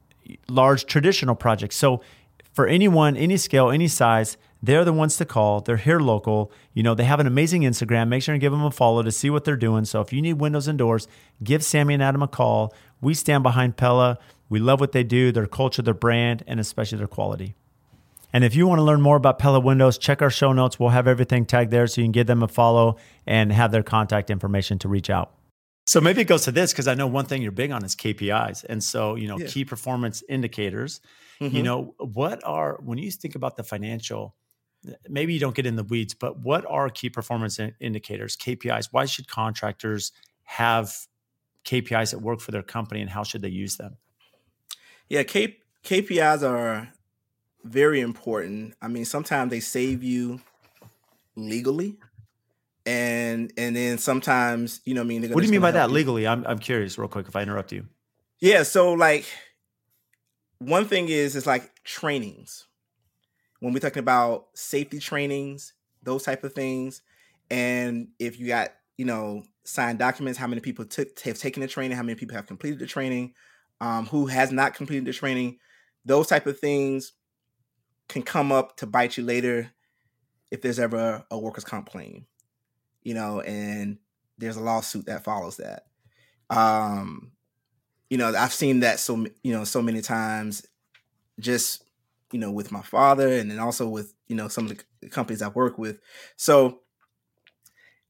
large 0.49 0.87
traditional 0.87 1.35
projects. 1.35 1.77
So, 1.77 2.03
for 2.55 2.67
anyone, 2.67 3.17
any 3.17 3.37
scale, 3.37 3.71
any 3.71 3.89
size, 3.89 4.37
they're 4.63 4.85
the 4.85 4.93
ones 4.93 5.19
to 5.19 5.27
call. 5.27 5.61
They're 5.61 5.77
here 5.77 6.01
local. 6.01 6.51
You 6.73 6.83
know, 6.83 6.95
they 6.95 7.05
have 7.05 7.21
an 7.21 7.27
amazing 7.27 7.63
Instagram. 7.63 8.09
Make 8.09 8.23
sure 8.23 8.33
and 8.33 8.41
give 8.41 8.53
them 8.53 8.65
a 8.65 8.71
follow 8.71 9.03
to 9.03 9.13
see 9.13 9.29
what 9.29 9.45
they're 9.45 9.57
doing. 9.57 9.85
So 9.85 10.01
if 10.01 10.13
you 10.13 10.23
need 10.23 10.35
windows 10.35 10.69
and 10.69 10.79
doors, 10.79 11.07
give 11.43 11.63
Sammy 11.63 11.95
and 11.95 12.03
Adam 12.03 12.23
a 12.23 12.29
call. 12.29 12.73
We 13.03 13.13
stand 13.13 13.43
behind 13.43 13.77
Pella. 13.77 14.19
We 14.49 14.61
love 14.61 14.81
what 14.81 14.93
they 14.93 15.05
do, 15.05 15.33
their 15.33 15.47
culture, 15.47 15.83
their 15.83 15.93
brand, 15.93 16.45
and 16.47 16.61
especially 16.61 16.99
their 16.99 17.07
quality. 17.09 17.55
And 18.33 18.43
if 18.43 18.55
you 18.55 18.67
want 18.67 18.79
to 18.79 18.85
learn 18.85 19.01
more 19.01 19.17
about 19.17 19.39
Pella 19.39 19.61
Windows, 19.61 19.99
check 19.99 20.23
our 20.23 20.31
show 20.31 20.53
notes. 20.53 20.81
We'll 20.81 20.89
have 20.89 21.07
everything 21.07 21.45
tagged 21.45 21.71
there 21.71 21.87
so 21.87 22.01
you 22.01 22.07
can 22.07 22.13
give 22.13 22.27
them 22.27 22.43
a 22.43 22.49
follow 22.49 22.97
and 23.27 23.53
have 23.53 23.71
their 23.71 23.83
contact 23.83 24.31
information 24.31 24.79
to 24.81 24.89
reach 24.89 25.11
out. 25.11 25.33
So 25.87 26.01
maybe 26.01 26.23
it 26.23 26.25
goes 26.25 26.45
to 26.45 26.53
this 26.53 26.73
because 26.73 26.89
I 26.89 26.95
know 26.95 27.07
one 27.07 27.27
thing 27.27 27.43
you're 27.43 27.53
big 27.53 27.71
on 27.71 27.85
is 27.85 27.95
KPIs. 27.95 28.65
And 28.65 28.83
so, 28.83 29.17
you 29.17 29.29
know, 29.29 29.39
yeah. 29.39 29.47
key 29.47 29.65
performance 29.65 30.23
indicators. 30.29 31.01
Mm-hmm. 31.41 31.57
You 31.57 31.63
know, 31.63 31.95
what 31.99 32.45
are, 32.45 32.79
when 32.83 32.99
you 32.99 33.11
think 33.11 33.35
about 33.35 33.57
the 33.57 33.65
financial 33.65 34.35
maybe 35.09 35.33
you 35.33 35.41
don't 35.41 35.55
get 35.55 35.67
in 35.67 35.77
the 35.77 35.85
weeds, 35.85 36.15
but 36.15 36.41
what 36.41 36.65
are 36.67 36.89
key 36.91 37.11
performance 37.11 37.59
indicators, 37.81 38.37
KPIs? 38.37 38.89
Why 38.91 39.07
should 39.07 39.29
contractors 39.29 40.13
have 40.45 40.95
KPIs 41.65 42.11
that 42.11 42.21
work 42.21 42.41
for 42.41 42.51
their 42.51 42.63
company 42.63 43.01
and 43.01 43.11
how 43.11 43.23
should 43.23 43.43
they 43.43 43.49
use 43.49 43.77
them? 43.77 43.97
Yeah, 45.09 45.23
K- 45.23 45.59
KPIs 45.85 46.49
are 46.49 46.93
very 47.63 48.01
important. 48.01 48.75
I 48.81 48.89
mean, 48.89 49.05
sometimes 49.05 49.51
they 49.51 49.61
save 49.61 50.03
you 50.03 50.41
legally, 51.37 51.99
and 52.87 53.53
and 53.57 53.75
then 53.75 53.99
sometimes 53.99 54.81
you 54.85 54.95
know, 54.95 55.03
I 55.03 55.05
mean, 55.05 55.31
what 55.31 55.41
do 55.41 55.47
you 55.47 55.53
mean 55.53 55.61
by 55.61 55.73
that 55.73 55.91
legally? 55.91 56.27
I'm 56.27 56.47
I'm 56.47 56.59
curious, 56.59 56.99
real 56.99 57.09
quick, 57.09 57.29
if 57.29 57.37
I 57.37 57.43
interrupt 57.43 57.73
you. 57.73 57.87
Yeah, 58.41 58.63
so 58.63 58.93
like 58.93 59.27
one 60.69 60.87
thing 60.87 61.09
is 61.09 61.37
is 61.37 61.47
like 61.47 61.83
trainings. 61.85 62.67
When 63.61 63.73
we're 63.73 63.81
talking 63.81 64.01
about 64.01 64.47
safety 64.55 64.99
trainings, 64.99 65.73
those 66.03 66.23
type 66.23 66.45
of 66.45 66.53
things, 66.53 67.03
and 67.51 68.09
if 68.19 68.39
you 68.39 68.49
got 68.49 68.73
you 68.97 69.05
know 69.05 69.45
signed 69.65 69.99
documents, 69.99 70.39
how 70.39 70.47
many 70.47 70.61
people 70.61 70.85
took 70.85 71.19
have 71.21 71.39
taken 71.39 71.61
the 71.61 71.69
training, 71.69 71.97
how 71.97 72.03
many 72.03 72.17
people 72.17 72.37
have 72.37 72.47
completed 72.47 72.79
the 72.79 72.87
training, 72.87 73.35
um, 73.81 74.07
who 74.07 74.27
has 74.27 74.53
not 74.53 74.75
completed 74.75 75.07
the 75.07 75.13
training, 75.13 75.59
those 76.05 76.27
type 76.27 76.47
of 76.47 76.59
things 76.59 77.13
can 78.09 78.23
come 78.23 78.53
up 78.53 78.77
to 78.77 78.87
bite 78.87 79.17
you 79.17 79.25
later 79.25 79.71
if 80.51 80.61
there's 80.61 80.79
ever 80.79 81.25
a 81.31 81.39
workers' 81.39 81.65
comp 81.65 81.89
claim, 81.89 82.27
you 83.03 83.15
know, 83.15 83.41
and 83.41 83.99
there's 84.39 84.57
a 84.57 84.63
lawsuit 84.63 85.07
that 85.07 85.25
follows 85.25 85.57
that. 85.57 85.87
Um, 86.51 87.33
you 88.15 88.19
know, 88.19 88.33
I've 88.33 88.53
seen 88.53 88.79
that 88.79 89.01
so 89.01 89.27
you 89.43 89.53
know 89.53 89.65
so 89.65 89.83
many 89.83 90.01
times, 90.01 90.65
just 91.41 91.83
you 92.31 92.39
know, 92.39 92.53
with 92.53 92.71
my 92.71 92.81
father, 92.81 93.27
and 93.27 93.51
then 93.51 93.59
also 93.59 93.89
with 93.89 94.15
you 94.29 94.37
know 94.37 94.47
some 94.47 94.71
of 94.71 94.81
the 95.01 95.09
companies 95.09 95.43
I 95.43 95.49
work 95.49 95.79
with. 95.79 95.99
So 96.37 96.79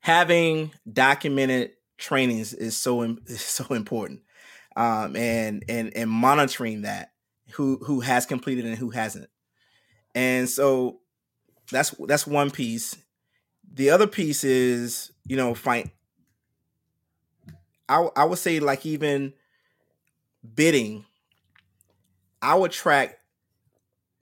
having 0.00 0.72
documented 0.92 1.70
trainings 1.96 2.52
is 2.52 2.76
so 2.76 3.00
is 3.26 3.40
so 3.40 3.64
important, 3.72 4.20
um, 4.76 5.16
and 5.16 5.64
and 5.70 5.96
and 5.96 6.10
monitoring 6.10 6.82
that 6.82 7.12
who 7.52 7.78
who 7.78 8.00
has 8.00 8.26
completed 8.26 8.66
and 8.66 8.76
who 8.76 8.90
hasn't. 8.90 9.30
And 10.14 10.50
so 10.50 11.00
that's 11.72 11.94
that's 12.06 12.26
one 12.26 12.50
piece. 12.50 12.94
The 13.72 13.88
other 13.88 14.06
piece 14.06 14.44
is, 14.44 15.12
you 15.24 15.38
know, 15.38 15.54
find 15.54 15.90
I 17.88 18.06
I 18.14 18.26
would 18.26 18.38
say 18.38 18.60
like 18.60 18.84
even 18.84 19.32
bidding, 20.54 21.04
I 22.42 22.54
would 22.54 22.72
track 22.72 23.18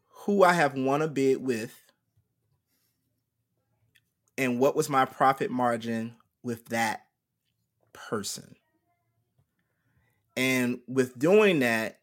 who 0.09 0.45
I 0.45 0.53
have 0.53 0.75
won 0.75 1.03
a 1.03 1.09
bid 1.09 1.45
with 1.45 1.75
and 4.39 4.61
what 4.61 4.77
was 4.77 4.89
my 4.89 5.05
profit 5.05 5.51
margin 5.51 6.15
with 6.43 6.67
that 6.67 7.03
person. 7.93 8.55
And 10.37 10.81
with 10.89 11.19
doing 11.19 11.61
that, 11.61 11.99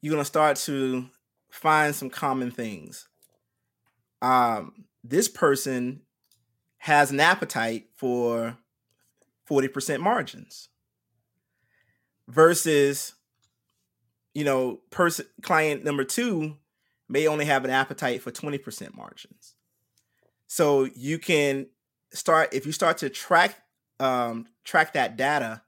you're 0.00 0.12
going 0.12 0.22
to 0.22 0.24
start 0.24 0.56
to 0.58 1.06
find 1.50 1.94
some 1.94 2.08
common 2.08 2.50
things. 2.50 3.08
Um, 4.22 4.86
this 5.04 5.28
person 5.28 6.02
has 6.78 7.10
an 7.10 7.20
appetite 7.20 7.88
for 7.96 8.56
40% 9.48 10.00
margins 10.00 10.68
versus 12.30 13.14
you 14.34 14.44
know 14.44 14.80
person 14.90 15.26
client 15.42 15.84
number 15.84 16.04
2 16.04 16.56
may 17.08 17.26
only 17.26 17.44
have 17.44 17.64
an 17.64 17.70
appetite 17.70 18.22
for 18.22 18.30
20% 18.30 18.94
margins 18.94 19.54
so 20.46 20.84
you 20.94 21.18
can 21.18 21.66
start 22.12 22.52
if 22.52 22.66
you 22.66 22.72
start 22.72 22.98
to 22.98 23.10
track 23.10 23.56
um, 23.98 24.46
track 24.64 24.92
that 24.94 25.16
data 25.16 25.62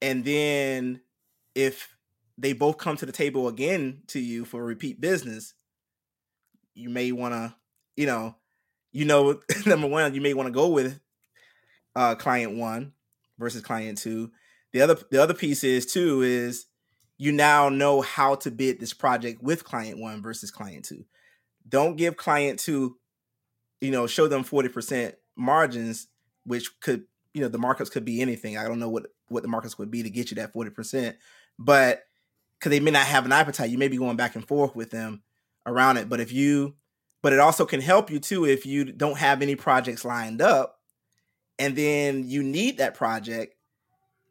and 0.00 0.24
then 0.24 1.00
if 1.54 1.96
they 2.36 2.52
both 2.52 2.76
come 2.76 2.96
to 2.96 3.06
the 3.06 3.12
table 3.12 3.48
again 3.48 4.02
to 4.08 4.18
you 4.18 4.44
for 4.44 4.64
repeat 4.64 5.00
business, 5.00 5.54
you 6.74 6.88
may 6.88 7.12
want 7.12 7.34
to, 7.34 7.54
you 7.96 8.06
know, 8.06 8.34
you 8.90 9.04
know, 9.04 9.40
number 9.66 9.86
one, 9.86 10.14
you 10.14 10.20
may 10.20 10.34
want 10.34 10.48
to 10.48 10.52
go 10.52 10.68
with 10.68 11.00
uh, 11.94 12.14
client 12.16 12.56
one 12.56 12.92
versus 13.38 13.62
client 13.62 13.98
two. 13.98 14.32
The 14.72 14.80
other, 14.80 14.98
the 15.10 15.22
other 15.22 15.34
piece 15.34 15.64
is 15.64 15.86
too 15.86 16.22
is 16.22 16.66
you 17.18 17.32
now 17.32 17.68
know 17.68 18.00
how 18.00 18.34
to 18.36 18.50
bid 18.50 18.80
this 18.80 18.92
project 18.92 19.42
with 19.42 19.64
client 19.64 19.98
one 19.98 20.22
versus 20.22 20.50
client 20.50 20.84
two. 20.84 21.04
Don't 21.68 21.96
give 21.96 22.16
client 22.16 22.58
two, 22.58 22.96
you 23.80 23.90
know, 23.90 24.06
show 24.06 24.28
them 24.28 24.42
forty 24.42 24.68
percent 24.68 25.14
margins, 25.36 26.08
which 26.44 26.80
could, 26.80 27.04
you 27.34 27.40
know, 27.40 27.48
the 27.48 27.58
markups 27.58 27.90
could 27.90 28.04
be 28.04 28.20
anything. 28.20 28.56
I 28.56 28.66
don't 28.66 28.78
know 28.78 28.90
what 28.90 29.06
what 29.28 29.42
the 29.42 29.48
markets 29.48 29.78
would 29.78 29.90
be 29.90 30.02
to 30.02 30.10
get 30.10 30.30
you 30.30 30.34
that 30.36 30.52
forty 30.52 30.70
percent, 30.70 31.16
but 31.58 32.02
because 32.62 32.70
they 32.70 32.80
may 32.80 32.92
not 32.92 33.06
have 33.06 33.24
an 33.24 33.32
appetite. 33.32 33.70
You 33.70 33.78
may 33.78 33.88
be 33.88 33.96
going 33.96 34.16
back 34.16 34.36
and 34.36 34.46
forth 34.46 34.76
with 34.76 34.90
them 34.90 35.22
around 35.66 35.96
it. 35.96 36.08
But 36.08 36.20
if 36.20 36.32
you, 36.32 36.76
but 37.20 37.32
it 37.32 37.40
also 37.40 37.66
can 37.66 37.80
help 37.80 38.08
you 38.08 38.20
too 38.20 38.44
if 38.44 38.64
you 38.64 38.84
don't 38.84 39.18
have 39.18 39.42
any 39.42 39.56
projects 39.56 40.04
lined 40.04 40.40
up 40.40 40.78
and 41.58 41.74
then 41.74 42.22
you 42.24 42.44
need 42.44 42.78
that 42.78 42.94
project. 42.94 43.56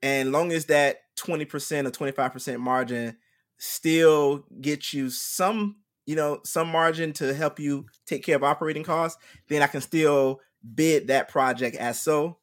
And 0.04 0.32
long 0.32 0.52
as 0.52 0.66
that 0.66 1.02
20% 1.18 1.88
or 1.88 1.92
25% 1.92 2.60
margin 2.60 3.18
still 3.58 4.46
gets 4.60 4.94
you 4.94 5.10
some, 5.10 5.78
you 6.06 6.16
know, 6.16 6.40
some 6.44 6.68
margin 6.68 7.14
to 7.14 7.34
help 7.34 7.60
you 7.60 7.86
take 8.06 8.24
care 8.24 8.36
of 8.36 8.44
operating 8.44 8.84
costs, 8.84 9.22
then 9.48 9.62
I 9.62 9.68
can 9.68 9.82
still 9.82 10.42
bid 10.76 11.08
that 11.08 11.30
project 11.30 11.76
as 11.76 12.02
so 12.02 12.38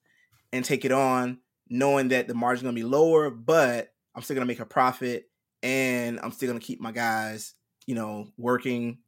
and 0.52 0.64
take 0.64 0.84
it 0.84 0.92
on 0.92 1.38
knowing 1.68 2.08
that 2.08 2.28
the 2.28 2.34
margin 2.34 2.64
gonna 2.64 2.74
be 2.74 2.84
lower, 2.84 3.30
but 3.30 3.92
I'm 4.14 4.22
still 4.22 4.34
gonna 4.34 4.46
make 4.46 4.60
a 4.60 4.66
profit 4.66 5.28
and 5.62 6.18
I'm 6.22 6.32
still 6.32 6.48
gonna 6.48 6.60
keep 6.60 6.80
my 6.80 6.92
guys, 6.92 7.54
you 7.86 7.94
know, 7.94 8.28
working 8.36 8.98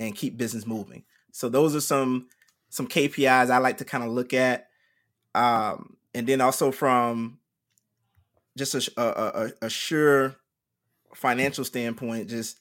and 0.00 0.14
keep 0.14 0.36
business 0.36 0.66
moving. 0.66 1.04
So 1.32 1.48
those 1.48 1.74
are 1.74 1.80
some 1.80 2.28
some 2.68 2.88
KPIs 2.88 3.50
I 3.50 3.58
like 3.58 3.78
to 3.78 3.84
kind 3.84 4.04
of 4.04 4.10
look 4.10 4.34
at, 4.34 4.68
um, 5.34 5.96
and 6.14 6.26
then 6.26 6.40
also 6.40 6.72
from 6.72 7.38
just 8.56 8.74
a, 8.74 9.00
a, 9.00 9.44
a, 9.46 9.52
a 9.66 9.70
sure 9.70 10.36
financial 11.14 11.64
standpoint, 11.64 12.28
just 12.28 12.58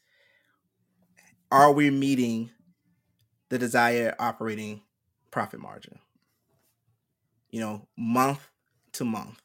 are 1.51 1.71
we 1.71 1.89
meeting 1.89 2.51
the 3.49 3.57
desired 3.57 4.15
operating 4.19 4.81
profit 5.31 5.59
margin? 5.59 5.99
You 7.49 7.61
know, 7.61 7.87
month 7.97 8.45
to 8.93 9.05
month. 9.05 9.41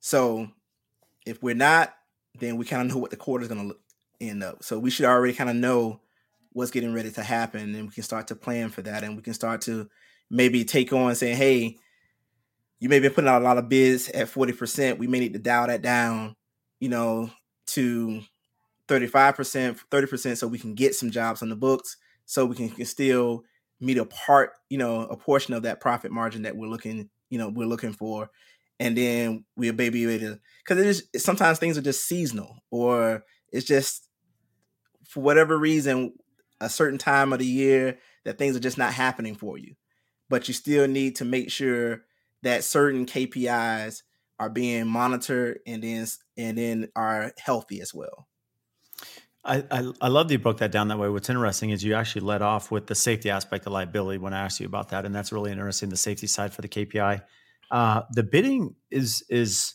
So 0.00 0.48
if 1.26 1.42
we're 1.42 1.54
not, 1.54 1.94
then 2.38 2.56
we 2.56 2.64
kind 2.64 2.82
of 2.82 2.94
know 2.94 3.00
what 3.00 3.10
the 3.10 3.16
quarter 3.16 3.42
is 3.42 3.48
going 3.48 3.68
to 3.68 3.76
end 4.20 4.42
up. 4.42 4.62
So 4.62 4.78
we 4.78 4.90
should 4.90 5.06
already 5.06 5.34
kind 5.34 5.50
of 5.50 5.56
know 5.56 6.00
what's 6.52 6.70
getting 6.70 6.92
ready 6.92 7.10
to 7.12 7.22
happen, 7.22 7.74
and 7.74 7.86
we 7.86 7.94
can 7.94 8.02
start 8.02 8.28
to 8.28 8.34
plan 8.34 8.70
for 8.70 8.82
that, 8.82 9.04
and 9.04 9.16
we 9.16 9.22
can 9.22 9.34
start 9.34 9.60
to 9.62 9.88
maybe 10.30 10.64
take 10.64 10.92
on 10.92 11.14
saying, 11.14 11.36
"Hey, 11.36 11.78
you 12.80 12.88
may 12.88 12.98
be 12.98 13.08
putting 13.08 13.28
out 13.28 13.42
a 13.42 13.44
lot 13.44 13.58
of 13.58 13.68
bids 13.68 14.08
at 14.08 14.28
forty 14.28 14.52
percent. 14.52 14.98
We 14.98 15.06
may 15.06 15.20
need 15.20 15.34
to 15.34 15.38
dial 15.38 15.68
that 15.68 15.82
down, 15.82 16.34
you 16.80 16.88
know, 16.88 17.30
to 17.68 18.22
thirty 18.88 19.06
five 19.06 19.36
percent, 19.36 19.78
thirty 19.90 20.06
percent, 20.06 20.38
so 20.38 20.48
we 20.48 20.58
can 20.58 20.74
get 20.74 20.94
some 20.94 21.10
jobs 21.10 21.42
on 21.42 21.50
the 21.50 21.56
books, 21.56 21.96
so 22.26 22.44
we 22.46 22.56
can, 22.56 22.70
can 22.70 22.86
still 22.86 23.44
meet 23.80 23.98
a 23.98 24.04
part, 24.04 24.52
you 24.68 24.78
know, 24.78 25.02
a 25.02 25.16
portion 25.16 25.54
of 25.54 25.62
that 25.62 25.80
profit 25.80 26.10
margin 26.10 26.42
that 26.42 26.56
we're 26.56 26.68
looking, 26.68 27.08
you 27.28 27.38
know, 27.38 27.48
we're 27.48 27.66
looking 27.66 27.92
for." 27.92 28.30
and 28.80 28.96
then 28.96 29.44
we'll 29.56 29.74
maybe 29.74 30.04
able 30.10 30.18
to 30.18 30.40
because 30.64 30.78
it 30.78 30.86
is 30.86 31.22
sometimes 31.22 31.58
things 31.58 31.78
are 31.78 31.82
just 31.82 32.06
seasonal 32.06 32.56
or 32.70 33.22
it's 33.52 33.66
just 33.66 34.08
for 35.06 35.22
whatever 35.22 35.56
reason 35.56 36.14
a 36.60 36.68
certain 36.68 36.98
time 36.98 37.32
of 37.32 37.38
the 37.38 37.46
year 37.46 37.98
that 38.24 38.38
things 38.38 38.56
are 38.56 38.60
just 38.60 38.78
not 38.78 38.92
happening 38.92 39.34
for 39.34 39.58
you 39.58 39.74
but 40.28 40.48
you 40.48 40.54
still 40.54 40.88
need 40.88 41.14
to 41.16 41.24
make 41.24 41.50
sure 41.50 42.02
that 42.42 42.64
certain 42.64 43.06
KPIs 43.06 44.02
are 44.38 44.50
being 44.50 44.86
monitored 44.86 45.60
and 45.66 45.82
then 45.82 46.06
and 46.36 46.56
then 46.58 46.88
are 46.96 47.32
healthy 47.38 47.80
as 47.80 47.92
well. 47.94 48.26
I, 49.44 49.64
I, 49.70 49.92
I 50.02 50.08
love 50.08 50.28
that 50.28 50.34
you 50.34 50.38
broke 50.38 50.58
that 50.58 50.70
down 50.70 50.88
that 50.88 50.98
way. 50.98 51.08
What's 51.08 51.30
interesting 51.30 51.70
is 51.70 51.82
you 51.82 51.94
actually 51.94 52.22
led 52.22 52.42
off 52.42 52.70
with 52.70 52.86
the 52.86 52.94
safety 52.94 53.30
aspect 53.30 53.66
of 53.66 53.72
liability 53.72 54.18
when 54.18 54.34
I 54.34 54.40
asked 54.40 54.60
you 54.60 54.66
about 54.66 54.90
that, 54.90 55.06
and 55.06 55.14
that's 55.14 55.32
really 55.32 55.50
interesting. 55.50 55.88
The 55.88 55.96
safety 55.96 56.26
side 56.26 56.52
for 56.52 56.60
the 56.60 56.68
KPI. 56.68 57.22
Uh, 57.70 58.02
the 58.10 58.22
bidding 58.22 58.74
is 58.90 59.24
is 59.30 59.74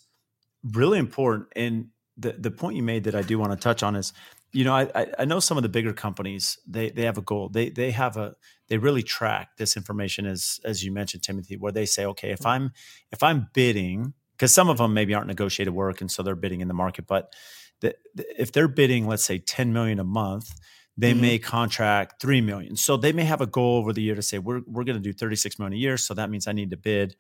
really 0.64 1.00
important, 1.00 1.48
and 1.56 1.88
the 2.18 2.34
the 2.34 2.52
point 2.52 2.76
you 2.76 2.84
made 2.84 3.06
that 3.06 3.16
I 3.16 3.22
do 3.22 3.40
want 3.40 3.54
to 3.54 3.58
touch 3.58 3.82
on 3.82 3.96
is, 3.96 4.14
you 4.56 4.64
know, 4.64 4.74
I 4.74 5.08
I 5.20 5.26
know 5.26 5.40
some 5.40 5.58
of 5.58 5.64
the 5.64 5.70
bigger 5.70 5.94
companies 5.94 6.58
they 6.66 6.90
they 6.90 7.04
have 7.04 7.18
a 7.18 7.22
goal. 7.22 7.50
They 7.50 7.70
they 7.70 7.92
have 7.92 8.16
a 8.16 8.36
they 8.68 8.78
really 8.78 9.04
track 9.04 9.58
this 9.58 9.76
information 9.76 10.26
as 10.26 10.60
as 10.64 10.84
you 10.84 10.92
mentioned, 10.92 11.24
Timothy, 11.24 11.58
where 11.58 11.72
they 11.72 11.86
say, 11.86 12.06
okay, 12.06 12.32
if 12.32 12.40
mm-hmm. 12.40 12.48
I'm 12.48 12.72
if 13.12 13.22
I'm 13.22 13.48
bidding, 13.54 14.14
because 14.32 14.54
some 14.54 14.70
of 14.70 14.78
them 14.78 14.94
maybe 14.94 15.14
aren't 15.14 15.28
negotiated 15.28 15.74
work, 15.74 16.00
and 16.00 16.10
so 16.10 16.24
they're 16.24 16.36
bidding 16.36 16.62
in 16.62 16.68
the 16.70 16.74
market, 16.74 17.06
but 17.06 17.34
the, 17.82 17.96
the, 18.16 18.42
if 18.42 18.54
they're 18.54 18.70
bidding, 18.70 19.08
let's 19.08 19.26
say, 19.26 19.40
ten 19.40 19.74
million 19.74 20.00
a 20.00 20.06
month 20.06 20.54
they 20.98 21.12
mm-hmm. 21.12 21.22
may 21.22 21.38
contract 21.38 22.22
3 22.22 22.40
million 22.40 22.78
so 22.78 22.96
they 22.96 23.12
may 23.12 23.26
have 23.26 23.42
a 23.42 23.46
goal 23.46 23.76
over 23.76 23.92
the 23.92 24.02
year 24.02 24.16
to 24.16 24.22
say 24.22 24.40
we're, 24.40 24.62
we're 24.66 24.86
going 24.86 24.96
to 24.96 25.02
do 25.02 25.12
36 25.12 25.60
million 25.60 25.74
a 25.74 25.76
year 25.76 25.98
so 25.98 26.14
that 26.14 26.30
means 26.30 26.48
i 26.48 26.54
need 26.54 26.70
to 26.70 26.78
bid 26.78 27.18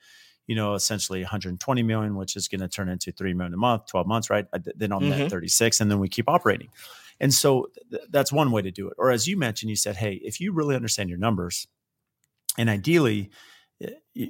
you 0.48 0.56
know, 0.56 0.76
essentially 0.76 1.22
120 1.22 1.84
million, 1.84 2.16
which 2.16 2.36
is 2.36 2.48
going 2.48 2.62
to 2.62 2.68
turn 2.68 2.90
into 2.90 3.12
3 3.12 3.34
million 3.34 3.54
a 3.54 3.58
month, 3.58 3.88
12 3.88 4.08
months, 4.08 4.30
right? 4.30 4.46
Then 4.76 4.92
on 4.92 5.04
mm-hmm. 5.04 5.20
that 5.20 5.30
36, 5.30 5.80
and 5.80 5.90
then 5.90 6.00
we 6.00 6.10
keep 6.10 6.30
operating. 6.30 6.70
And 7.20 7.34
so 7.34 7.70
th- 7.90 8.04
that's 8.10 8.32
one 8.32 8.52
way 8.52 8.62
to 8.62 8.72
do 8.72 8.88
it. 8.88 8.94
Or 8.98 9.12
as 9.12 9.28
you 9.28 9.38
mentioned, 9.38 9.70
you 9.70 9.76
said, 9.76 9.96
hey, 9.96 10.14
if 10.24 10.40
you 10.40 10.52
really 10.52 10.76
understand 10.76 11.10
your 11.10 11.18
numbers, 11.18 11.68
and 12.58 12.70
ideally, 12.70 13.32
eh, 13.82 14.28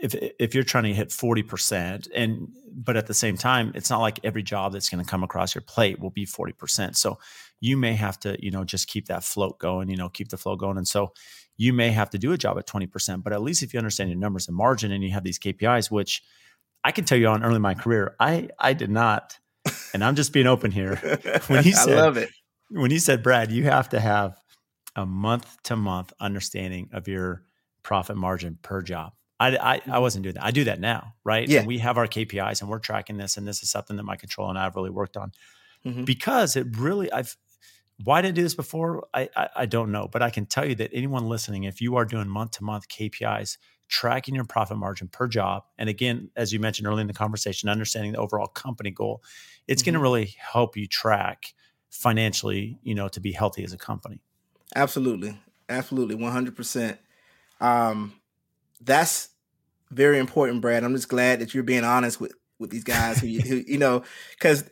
if 0.00 0.14
if 0.38 0.54
you're 0.54 0.64
trying 0.64 0.84
to 0.84 0.94
hit 0.94 1.08
40% 1.08 2.08
and 2.14 2.48
but 2.72 2.96
at 2.96 3.06
the 3.06 3.14
same 3.14 3.36
time 3.36 3.72
it's 3.74 3.90
not 3.90 4.00
like 4.00 4.20
every 4.24 4.42
job 4.42 4.72
that's 4.72 4.88
going 4.88 5.04
to 5.04 5.10
come 5.10 5.22
across 5.22 5.54
your 5.54 5.62
plate 5.62 6.00
will 6.00 6.10
be 6.10 6.24
40% 6.24 6.96
so 6.96 7.18
you 7.60 7.76
may 7.76 7.94
have 7.94 8.18
to 8.20 8.36
you 8.42 8.50
know 8.50 8.64
just 8.64 8.88
keep 8.88 9.06
that 9.08 9.24
float 9.24 9.58
going 9.58 9.88
you 9.88 9.96
know 9.96 10.08
keep 10.08 10.28
the 10.28 10.36
flow 10.36 10.56
going 10.56 10.76
and 10.76 10.86
so 10.86 11.12
you 11.56 11.72
may 11.72 11.90
have 11.90 12.10
to 12.10 12.18
do 12.18 12.32
a 12.32 12.38
job 12.38 12.58
at 12.58 12.66
20% 12.66 13.22
but 13.22 13.32
at 13.32 13.42
least 13.42 13.62
if 13.62 13.74
you 13.74 13.78
understand 13.78 14.10
your 14.10 14.18
numbers 14.18 14.46
and 14.46 14.56
margin 14.56 14.92
and 14.92 15.02
you 15.02 15.10
have 15.10 15.24
these 15.24 15.38
KPIs 15.38 15.90
which 15.90 16.22
I 16.84 16.92
can 16.92 17.04
tell 17.04 17.18
you 17.18 17.26
on 17.26 17.42
early 17.42 17.56
in 17.56 17.62
my 17.62 17.74
career 17.74 18.14
I 18.20 18.50
I 18.58 18.72
did 18.72 18.90
not 18.90 19.38
and 19.94 20.04
I'm 20.04 20.14
just 20.14 20.32
being 20.32 20.46
open 20.46 20.70
here 20.70 20.96
when 21.46 21.64
he 21.64 21.72
said 21.72 21.98
I 21.98 22.02
love 22.02 22.16
it 22.16 22.30
when 22.70 22.90
he 22.90 22.98
said 22.98 23.22
Brad 23.22 23.50
you 23.50 23.64
have 23.64 23.88
to 23.90 24.00
have 24.00 24.36
a 24.96 25.06
month 25.06 25.56
to 25.64 25.76
month 25.76 26.12
understanding 26.20 26.90
of 26.92 27.08
your 27.08 27.42
profit 27.82 28.16
margin 28.16 28.58
per 28.62 28.82
job 28.82 29.12
I, 29.40 29.56
I, 29.56 29.74
I 29.74 29.78
mm-hmm. 29.78 30.00
wasn't 30.00 30.24
doing 30.24 30.34
that. 30.34 30.44
I 30.44 30.50
do 30.50 30.64
that 30.64 30.80
now, 30.80 31.14
right? 31.22 31.48
Yeah. 31.48 31.60
And 31.60 31.68
we 31.68 31.78
have 31.78 31.96
our 31.96 32.08
KPIs 32.08 32.60
and 32.60 32.68
we're 32.68 32.80
tracking 32.80 33.18
this, 33.18 33.36
and 33.36 33.46
this 33.46 33.62
is 33.62 33.70
something 33.70 33.96
that 33.96 34.02
my 34.02 34.16
control 34.16 34.48
and 34.50 34.58
I've 34.58 34.74
really 34.74 34.90
worked 34.90 35.16
on 35.16 35.30
mm-hmm. 35.84 36.04
because 36.04 36.56
it 36.56 36.76
really 36.76 37.10
I've 37.12 37.36
why 38.04 38.22
did 38.22 38.28
I 38.28 38.32
do 38.32 38.42
this 38.42 38.54
before? 38.54 39.08
I, 39.12 39.28
I, 39.34 39.48
I 39.56 39.66
don't 39.66 39.90
know, 39.90 40.08
but 40.10 40.22
I 40.22 40.30
can 40.30 40.46
tell 40.46 40.64
you 40.64 40.76
that 40.76 40.90
anyone 40.92 41.28
listening, 41.28 41.64
if 41.64 41.80
you 41.80 41.96
are 41.96 42.04
doing 42.04 42.28
month 42.28 42.52
to 42.52 42.64
month 42.64 42.88
KPIs, 42.88 43.58
tracking 43.88 44.34
your 44.34 44.44
profit 44.44 44.76
margin 44.76 45.08
per 45.08 45.26
job, 45.26 45.64
and 45.78 45.88
again, 45.88 46.30
as 46.36 46.52
you 46.52 46.60
mentioned 46.60 46.86
early 46.86 47.00
in 47.00 47.06
the 47.06 47.14
conversation, 47.14 47.68
understanding 47.68 48.12
the 48.12 48.18
overall 48.18 48.46
company 48.46 48.90
goal, 48.90 49.22
it's 49.66 49.82
mm-hmm. 49.82 49.92
going 49.92 49.94
to 49.94 50.00
really 50.00 50.34
help 50.38 50.76
you 50.76 50.86
track 50.86 51.54
financially, 51.90 52.78
you 52.82 52.94
know, 52.94 53.08
to 53.08 53.20
be 53.20 53.32
healthy 53.32 53.64
as 53.64 53.72
a 53.72 53.78
company. 53.78 54.20
Absolutely, 54.76 55.40
absolutely, 55.68 56.14
one 56.14 56.32
hundred 56.32 56.54
percent. 56.54 56.98
Um, 57.60 58.14
that's 58.80 59.30
very 59.90 60.18
important, 60.18 60.60
Brad. 60.60 60.84
I'm 60.84 60.94
just 60.94 61.08
glad 61.08 61.40
that 61.40 61.54
you're 61.54 61.62
being 61.62 61.84
honest 61.84 62.20
with 62.20 62.32
with 62.58 62.70
these 62.70 62.84
guys 62.84 63.20
who, 63.20 63.26
who 63.26 63.64
you 63.66 63.78
know, 63.78 64.02
because 64.32 64.68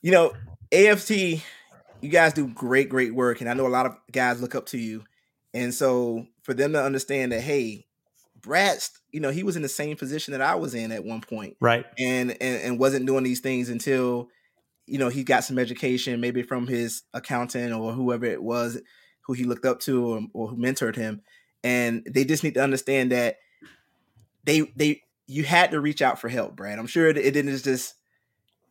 you 0.00 0.12
know 0.12 0.32
AFT, 0.72 1.10
you 1.10 2.08
guys 2.10 2.32
do 2.32 2.46
great, 2.46 2.88
great 2.88 3.14
work, 3.14 3.40
and 3.40 3.50
I 3.50 3.54
know 3.54 3.66
a 3.66 3.68
lot 3.68 3.86
of 3.86 3.96
guys 4.12 4.40
look 4.40 4.54
up 4.54 4.66
to 4.66 4.78
you, 4.78 5.02
and 5.52 5.74
so 5.74 6.26
for 6.42 6.54
them 6.54 6.72
to 6.74 6.82
understand 6.82 7.32
that, 7.32 7.40
hey, 7.40 7.87
Brad's, 8.40 8.90
you 9.10 9.20
know, 9.20 9.30
he 9.30 9.42
was 9.42 9.56
in 9.56 9.62
the 9.62 9.68
same 9.68 9.96
position 9.96 10.32
that 10.32 10.40
I 10.40 10.54
was 10.54 10.74
in 10.74 10.92
at 10.92 11.04
one 11.04 11.20
point, 11.20 11.56
right, 11.60 11.86
and 11.98 12.30
and, 12.30 12.62
and 12.62 12.78
wasn't 12.78 13.06
doing 13.06 13.24
these 13.24 13.40
things 13.40 13.68
until 13.68 14.28
you 14.86 14.98
know 14.98 15.08
he 15.08 15.24
got 15.24 15.44
some 15.44 15.58
education, 15.58 16.20
maybe 16.20 16.42
from 16.42 16.66
his 16.66 17.02
accountant 17.12 17.72
or 17.72 17.92
whoever 17.92 18.26
it 18.26 18.42
was 18.42 18.80
who 19.26 19.34
he 19.34 19.44
looked 19.44 19.66
up 19.66 19.78
to 19.80 20.06
or, 20.06 20.20
or 20.32 20.48
who 20.48 20.56
mentored 20.56 20.96
him 20.96 21.20
and 21.64 22.06
they 22.08 22.24
just 22.24 22.44
need 22.44 22.54
to 22.54 22.62
understand 22.62 23.12
that 23.12 23.38
they 24.44 24.60
they 24.76 25.02
you 25.26 25.44
had 25.44 25.72
to 25.72 25.80
reach 25.80 26.00
out 26.00 26.20
for 26.20 26.28
help, 26.28 26.56
Brad. 26.56 26.78
I'm 26.78 26.86
sure 26.86 27.08
it, 27.08 27.18
it 27.18 27.32
didn't 27.32 27.56
just 27.62 27.94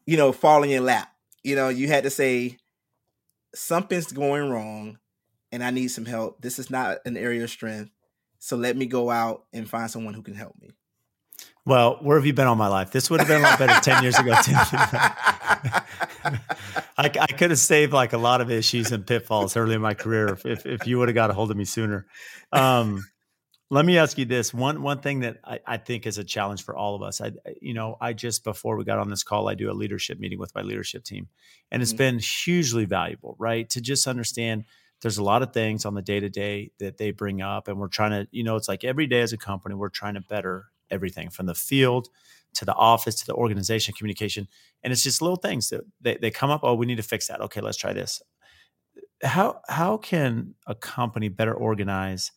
you 0.06 0.18
know 0.18 0.32
fall 0.32 0.64
in 0.64 0.70
your 0.70 0.82
lap. 0.82 1.12
You 1.44 1.56
know, 1.56 1.70
you 1.70 1.88
had 1.88 2.04
to 2.04 2.10
say 2.10 2.58
something's 3.54 4.12
going 4.12 4.50
wrong, 4.50 4.98
and 5.52 5.64
I 5.64 5.72
need 5.72 5.90
some 5.90 6.06
help. 6.06 6.42
This 6.42 6.60
is 6.60 6.70
not 6.70 7.00
an 7.06 7.18
area 7.18 7.44
of 7.44 7.50
strength, 7.50 7.92
so 8.40 8.56
let 8.56 8.76
me 8.78 8.86
go 8.86 9.10
out 9.10 9.44
and 9.54 9.70
find 9.70 9.90
someone 9.90 10.14
who 10.14 10.22
can 10.22 10.36
help 10.36 10.56
me. 10.60 10.70
Well, 11.66 11.98
where 12.02 12.18
have 12.18 12.26
you 12.26 12.34
been 12.34 12.48
all 12.48 12.56
my 12.56 12.70
life? 12.70 12.92
This 12.92 13.10
would 13.10 13.20
have 13.20 13.28
been 13.28 13.42
a 13.42 13.44
lot 13.44 13.60
better 13.60 13.80
10 13.84 14.02
years 14.02 14.18
ago, 14.18 14.34
Tim. 14.42 14.56
I, 17.00 17.12
I, 17.20 17.28
could 17.28 17.50
have 17.50 17.60
saved 17.60 17.92
like 17.92 18.14
a 18.14 18.18
lot 18.18 18.40
of 18.40 18.50
issues 18.50 18.92
and 18.94 19.06
pitfalls 19.06 19.58
early 19.58 19.76
in 19.76 19.82
my 19.82 19.94
career 19.94 20.30
if, 20.30 20.46
if, 20.46 20.66
if 20.66 20.88
you 20.88 20.98
would 20.98 21.10
have 21.10 21.16
got 21.16 21.30
a 21.30 21.34
hold 21.34 21.52
of 21.52 21.58
me 21.58 21.66
sooner. 21.66 22.08
Um, 22.54 23.04
let 23.70 23.86
me 23.86 23.98
ask 23.98 24.18
you 24.18 24.26
this 24.26 24.54
one 24.54 24.82
one 24.82 25.02
thing 25.02 25.20
that 25.22 25.40
I, 25.44 25.60
I, 25.68 25.78
think 25.78 26.08
is 26.08 26.18
a 26.18 26.24
challenge 26.24 26.64
for 26.64 26.76
all 26.76 26.96
of 26.96 27.02
us. 27.02 27.20
I 27.20 27.34
you 27.62 27.74
know 27.74 27.98
I 28.00 28.14
just 28.14 28.44
before 28.44 28.78
we 28.78 28.86
got 28.86 29.00
on 29.00 29.10
this 29.10 29.24
call, 29.24 29.50
I 29.50 29.56
do 29.56 29.70
a 29.70 29.74
leadership 29.74 30.20
meeting 30.20 30.40
with 30.40 30.56
my 30.56 30.62
leadership 30.62 31.04
team, 31.04 31.28
and 31.70 31.82
it's 31.82 31.92
mm-hmm. 31.92 31.98
been 31.98 32.20
hugely 32.20 32.86
valuable, 32.86 33.36
right? 33.38 33.70
To 33.72 33.82
just 33.82 34.08
understand 34.08 34.64
there's 35.02 35.18
a 35.18 35.24
lot 35.24 35.44
of 35.44 35.54
things 35.54 35.86
on 35.86 35.94
the 35.94 36.02
day 36.02 36.20
to 36.20 36.30
day 36.30 36.72
that 36.80 36.98
they 36.98 37.12
bring 37.12 37.42
up, 37.42 37.68
and 37.68 37.80
we're 37.80 37.88
trying 37.88 38.12
to 38.12 38.28
you 38.32 38.44
know 38.44 38.56
it's 38.56 38.68
like 38.68 38.84
every 38.84 39.08
day 39.08 39.22
as 39.22 39.34
a 39.34 39.38
company 39.38 39.76
we're 39.76 39.90
trying 39.90 40.16
to 40.16 40.22
better 40.22 40.66
everything 40.90 41.30
from 41.30 41.46
the 41.46 41.54
field 41.54 42.08
to 42.54 42.66
the 42.66 42.74
office 42.74 43.16
to 43.16 43.26
the 43.26 43.34
organization 43.34 43.94
communication 43.94 44.48
and 44.82 44.94
it's 44.94 45.04
just 45.04 45.22
little 45.22 45.36
things 45.36 45.70
that 45.70 45.82
they, 46.00 46.16
they 46.16 46.32
come 46.32 46.50
up 46.50 46.62
oh 46.64 46.74
we 46.74 46.86
need 46.86 46.96
to 46.96 47.04
fix 47.04 47.28
that. 47.28 47.42
Okay 47.42 47.62
let's 47.62 47.78
try 47.78 47.94
this. 47.94 48.22
How 49.24 49.62
how 49.68 49.98
can 49.98 50.56
a 50.66 50.76
company 50.76 51.30
better 51.30 51.54
organize 51.54 52.32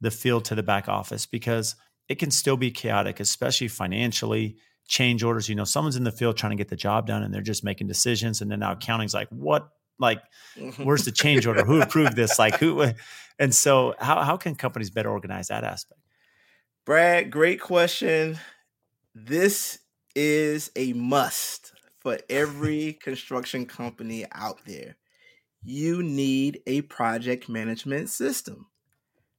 the 0.00 0.10
field 0.10 0.44
to 0.46 0.54
the 0.54 0.62
back 0.62 0.88
office? 0.88 1.26
Because 1.26 1.76
it 2.08 2.18
can 2.18 2.30
still 2.30 2.56
be 2.56 2.70
chaotic 2.70 3.20
especially 3.20 3.68
financially 3.68 4.56
change 4.88 5.22
orders 5.22 5.48
you 5.48 5.54
know 5.54 5.64
someone's 5.64 5.94
in 5.94 6.02
the 6.02 6.10
field 6.10 6.36
trying 6.36 6.50
to 6.50 6.56
get 6.56 6.68
the 6.68 6.76
job 6.76 7.06
done 7.06 7.22
and 7.22 7.32
they're 7.32 7.40
just 7.40 7.62
making 7.62 7.86
decisions 7.86 8.40
and 8.40 8.50
then 8.50 8.58
now 8.58 8.72
accounting's 8.72 9.14
like 9.14 9.28
what 9.28 9.68
like 10.00 10.20
mm-hmm. 10.56 10.82
where's 10.82 11.04
the 11.04 11.12
change 11.12 11.46
order 11.46 11.64
who 11.64 11.80
approved 11.80 12.16
this 12.16 12.38
like 12.38 12.58
who 12.58 12.84
and 13.38 13.54
so 13.54 13.94
how, 14.00 14.22
how 14.22 14.36
can 14.36 14.54
companies 14.54 14.90
better 14.90 15.10
organize 15.10 15.48
that 15.48 15.62
aspect 15.62 16.00
Brad, 16.86 17.30
great 17.30 17.60
question. 17.60 18.38
This 19.14 19.78
is 20.16 20.70
a 20.74 20.92
must 20.94 21.72
for 22.00 22.18
every 22.28 22.94
construction 23.02 23.66
company 23.66 24.24
out 24.32 24.64
there. 24.66 24.96
You 25.62 26.02
need 26.02 26.62
a 26.66 26.80
project 26.82 27.48
management 27.48 28.08
system. 28.08 28.66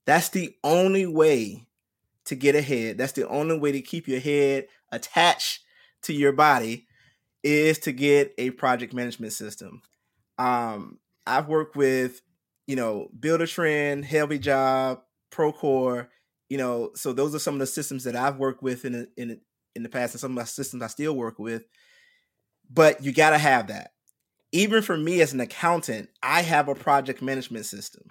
That's 0.06 0.30
the 0.30 0.56
only 0.64 1.08
way 1.08 1.68
to 2.26 2.36
get 2.36 2.56
ahead. 2.56 2.98
That's 2.98 3.12
the 3.12 3.28
only 3.28 3.58
way 3.58 3.72
to 3.72 3.82
keep 3.82 4.08
your 4.08 4.20
head 4.20 4.68
attached 4.92 5.64
to 6.04 6.14
your 6.14 6.32
body 6.32 6.88
is 7.44 7.80
to 7.80 7.92
get 7.92 8.36
a 8.38 8.52
project 8.52 8.94
management 8.94 9.34
system. 9.34 9.82
Um, 10.42 10.98
I've 11.28 11.48
worked 11.48 11.76
with, 11.76 12.22
you 12.66 12.76
know, 12.76 13.10
Buildertrend, 13.20 14.04
Heavy 14.06 14.40
Job, 14.40 15.02
Procore, 15.32 16.08
you 16.50 16.58
know, 16.58 16.92
so 16.96 17.14
those 17.14 17.36
are 17.36 17.40
some 17.40 17.54
of 17.54 17.60
the 17.60 17.68
systems 17.68 18.04
that 18.06 18.16
I've 18.16 18.38
worked 18.38 18.64
with 18.64 18.84
in 18.86 19.08
in 19.16 19.40
in 19.76 19.84
the 19.84 19.90
past, 19.90 20.14
and 20.14 20.20
some 20.20 20.32
of 20.32 20.36
my 20.36 20.44
systems 20.46 20.82
I 20.82 20.88
still 20.88 21.16
work 21.16 21.38
with. 21.38 21.64
But 22.70 23.04
you 23.04 23.14
got 23.14 23.30
to 23.30 23.38
have 23.38 23.68
that. 23.68 23.92
Even 24.52 24.82
for 24.82 24.98
me 24.98 25.22
as 25.22 25.32
an 25.32 25.40
accountant, 25.40 26.10
I 26.24 26.42
have 26.42 26.68
a 26.68 26.76
project 26.76 27.22
management 27.22 27.66
system, 27.66 28.04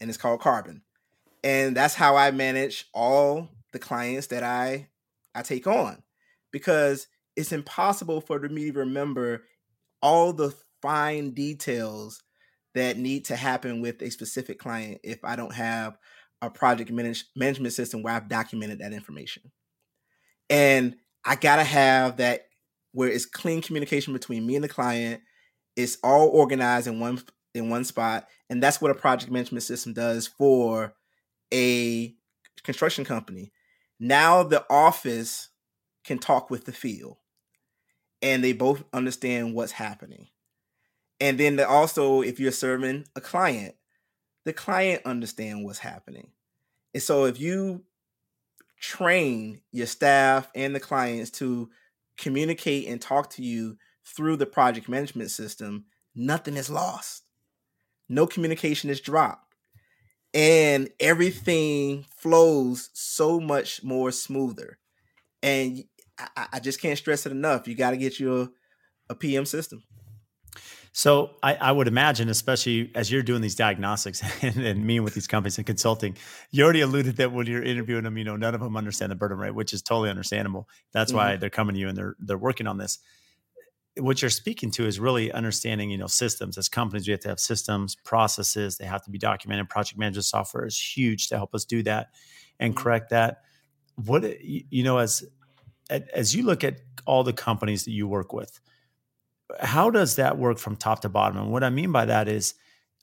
and 0.00 0.08
it's 0.08 0.18
called 0.18 0.40
Karbon, 0.40 0.80
and 1.44 1.76
that's 1.76 1.94
how 1.94 2.16
I 2.16 2.30
manage 2.30 2.86
all 2.94 3.50
the 3.72 3.78
clients 3.78 4.28
that 4.28 4.42
I 4.42 4.88
I 5.34 5.42
take 5.42 5.66
on, 5.66 6.02
because 6.50 7.06
it's 7.36 7.52
impossible 7.52 8.22
for 8.22 8.40
me 8.40 8.72
to 8.72 8.78
remember 8.78 9.44
all 10.00 10.32
the 10.32 10.54
fine 10.86 11.30
details 11.30 12.22
that 12.76 12.96
need 12.96 13.24
to 13.24 13.34
happen 13.34 13.80
with 13.80 14.00
a 14.02 14.10
specific 14.10 14.58
client 14.58 15.00
if 15.02 15.18
I 15.24 15.34
don't 15.34 15.54
have 15.54 15.98
a 16.40 16.48
project 16.48 16.92
manage, 16.92 17.24
management 17.34 17.74
system 17.74 18.02
where 18.02 18.14
I've 18.14 18.28
documented 18.28 18.78
that 18.78 18.92
information. 18.92 19.50
And 20.48 20.94
I 21.24 21.34
got 21.34 21.56
to 21.56 21.64
have 21.64 22.18
that 22.18 22.42
where 22.92 23.08
it's 23.08 23.26
clean 23.26 23.62
communication 23.62 24.12
between 24.12 24.46
me 24.46 24.54
and 24.54 24.62
the 24.62 24.68
client. 24.68 25.22
It's 25.74 25.98
all 26.04 26.28
organized 26.28 26.86
in 26.86 27.00
one 27.00 27.20
in 27.54 27.68
one 27.68 27.84
spot, 27.84 28.28
and 28.48 28.62
that's 28.62 28.80
what 28.80 28.90
a 28.90 28.94
project 28.94 29.32
management 29.32 29.64
system 29.64 29.92
does 29.92 30.26
for 30.26 30.94
a 31.52 32.14
construction 32.62 33.04
company. 33.04 33.50
Now 33.98 34.42
the 34.42 34.64
office 34.70 35.48
can 36.04 36.18
talk 36.18 36.48
with 36.50 36.64
the 36.64 36.72
field, 36.72 37.16
and 38.22 38.44
they 38.44 38.52
both 38.52 38.84
understand 38.92 39.54
what's 39.54 39.72
happening. 39.72 40.28
And 41.20 41.38
then 41.38 41.58
also, 41.60 42.20
if 42.20 42.38
you're 42.38 42.52
serving 42.52 43.06
a 43.14 43.20
client, 43.20 43.74
the 44.44 44.52
client 44.52 45.02
understand 45.04 45.64
what's 45.64 45.78
happening. 45.78 46.28
And 46.94 47.02
so 47.02 47.24
if 47.24 47.40
you 47.40 47.84
train 48.80 49.60
your 49.72 49.86
staff 49.86 50.50
and 50.54 50.74
the 50.74 50.80
clients 50.80 51.30
to 51.32 51.70
communicate 52.16 52.88
and 52.88 53.00
talk 53.00 53.30
to 53.30 53.42
you 53.42 53.76
through 54.04 54.36
the 54.36 54.46
project 54.46 54.88
management 54.88 55.30
system, 55.30 55.86
nothing 56.14 56.56
is 56.56 56.70
lost. 56.70 57.24
No 58.08 58.26
communication 58.26 58.90
is 58.90 59.00
dropped. 59.00 59.54
And 60.32 60.90
everything 61.00 62.04
flows 62.16 62.90
so 62.92 63.40
much 63.40 63.82
more 63.82 64.12
smoother. 64.12 64.78
And 65.42 65.84
I, 66.18 66.46
I 66.54 66.60
just 66.60 66.80
can't 66.80 66.98
stress 66.98 67.26
it 67.26 67.32
enough. 67.32 67.66
You 67.66 67.74
got 67.74 67.90
to 67.90 67.96
get 67.96 68.20
you 68.20 68.42
a, 68.42 68.50
a 69.10 69.14
PM 69.14 69.46
system. 69.46 69.82
So 70.96 71.32
I, 71.42 71.56
I, 71.56 71.72
would 71.72 71.88
imagine, 71.88 72.30
especially 72.30 72.90
as 72.94 73.12
you're 73.12 73.22
doing 73.22 73.42
these 73.42 73.54
diagnostics 73.54 74.22
and, 74.42 74.56
and 74.56 74.86
meeting 74.86 75.02
with 75.02 75.12
these 75.12 75.26
companies 75.26 75.58
and 75.58 75.66
consulting, 75.66 76.16
you 76.52 76.64
already 76.64 76.80
alluded 76.80 77.16
that 77.16 77.32
when 77.32 77.46
you're 77.46 77.62
interviewing 77.62 78.04
them, 78.04 78.16
you 78.16 78.24
know, 78.24 78.36
none 78.36 78.54
of 78.54 78.62
them 78.62 78.78
understand 78.78 79.12
the 79.12 79.14
burden 79.14 79.36
rate, 79.36 79.54
which 79.54 79.74
is 79.74 79.82
totally 79.82 80.08
understandable. 80.08 80.70
That's 80.92 81.12
mm-hmm. 81.12 81.18
why 81.18 81.36
they're 81.36 81.50
coming 81.50 81.74
to 81.74 81.80
you 81.80 81.88
and 81.88 81.98
they're 81.98 82.16
they're 82.18 82.38
working 82.38 82.66
on 82.66 82.78
this. 82.78 82.98
what 83.98 84.22
you're 84.22 84.30
speaking 84.30 84.70
to 84.70 84.86
is 84.86 84.98
really 84.98 85.30
understanding, 85.30 85.90
you 85.90 85.98
know, 85.98 86.06
systems. 86.06 86.56
As 86.56 86.70
companies, 86.70 87.06
we 87.06 87.10
have 87.10 87.20
to 87.20 87.28
have 87.28 87.40
systems, 87.40 87.94
processes. 87.94 88.78
They 88.78 88.86
have 88.86 89.04
to 89.04 89.10
be 89.10 89.18
documented. 89.18 89.68
Project 89.68 89.98
management 89.98 90.24
software 90.24 90.64
is 90.64 90.80
huge 90.80 91.28
to 91.28 91.36
help 91.36 91.54
us 91.54 91.66
do 91.66 91.82
that 91.82 92.08
and 92.58 92.74
mm-hmm. 92.74 92.82
correct 92.82 93.10
that. 93.10 93.42
What 93.96 94.42
you 94.42 94.82
know, 94.82 94.96
as 94.96 95.26
as 95.90 96.34
you 96.34 96.44
look 96.44 96.64
at 96.64 96.80
all 97.04 97.22
the 97.22 97.34
companies 97.34 97.84
that 97.84 97.92
you 97.92 98.08
work 98.08 98.32
with, 98.32 98.58
how 99.60 99.90
does 99.90 100.16
that 100.16 100.38
work 100.38 100.58
from 100.58 100.76
top 100.76 101.00
to 101.00 101.08
bottom? 101.08 101.38
And 101.38 101.52
what 101.52 101.64
I 101.64 101.70
mean 101.70 101.92
by 101.92 102.06
that 102.06 102.28
is 102.28 102.54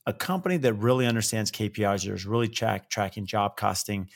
a 0.06 0.12
company 0.12 0.56
that 0.58 0.74
really 0.74 1.06
understands 1.06 1.50
KPIs 1.50 2.10
is 2.12 2.26
really 2.26 2.48
track, 2.48 2.90
tracking 2.90 3.26
job 3.26 3.56
costing 3.56 4.08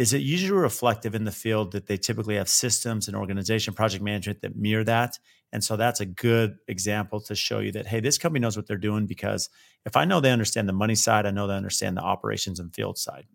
is 0.00 0.14
it 0.14 0.22
usually 0.22 0.58
reflective 0.58 1.14
in 1.14 1.24
the 1.24 1.30
field 1.30 1.72
that 1.72 1.86
they 1.86 1.98
typically 1.98 2.36
have 2.36 2.48
systems 2.48 3.06
and 3.06 3.14
organization 3.14 3.74
project 3.74 4.02
management 4.02 4.40
that 4.40 4.56
mirror 4.56 4.82
that? 4.82 5.18
And 5.52 5.62
so 5.62 5.76
that's 5.76 6.00
a 6.00 6.06
good 6.06 6.56
example 6.68 7.20
to 7.20 7.34
show 7.34 7.58
you 7.58 7.70
that 7.72 7.86
hey 7.86 8.00
this 8.00 8.16
company 8.16 8.40
knows 8.40 8.56
what 8.56 8.66
they're 8.66 8.78
doing 8.78 9.06
because 9.06 9.50
if 9.84 9.96
i 9.96 10.04
know 10.04 10.20
they 10.20 10.30
understand 10.30 10.68
the 10.68 10.72
money 10.72 10.94
side 10.94 11.26
i 11.26 11.30
know 11.30 11.46
they 11.46 11.54
understand 11.54 11.96
the 11.96 12.02
operations 12.02 12.60
and 12.60 12.74
field 12.74 12.96
side. 12.96 13.26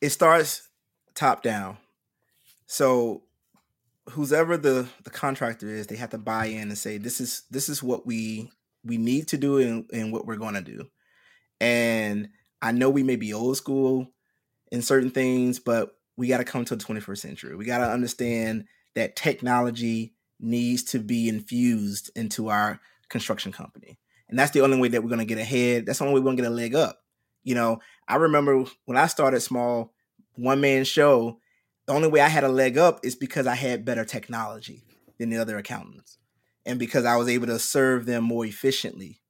It 0.00 0.10
starts 0.10 0.68
top 1.14 1.42
down. 1.42 1.78
So 2.66 3.22
whoever 4.10 4.56
the 4.56 4.88
the 5.04 5.10
contractor 5.10 5.68
is 5.68 5.86
they 5.86 5.96
have 5.96 6.10
to 6.10 6.18
buy 6.18 6.46
in 6.46 6.68
and 6.68 6.78
say 6.78 6.98
this 6.98 7.20
is 7.20 7.42
this 7.50 7.68
is 7.68 7.82
what 7.82 8.06
we 8.06 8.50
we 8.84 8.98
need 8.98 9.28
to 9.28 9.36
do 9.36 9.58
and, 9.58 9.84
and 9.92 10.12
what 10.12 10.26
we're 10.26 10.36
going 10.36 10.54
to 10.54 10.60
do 10.60 10.86
and 11.60 12.28
i 12.62 12.70
know 12.70 12.88
we 12.88 13.02
may 13.02 13.16
be 13.16 13.32
old 13.32 13.56
school 13.56 14.12
in 14.70 14.82
certain 14.82 15.10
things, 15.10 15.58
but 15.58 15.90
we 16.16 16.28
got 16.28 16.38
to 16.38 16.44
come 16.44 16.64
to 16.64 16.76
the 16.76 16.84
21st 16.84 17.18
century. 17.18 17.56
We 17.56 17.64
got 17.64 17.78
to 17.78 17.90
understand 17.90 18.64
that 18.94 19.16
technology 19.16 20.14
needs 20.40 20.82
to 20.84 20.98
be 20.98 21.28
infused 21.28 22.10
into 22.14 22.48
our 22.48 22.80
construction 23.08 23.52
company. 23.52 23.98
And 24.28 24.38
that's 24.38 24.50
the 24.50 24.62
only 24.62 24.78
way 24.78 24.88
that 24.88 25.02
we're 25.02 25.08
going 25.08 25.20
to 25.20 25.24
get 25.24 25.38
ahead. 25.38 25.86
That's 25.86 25.98
the 25.98 26.04
only 26.04 26.14
way 26.14 26.20
we're 26.20 26.26
going 26.26 26.36
to 26.38 26.42
get 26.42 26.50
a 26.50 26.54
leg 26.54 26.74
up. 26.74 26.98
You 27.44 27.54
know, 27.54 27.78
I 28.08 28.16
remember 28.16 28.64
when 28.86 28.96
I 28.96 29.06
started 29.06 29.40
small, 29.40 29.92
one 30.34 30.60
man 30.60 30.84
show, 30.84 31.38
the 31.86 31.92
only 31.92 32.08
way 32.08 32.20
I 32.20 32.28
had 32.28 32.44
a 32.44 32.48
leg 32.48 32.76
up 32.76 33.00
is 33.04 33.14
because 33.14 33.46
I 33.46 33.54
had 33.54 33.84
better 33.84 34.04
technology 34.04 34.82
than 35.18 35.30
the 35.30 35.38
other 35.38 35.56
accountants 35.56 36.18
and 36.64 36.78
because 36.78 37.04
I 37.04 37.16
was 37.16 37.28
able 37.28 37.46
to 37.46 37.58
serve 37.58 38.06
them 38.06 38.24
more 38.24 38.44
efficiently. 38.44 39.22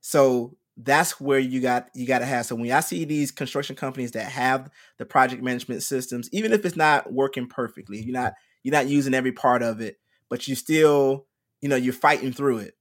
So 0.00 0.56
that's 0.76 1.20
where 1.20 1.38
you 1.38 1.60
got 1.60 1.88
you 1.94 2.06
got 2.06 2.20
to 2.20 2.24
have. 2.24 2.46
So 2.46 2.54
when 2.54 2.72
I 2.72 2.80
see 2.80 3.04
these 3.04 3.30
construction 3.30 3.76
companies 3.76 4.12
that 4.12 4.30
have 4.30 4.70
the 4.96 5.04
project 5.04 5.42
management 5.42 5.82
systems, 5.82 6.28
even 6.32 6.52
if 6.52 6.64
it's 6.64 6.76
not 6.76 7.12
working 7.12 7.46
perfectly, 7.46 8.00
you're 8.00 8.18
not 8.18 8.34
you're 8.62 8.72
not 8.72 8.88
using 8.88 9.14
every 9.14 9.32
part 9.32 9.62
of 9.62 9.80
it, 9.80 9.96
but 10.30 10.48
you 10.48 10.54
still 10.54 11.26
you 11.60 11.68
know 11.68 11.76
you're 11.76 11.92
fighting 11.92 12.32
through 12.32 12.58
it. 12.58 12.74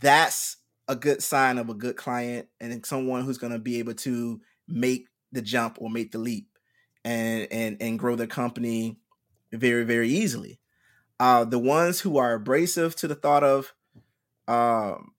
That's 0.00 0.56
a 0.88 0.96
good 0.96 1.22
sign 1.22 1.58
of 1.58 1.68
a 1.68 1.74
good 1.74 1.96
client 1.96 2.48
and 2.60 2.84
someone 2.84 3.22
who's 3.24 3.38
going 3.38 3.52
to 3.52 3.58
be 3.58 3.78
able 3.78 3.94
to 3.94 4.40
make 4.66 5.06
the 5.32 5.42
jump 5.42 5.76
or 5.80 5.90
make 5.90 6.12
the 6.12 6.18
leap 6.18 6.48
and 7.08 7.48
and 7.50 7.76
and 7.80 7.98
grow 7.98 8.16
their 8.16 8.26
company 8.26 8.98
very 9.50 9.84
very 9.84 10.10
easily. 10.10 10.60
Uh, 11.18 11.44
the 11.44 11.58
ones 11.58 12.00
who 12.00 12.18
are 12.18 12.34
abrasive 12.34 12.94
to 12.96 13.08
the 13.08 13.14
thought 13.14 13.42
of 13.42 13.74
um, 14.46 15.12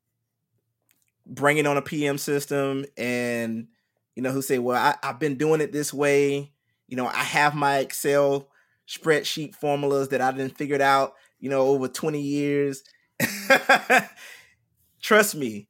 bringing 1.26 1.66
on 1.66 1.78
a 1.78 1.82
PM 1.82 2.18
system 2.18 2.86
and 2.96 3.68
you 4.16 4.22
know 4.22 4.32
who 4.32 4.42
say, 4.42 4.60
well, 4.60 4.78
I, 4.78 4.96
I've 5.08 5.20
been 5.20 5.36
doing 5.36 5.62
it 5.62 5.72
this 5.72 5.94
way. 5.94 6.52
You 6.88 6.96
know, 6.96 7.08
I 7.08 7.24
have 7.24 7.56
my 7.56 7.80
Excel 7.80 8.50
spreadsheet 8.88 9.56
formulas 9.56 10.10
that 10.10 10.22
I 10.22 10.32
didn't 10.32 10.58
figured 10.58 10.82
out, 10.82 11.14
you 11.40 11.50
know, 11.50 11.62
over 11.62 11.88
20 11.88 12.22
years. 12.22 12.84
Trust 15.02 15.36
me, 15.36 15.68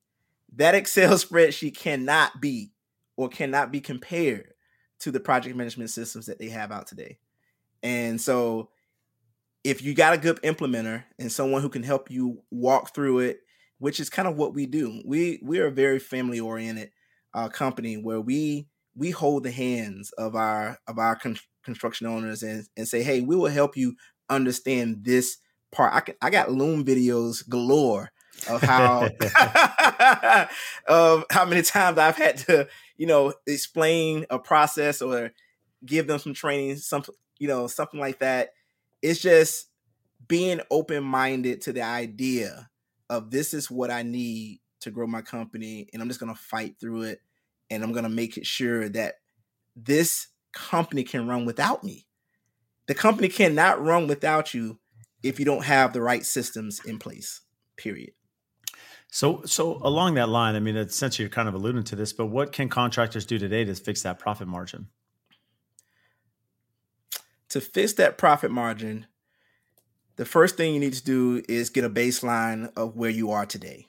that 0.56 0.76
Excel 0.76 1.14
spreadsheet 1.16 1.78
cannot 1.78 2.42
be 2.42 2.72
or 3.16 3.30
cannot 3.30 3.72
be 3.72 3.80
compared 3.80 4.54
to 5.00 5.12
the 5.12 5.20
project 5.20 5.56
management 5.56 5.90
systems 5.90 6.26
that 6.26 6.40
they 6.40 6.50
have 6.50 6.72
out 6.72 6.88
today. 6.88 7.18
And 7.84 8.20
so 8.20 8.70
if 9.64 9.82
you 9.82 9.94
got 9.94 10.14
a 10.14 10.18
good 10.18 10.42
implementer 10.42 11.04
and 11.18 11.32
someone 11.32 11.62
who 11.62 11.70
can 11.70 11.84
help 11.84 12.10
you 12.10 12.42
walk 12.52 12.94
through 12.94 13.20
it 13.20 13.40
which 13.80 14.00
is 14.00 14.10
kind 14.10 14.28
of 14.28 14.38
what 14.38 14.54
we 14.54 14.66
do. 14.66 15.02
We 15.04 15.40
we 15.42 15.60
are 15.60 15.68
a 15.68 15.72
very 15.72 16.00
family 16.00 16.40
oriented 16.40 16.92
uh, 17.34 17.50
company 17.50 17.96
where 17.96 18.22
we 18.22 18.68
we 18.96 19.12
hold 19.12 19.44
the 19.44 19.52
hands 19.52 20.12
of 20.18 20.36
our 20.36 20.78
of 20.88 21.00
our 21.00 21.16
con- 21.16 21.38
construction 21.64 22.06
owners 22.06 22.44
and 22.44 22.66
and 22.78 22.88
say, 22.88 23.02
hey, 23.02 23.22
we 23.22 23.36
will 23.36 23.50
help 23.50 23.76
you 23.76 23.96
understand 24.30 25.04
this 25.04 25.38
part. 25.72 25.94
I 25.94 26.02
can, 26.02 26.16
I 26.22 26.30
got 26.30 26.52
loom 26.52 26.86
videos 26.86 27.48
galore 27.48 28.12
of 28.50 28.62
how 28.62 29.10
of 30.88 31.26
how 31.32 31.46
many 31.46 31.62
times 31.62 31.98
I've 31.98 32.18
had 32.18 32.38
to 32.40 32.68
you 33.00 33.08
know 33.08 33.34
explain 33.48 34.28
a 34.30 34.38
process 34.38 35.02
or 35.02 35.32
give 35.84 36.06
them 36.06 36.20
some 36.20 36.36
training, 36.36 36.76
some 36.76 37.04
you 37.40 37.48
know 37.48 37.66
something 37.66 38.00
like 38.00 38.20
that. 38.20 38.50
It's 39.02 39.22
just 39.22 39.70
being 40.28 40.60
open 40.70 41.04
minded 41.04 41.62
to 41.62 41.74
the 41.74 41.82
idea 41.82 42.70
of 43.10 43.32
this 43.32 43.54
is 43.54 43.72
what 43.72 43.90
I 43.90 44.04
need 44.04 44.60
to 44.82 44.92
grow 44.92 45.08
my 45.08 45.22
company 45.22 45.90
and 45.92 46.02
I'm 46.02 46.10
just 46.10 46.20
going 46.20 46.34
to 46.34 46.40
fight 46.40 46.76
through 46.80 47.04
it 47.04 47.22
and 47.72 47.84
I'm 47.84 47.94
going 47.94 48.04
to 48.04 48.10
make 48.10 48.38
it 48.38 48.46
sure 48.46 48.90
that 48.90 49.16
this 49.76 50.28
company 50.54 51.04
can 51.04 51.28
run 51.28 51.46
without 51.46 51.84
me. 51.84 52.06
The 52.88 52.96
company 52.96 53.30
cannot 53.30 53.84
run 53.84 54.08
without 54.08 54.54
you 54.54 54.80
if 55.24 55.40
you 55.40 55.46
don't 55.46 55.66
have 55.66 55.94
the 55.94 56.02
right 56.02 56.26
systems 56.26 56.82
in 56.86 57.00
place. 57.00 57.42
Period. 57.78 58.12
So, 59.12 59.42
so 59.46 59.80
along 59.82 60.14
that 60.16 60.30
line, 60.30 60.56
I 60.56 60.60
mean, 60.60 60.76
essentially 60.76 61.24
you're 61.24 61.32
kind 61.32 61.48
of 61.48 61.56
alluding 61.56 61.84
to 61.86 61.96
this, 61.96 62.14
but 62.14 62.28
what 62.28 62.52
can 62.52 62.70
contractors 62.70 63.26
do 63.26 63.40
today 63.40 63.66
to 63.66 63.74
fix 63.74 64.04
that 64.04 64.20
profit 64.20 64.48
margin? 64.48 64.88
To 67.50 67.60
fix 67.60 67.94
that 67.94 68.18
profit 68.18 68.52
margin, 68.52 69.08
the 70.16 70.26
first 70.26 70.58
thing 70.58 70.74
you 70.74 70.80
need 70.80 70.94
to 70.94 71.04
do 71.04 71.42
is 71.50 71.72
get 71.72 71.84
a 71.84 71.90
baseline 71.90 72.72
of 72.78 72.96
where 72.96 73.10
you 73.10 73.32
are 73.32 73.48
today. 73.48 73.88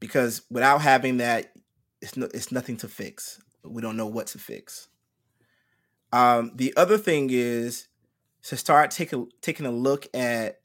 Because 0.00 0.42
without 0.50 0.82
having 0.82 1.16
that, 1.16 1.52
it's, 2.02 2.16
no, 2.16 2.28
it's 2.34 2.52
nothing 2.52 2.76
to 2.78 2.88
fix. 2.88 3.40
We 3.64 3.80
don't 3.80 3.96
know 3.96 4.06
what 4.06 4.26
to 4.28 4.38
fix. 4.38 4.88
Um, 6.12 6.52
the 6.54 6.74
other 6.76 6.98
thing 6.98 7.30
is 7.30 7.88
to 8.44 8.56
start 8.56 8.90
taking 8.90 9.28
taking 9.42 9.66
a 9.66 9.70
look 9.70 10.06
at 10.14 10.60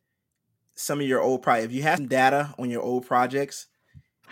some 0.76 1.00
of 1.00 1.08
your 1.08 1.22
old 1.22 1.42
projects. 1.42 1.66
If 1.66 1.74
you 1.74 1.84
have 1.84 1.98
some 1.98 2.08
data 2.08 2.54
on 2.58 2.70
your 2.70 2.82
old 2.82 3.06
projects, 3.06 3.68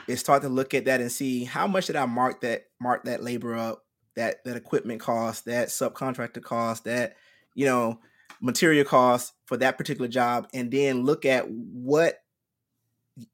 it's 0.08 0.22
start 0.22 0.42
to 0.44 0.50
look 0.50 0.74
at 0.74 0.86
that 0.86 1.02
and 1.02 1.12
see 1.12 1.44
how 1.44 1.68
much 1.68 1.88
did 1.88 1.96
I 1.96 2.06
mark 2.06 2.42
that 2.42 2.64
mark 2.80 3.04
that 3.06 3.24
labor 3.24 3.56
up, 3.56 3.86
that 4.16 4.44
that 4.46 4.58
equipment 4.58 5.00
cost, 5.00 5.46
that 5.46 5.70
subcontractor 5.70 6.42
cost, 6.42 6.86
that 6.86 7.16
you 7.54 7.66
know 7.66 8.00
material 8.42 8.86
cost 8.86 9.34
for 9.46 9.58
that 9.58 9.78
particular 9.78 10.08
job 10.08 10.48
and 10.54 10.72
then 10.72 11.04
look 11.04 11.26
at 11.26 11.46
what 11.50 12.16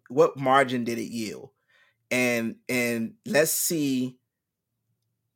what 0.09 0.37
margin 0.37 0.83
did 0.83 0.97
it 0.97 1.09
yield 1.09 1.49
and 2.11 2.55
and 2.67 3.13
let's 3.25 3.51
see 3.51 4.17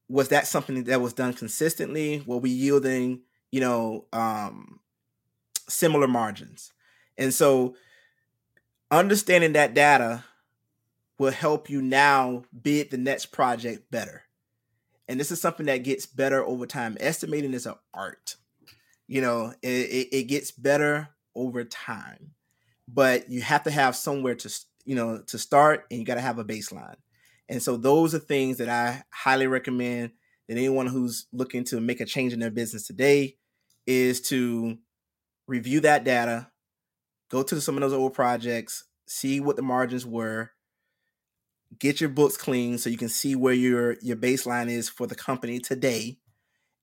was 0.09 0.27
that 0.29 0.45
something 0.45 0.83
that 0.83 0.99
was 0.99 1.13
done 1.13 1.33
consistently 1.33 2.21
were 2.25 2.37
we 2.37 2.49
yielding 2.49 3.21
you 3.51 3.61
know 3.61 4.05
um 4.11 4.79
similar 5.69 6.07
margins 6.07 6.73
and 7.21 7.33
so 7.33 7.75
understanding 8.89 9.53
that 9.53 9.73
data 9.73 10.23
will 11.17 11.31
help 11.31 11.69
you 11.69 11.81
now 11.81 12.43
bid 12.61 12.91
the 12.91 12.97
next 12.97 13.27
project 13.27 13.89
better. 13.91 14.23
And 15.07 15.19
this 15.19 15.31
is 15.31 15.41
something 15.41 15.65
that 15.67 15.83
gets 15.83 16.05
better 16.05 16.43
over 16.43 16.65
time. 16.65 16.97
Estimating 16.99 17.53
is 17.53 17.65
an 17.65 17.75
art 17.93 18.35
you 19.11 19.19
know 19.19 19.53
it, 19.61 19.67
it, 19.67 20.07
it 20.15 20.23
gets 20.23 20.51
better 20.51 21.09
over 21.35 21.65
time. 21.65 22.31
But 22.87 23.29
you 23.29 23.41
have 23.41 23.63
to 23.63 23.71
have 23.71 23.95
somewhere 23.95 24.35
to 24.35 24.59
you 24.85 24.95
know 24.95 25.21
to 25.27 25.37
start 25.37 25.85
and 25.91 25.99
you 25.99 26.05
got 26.05 26.15
to 26.15 26.21
have 26.21 26.39
a 26.39 26.45
baseline. 26.45 26.95
And 27.49 27.61
so 27.61 27.75
those 27.75 28.15
are 28.15 28.19
things 28.19 28.57
that 28.57 28.69
i 28.69 29.03
highly 29.11 29.47
recommend 29.47 30.11
that 30.47 30.55
anyone 30.55 30.87
who's 30.87 31.27
looking 31.33 31.65
to 31.65 31.81
make 31.81 31.99
a 31.99 32.05
change 32.05 32.31
in 32.31 32.39
their 32.39 32.51
business 32.51 32.87
today 32.87 33.35
is 33.85 34.21
to 34.21 34.77
review 35.45 35.81
that 35.81 36.05
data 36.05 36.49
go 37.31 37.41
to 37.41 37.61
some 37.61 37.75
of 37.75 37.81
those 37.81 37.93
old 37.93 38.13
projects 38.13 38.83
see 39.07 39.39
what 39.39 39.55
the 39.55 39.61
margins 39.61 40.05
were 40.05 40.51
get 41.79 42.01
your 42.01 42.09
books 42.09 42.37
clean 42.37 42.77
so 42.77 42.89
you 42.89 42.97
can 42.97 43.09
see 43.09 43.35
where 43.35 43.53
your 43.53 43.97
your 44.01 44.17
baseline 44.17 44.69
is 44.69 44.89
for 44.89 45.07
the 45.07 45.15
company 45.15 45.59
today. 45.59 46.17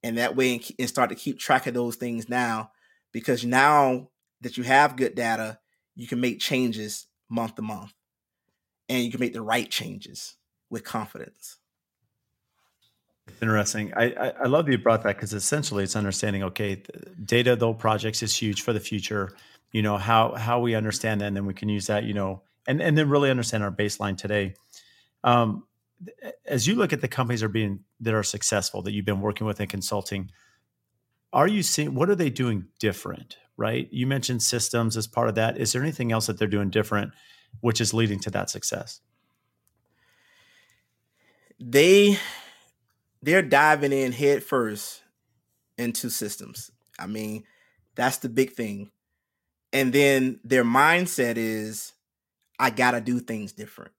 And 0.02 0.16
that 0.16 0.36
way 0.36 0.60
and 0.78 0.88
start 0.88 1.10
to 1.10 1.16
keep 1.16 1.38
track 1.38 1.66
of 1.66 1.74
those 1.74 1.96
things 1.96 2.28
now 2.28 2.70
because 3.12 3.44
now 3.44 4.10
that 4.40 4.56
you 4.56 4.62
have 4.62 4.96
good 4.96 5.14
data 5.14 5.58
you 5.96 6.06
can 6.06 6.20
make 6.20 6.38
changes 6.38 7.06
month 7.28 7.56
to 7.56 7.62
month. 7.62 7.92
And 8.88 9.04
you 9.04 9.10
can 9.10 9.20
make 9.20 9.32
the 9.32 9.42
right 9.42 9.68
changes 9.68 10.36
with 10.70 10.84
confidence. 10.84 11.56
Interesting. 13.42 13.92
I 13.94 14.04
i, 14.12 14.28
I 14.28 14.46
love 14.46 14.66
that 14.66 14.72
you 14.72 14.78
brought 14.78 15.02
that 15.02 15.16
because 15.16 15.34
essentially 15.34 15.84
it's 15.84 15.96
understanding 15.96 16.42
okay 16.44 16.82
data 17.22 17.56
though 17.56 17.74
projects 17.74 18.22
is 18.22 18.34
huge 18.34 18.62
for 18.62 18.72
the 18.72 18.80
future 18.80 19.32
you 19.72 19.82
know 19.82 19.96
how 19.96 20.34
how 20.34 20.60
we 20.60 20.74
understand 20.74 21.20
that 21.20 21.26
and 21.26 21.36
then 21.36 21.46
we 21.46 21.54
can 21.54 21.68
use 21.68 21.86
that 21.86 22.04
you 22.04 22.14
know 22.14 22.42
and 22.66 22.80
and 22.80 22.96
then 22.96 23.08
really 23.08 23.30
understand 23.30 23.62
our 23.62 23.72
baseline 23.72 24.16
today. 24.16 24.54
Um, 25.24 25.64
as 26.46 26.66
you 26.66 26.76
look 26.76 26.92
at 26.92 27.00
the 27.00 27.08
companies 27.08 27.40
that 27.40 27.46
are 27.46 27.50
being 27.50 27.80
that 28.00 28.14
are 28.14 28.22
successful 28.22 28.82
that 28.82 28.92
you've 28.92 29.04
been 29.04 29.20
working 29.20 29.46
with 29.46 29.58
and 29.60 29.68
consulting 29.68 30.30
are 31.32 31.48
you 31.48 31.62
seeing 31.62 31.94
what 31.94 32.08
are 32.08 32.14
they 32.14 32.30
doing 32.30 32.66
different 32.78 33.36
right? 33.58 33.88
You 33.90 34.06
mentioned 34.06 34.42
systems 34.42 34.96
as 34.96 35.06
part 35.06 35.28
of 35.28 35.34
that. 35.34 35.58
Is 35.58 35.72
there 35.72 35.82
anything 35.82 36.12
else 36.12 36.28
that 36.28 36.38
they're 36.38 36.48
doing 36.48 36.70
different 36.70 37.12
which 37.60 37.80
is 37.80 37.92
leading 37.92 38.20
to 38.20 38.30
that 38.30 38.48
success? 38.48 39.00
They 41.60 42.18
they're 43.20 43.42
diving 43.42 43.92
in 43.92 44.12
head 44.12 44.44
first 44.44 45.02
into 45.76 46.08
systems. 46.08 46.70
I 46.98 47.06
mean 47.06 47.44
that's 47.96 48.18
the 48.18 48.28
big 48.28 48.52
thing 48.52 48.90
and 49.72 49.92
then 49.92 50.40
their 50.44 50.64
mindset 50.64 51.34
is 51.36 51.92
i 52.58 52.70
gotta 52.70 53.00
do 53.00 53.20
things 53.20 53.52
different. 53.52 53.92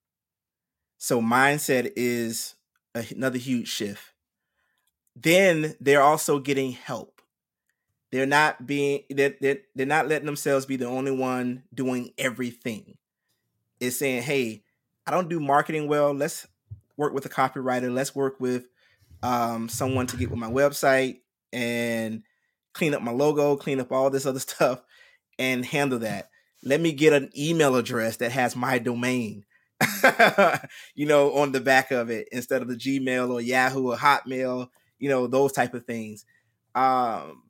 So 0.98 1.22
mindset 1.22 1.94
is 1.96 2.56
another 2.94 3.38
huge 3.38 3.70
shift. 3.70 4.04
Then 5.16 5.76
they're 5.80 6.02
also 6.02 6.40
getting 6.40 6.74
help. 6.74 7.22
They're 8.12 8.26
not 8.26 8.66
being 8.66 9.04
they're, 9.10 9.36
they're, 9.40 9.60
they're 9.76 9.86
not 9.86 10.08
letting 10.08 10.26
themselves 10.26 10.66
be 10.66 10.76
the 10.76 10.88
only 10.88 11.12
one 11.12 11.64
doing 11.74 12.12
everything. 12.18 12.98
It's 13.80 13.98
saying 13.98 14.24
hey 14.24 14.64
i 15.08 15.12
don't 15.12 15.30
do 15.30 15.40
marketing 15.40 15.88
well. 15.88 16.14
Let's 16.14 16.48
work 16.98 17.14
with 17.14 17.26
a 17.26 17.30
copywriter. 17.30 17.94
Let's 17.94 18.14
work 18.14 18.40
with 18.40 18.68
um, 19.24 19.70
someone 19.70 20.08
to 20.08 20.18
get 20.18 20.30
with 20.30 20.40
my 20.40 20.50
website 20.50 21.20
and 21.52 22.24
clean 22.74 22.94
up 22.94 23.02
my 23.02 23.12
logo 23.12 23.56
clean 23.56 23.80
up 23.80 23.92
all 23.92 24.10
this 24.10 24.26
other 24.26 24.40
stuff 24.40 24.82
and 25.40 25.66
handle 25.66 26.00
that. 26.00 26.30
Let 26.64 26.82
me 26.82 26.92
get 26.92 27.14
an 27.14 27.32
email 27.38 27.76
address 27.76 28.18
that 28.18 28.34
has 28.34 28.56
my 28.56 28.80
domain 28.80 29.46
you 30.94 31.06
know 31.06 31.34
on 31.36 31.54
the 31.54 31.62
back 31.62 31.90
of 31.92 32.10
it 32.10 32.28
instead 32.34 32.62
of 32.62 32.68
the 32.68 32.76
gmail 32.76 33.32
or 33.32 33.40
yahoo 33.40 33.92
or 33.92 33.96
hotmail 33.96 34.68
you 35.00 35.08
know 35.08 35.26
those 35.26 35.54
type 35.54 35.74
of 35.74 35.86
things. 35.86 36.26
Um 36.76 37.44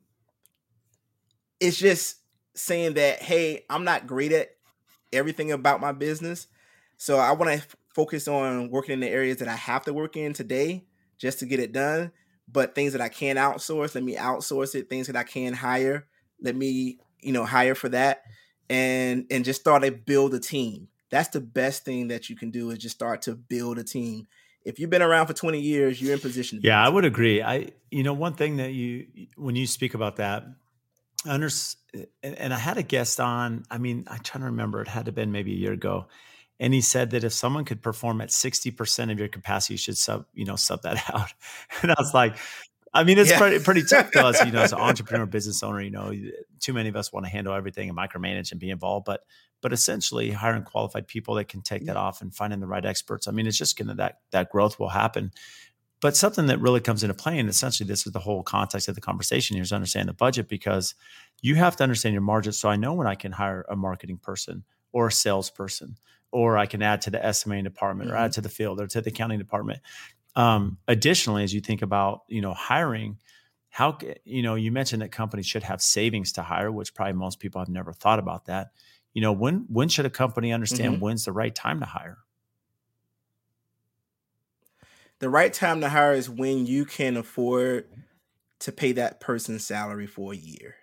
it's 1.60 1.78
just 1.78 2.16
saying 2.54 2.94
that 2.94 3.22
hey 3.22 3.64
i'm 3.70 3.84
not 3.84 4.06
great 4.06 4.32
at 4.32 4.50
everything 5.12 5.52
about 5.52 5.80
my 5.80 5.92
business 5.92 6.46
so 6.96 7.18
i 7.18 7.32
want 7.32 7.50
to 7.50 7.56
f- 7.56 7.76
focus 7.94 8.28
on 8.28 8.70
working 8.70 8.94
in 8.94 9.00
the 9.00 9.08
areas 9.08 9.38
that 9.38 9.48
i 9.48 9.56
have 9.56 9.84
to 9.84 9.92
work 9.92 10.16
in 10.16 10.32
today 10.32 10.84
just 11.18 11.38
to 11.38 11.46
get 11.46 11.60
it 11.60 11.72
done 11.72 12.10
but 12.50 12.74
things 12.74 12.92
that 12.92 13.00
i 13.00 13.08
can 13.08 13.36
outsource 13.36 13.94
let 13.94 14.04
me 14.04 14.16
outsource 14.16 14.74
it 14.74 14.88
things 14.88 15.06
that 15.06 15.16
i 15.16 15.22
can 15.22 15.52
hire 15.52 16.06
let 16.42 16.56
me 16.56 16.98
you 17.22 17.32
know 17.32 17.44
hire 17.44 17.74
for 17.74 17.88
that 17.88 18.22
and 18.68 19.26
and 19.30 19.44
just 19.44 19.60
start 19.60 19.82
to 19.82 19.90
build 19.90 20.34
a 20.34 20.40
team 20.40 20.88
that's 21.10 21.28
the 21.28 21.40
best 21.40 21.84
thing 21.84 22.08
that 22.08 22.28
you 22.28 22.36
can 22.36 22.50
do 22.50 22.70
is 22.70 22.78
just 22.78 22.94
start 22.94 23.22
to 23.22 23.34
build 23.34 23.78
a 23.78 23.84
team 23.84 24.26
if 24.64 24.78
you've 24.78 24.90
been 24.90 25.02
around 25.02 25.26
for 25.26 25.32
20 25.32 25.60
years 25.60 26.00
you're 26.00 26.14
in 26.14 26.20
position 26.20 26.60
yeah 26.62 26.84
i 26.84 26.88
would 26.88 27.04
agree 27.04 27.42
i 27.42 27.68
you 27.90 28.02
know 28.02 28.12
one 28.12 28.34
thing 28.34 28.56
that 28.56 28.72
you 28.72 29.06
when 29.36 29.56
you 29.56 29.66
speak 29.66 29.94
about 29.94 30.16
that 30.16 30.44
I 31.26 31.30
under, 31.30 31.48
and 32.22 32.54
I 32.54 32.58
had 32.58 32.78
a 32.78 32.82
guest 32.82 33.20
on. 33.20 33.64
I 33.70 33.78
mean, 33.78 34.04
I'm 34.08 34.20
trying 34.20 34.40
to 34.40 34.46
remember. 34.46 34.80
It 34.80 34.88
had 34.88 35.04
to 35.04 35.08
have 35.08 35.14
been 35.14 35.32
maybe 35.32 35.52
a 35.52 35.56
year 35.56 35.72
ago, 35.72 36.06
and 36.58 36.72
he 36.72 36.80
said 36.80 37.10
that 37.10 37.24
if 37.24 37.32
someone 37.32 37.64
could 37.64 37.82
perform 37.82 38.20
at 38.20 38.30
60 38.30 38.70
percent 38.70 39.10
of 39.10 39.18
your 39.18 39.28
capacity, 39.28 39.74
you 39.74 39.78
should 39.78 39.98
sub, 39.98 40.26
you 40.32 40.44
know, 40.44 40.56
sub 40.56 40.82
that 40.82 41.10
out. 41.14 41.32
And 41.82 41.90
I 41.90 41.96
was 41.98 42.14
like, 42.14 42.36
I 42.92 43.04
mean, 43.04 43.18
it's 43.18 43.30
yeah. 43.30 43.38
pretty, 43.38 43.58
pretty 43.60 43.84
tough 43.84 44.10
to 44.12 44.26
us, 44.26 44.44
you 44.44 44.50
know, 44.50 44.62
as 44.62 44.72
an 44.72 44.78
entrepreneur, 44.80 45.26
business 45.26 45.62
owner. 45.62 45.80
You 45.80 45.90
know, 45.90 46.12
too 46.58 46.72
many 46.72 46.88
of 46.88 46.96
us 46.96 47.12
want 47.12 47.24
to 47.24 47.30
handle 47.30 47.54
everything 47.54 47.88
and 47.88 47.96
micromanage 47.96 48.50
and 48.50 48.58
be 48.58 48.70
involved, 48.70 49.06
but 49.06 49.24
but 49.62 49.72
essentially 49.72 50.30
hiring 50.30 50.62
qualified 50.62 51.06
people 51.06 51.34
that 51.34 51.48
can 51.48 51.62
take 51.62 51.86
that 51.86 51.96
off 51.96 52.22
and 52.22 52.34
finding 52.34 52.60
the 52.60 52.66
right 52.66 52.84
experts. 52.84 53.28
I 53.28 53.30
mean, 53.30 53.46
it's 53.46 53.58
just 53.58 53.78
gonna 53.78 53.94
that 53.94 54.18
that 54.32 54.50
growth 54.50 54.78
will 54.78 54.88
happen. 54.88 55.32
But 56.00 56.16
something 56.16 56.46
that 56.46 56.60
really 56.60 56.80
comes 56.80 57.04
into 57.04 57.14
play, 57.14 57.38
and 57.38 57.48
essentially 57.48 57.86
this 57.86 58.06
is 58.06 58.12
the 58.12 58.20
whole 58.20 58.42
context 58.42 58.88
of 58.88 58.94
the 58.94 59.02
conversation 59.02 59.54
here 59.54 59.62
is 59.62 59.72
understand 59.72 60.08
the 60.08 60.14
budget 60.14 60.48
because 60.48 60.94
you 61.42 61.56
have 61.56 61.76
to 61.76 61.82
understand 61.82 62.14
your 62.14 62.22
margins. 62.22 62.58
So 62.58 62.70
I 62.70 62.76
know 62.76 62.94
when 62.94 63.06
I 63.06 63.14
can 63.14 63.32
hire 63.32 63.66
a 63.68 63.76
marketing 63.76 64.16
person 64.16 64.64
or 64.92 65.08
a 65.08 65.12
salesperson, 65.12 65.96
or 66.32 66.56
I 66.56 66.66
can 66.66 66.82
add 66.82 67.02
to 67.02 67.10
the 67.10 67.24
estimating 67.24 67.64
department 67.64 68.08
mm-hmm. 68.08 68.16
or 68.16 68.20
add 68.20 68.30
mm-hmm. 68.30 68.34
to 68.34 68.40
the 68.40 68.48
field 68.48 68.80
or 68.80 68.86
to 68.86 69.00
the 69.00 69.10
accounting 69.10 69.38
department. 69.38 69.80
Um, 70.36 70.78
additionally, 70.86 71.44
as 71.44 71.52
you 71.52 71.60
think 71.60 71.82
about, 71.82 72.22
you 72.28 72.40
know, 72.40 72.54
hiring, 72.54 73.18
how, 73.68 73.98
you 74.24 74.42
know, 74.42 74.54
you 74.54 74.72
mentioned 74.72 75.02
that 75.02 75.12
companies 75.12 75.46
should 75.46 75.62
have 75.64 75.82
savings 75.82 76.32
to 76.32 76.42
hire, 76.42 76.70
which 76.70 76.94
probably 76.94 77.14
most 77.14 77.40
people 77.40 77.60
have 77.60 77.68
never 77.68 77.92
thought 77.92 78.18
about 78.18 78.46
that. 78.46 78.68
You 79.12 79.22
know, 79.22 79.32
when, 79.32 79.66
when 79.68 79.88
should 79.88 80.06
a 80.06 80.10
company 80.10 80.52
understand 80.52 80.94
mm-hmm. 80.94 81.02
when's 81.02 81.24
the 81.24 81.32
right 81.32 81.54
time 81.54 81.80
to 81.80 81.86
hire? 81.86 82.18
the 85.20 85.28
right 85.28 85.52
time 85.52 85.80
to 85.82 85.88
hire 85.88 86.14
is 86.14 86.28
when 86.28 86.66
you 86.66 86.84
can 86.84 87.16
afford 87.16 87.86
to 88.58 88.72
pay 88.72 88.92
that 88.92 89.20
person's 89.20 89.64
salary 89.64 90.06
for 90.06 90.32
a 90.32 90.36
year 90.36 90.74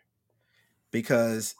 because 0.91 1.55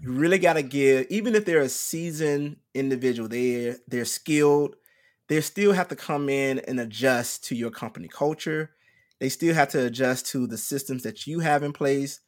you 0.00 0.10
really 0.10 0.38
got 0.38 0.54
to 0.54 0.62
give 0.62 1.06
even 1.08 1.34
if 1.34 1.44
they're 1.44 1.60
a 1.60 1.68
seasoned 1.68 2.56
individual 2.74 3.28
they're 3.28 3.76
they're 3.86 4.04
skilled 4.04 4.74
they 5.30 5.40
still 5.40 5.72
have 5.72 5.88
to 5.88 5.96
come 5.96 6.28
in 6.28 6.58
and 6.60 6.78
adjust 6.78 7.44
to 7.44 7.54
your 7.54 7.70
company 7.70 8.08
culture 8.08 8.70
they 9.20 9.28
still 9.28 9.54
have 9.54 9.68
to 9.68 9.86
adjust 9.86 10.26
to 10.26 10.46
the 10.46 10.58
systems 10.58 11.02
that 11.02 11.26
you 11.26 11.40
have 11.40 11.62
in 11.62 11.72
place 11.72 12.20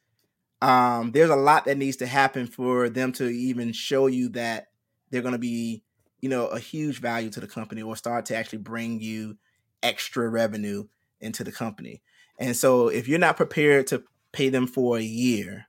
um, 0.63 1.11
there's 1.11 1.29
a 1.29 1.35
lot 1.35 1.65
that 1.65 1.77
needs 1.77 1.97
to 1.97 2.07
happen 2.07 2.47
for 2.47 2.87
them 2.87 3.11
to 3.11 3.27
even 3.27 3.73
show 3.73 4.07
you 4.07 4.29
that 4.29 4.67
they're 5.11 5.21
going 5.21 5.33
to 5.33 5.37
be 5.37 5.83
you 6.21 6.29
know 6.29 6.47
a 6.47 6.59
huge 6.59 7.01
value 7.01 7.29
to 7.29 7.41
the 7.41 7.47
company 7.47 7.81
or 7.81 7.97
start 7.97 8.25
to 8.27 8.35
actually 8.35 8.59
bring 8.59 9.01
you 9.01 9.37
extra 9.83 10.29
revenue 10.29 10.85
into 11.19 11.43
the 11.43 11.51
company. 11.51 12.01
And 12.39 12.55
so 12.55 12.87
if 12.87 13.09
you're 13.09 13.19
not 13.19 13.35
prepared 13.35 13.87
to 13.87 14.03
pay 14.31 14.47
them 14.47 14.65
for 14.65 14.97
a 14.97 15.03
year, 15.03 15.65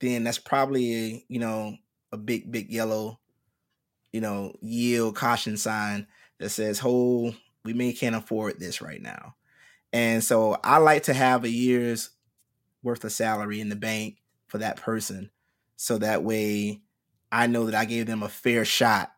then 0.00 0.22
that's 0.22 0.38
probably 0.38 0.94
a, 0.94 1.24
you 1.28 1.40
know 1.40 1.74
a 2.12 2.16
big 2.16 2.50
big 2.52 2.70
yellow 2.70 3.18
you 4.12 4.20
know 4.20 4.54
yield 4.60 5.16
caution 5.16 5.56
sign 5.56 6.06
that 6.40 6.50
says 6.50 6.80
"Hold, 6.80 7.36
we 7.64 7.72
may 7.72 7.92
can't 7.92 8.16
afford 8.16 8.58
this 8.58 8.82
right 8.82 9.00
now." 9.00 9.36
And 9.92 10.24
so 10.24 10.58
I 10.64 10.78
like 10.78 11.04
to 11.04 11.14
have 11.14 11.44
a 11.44 11.50
year's 11.50 12.10
worth 12.82 13.04
of 13.04 13.12
salary 13.12 13.60
in 13.60 13.68
the 13.68 13.76
bank 13.76 14.16
for 14.48 14.58
that 14.58 14.76
person 14.76 15.30
so 15.76 15.98
that 15.98 16.24
way 16.24 16.80
I 17.32 17.46
know 17.46 17.66
that 17.66 17.74
I 17.74 17.84
gave 17.84 18.06
them 18.06 18.22
a 18.22 18.28
fair 18.28 18.64
shot 18.64 19.12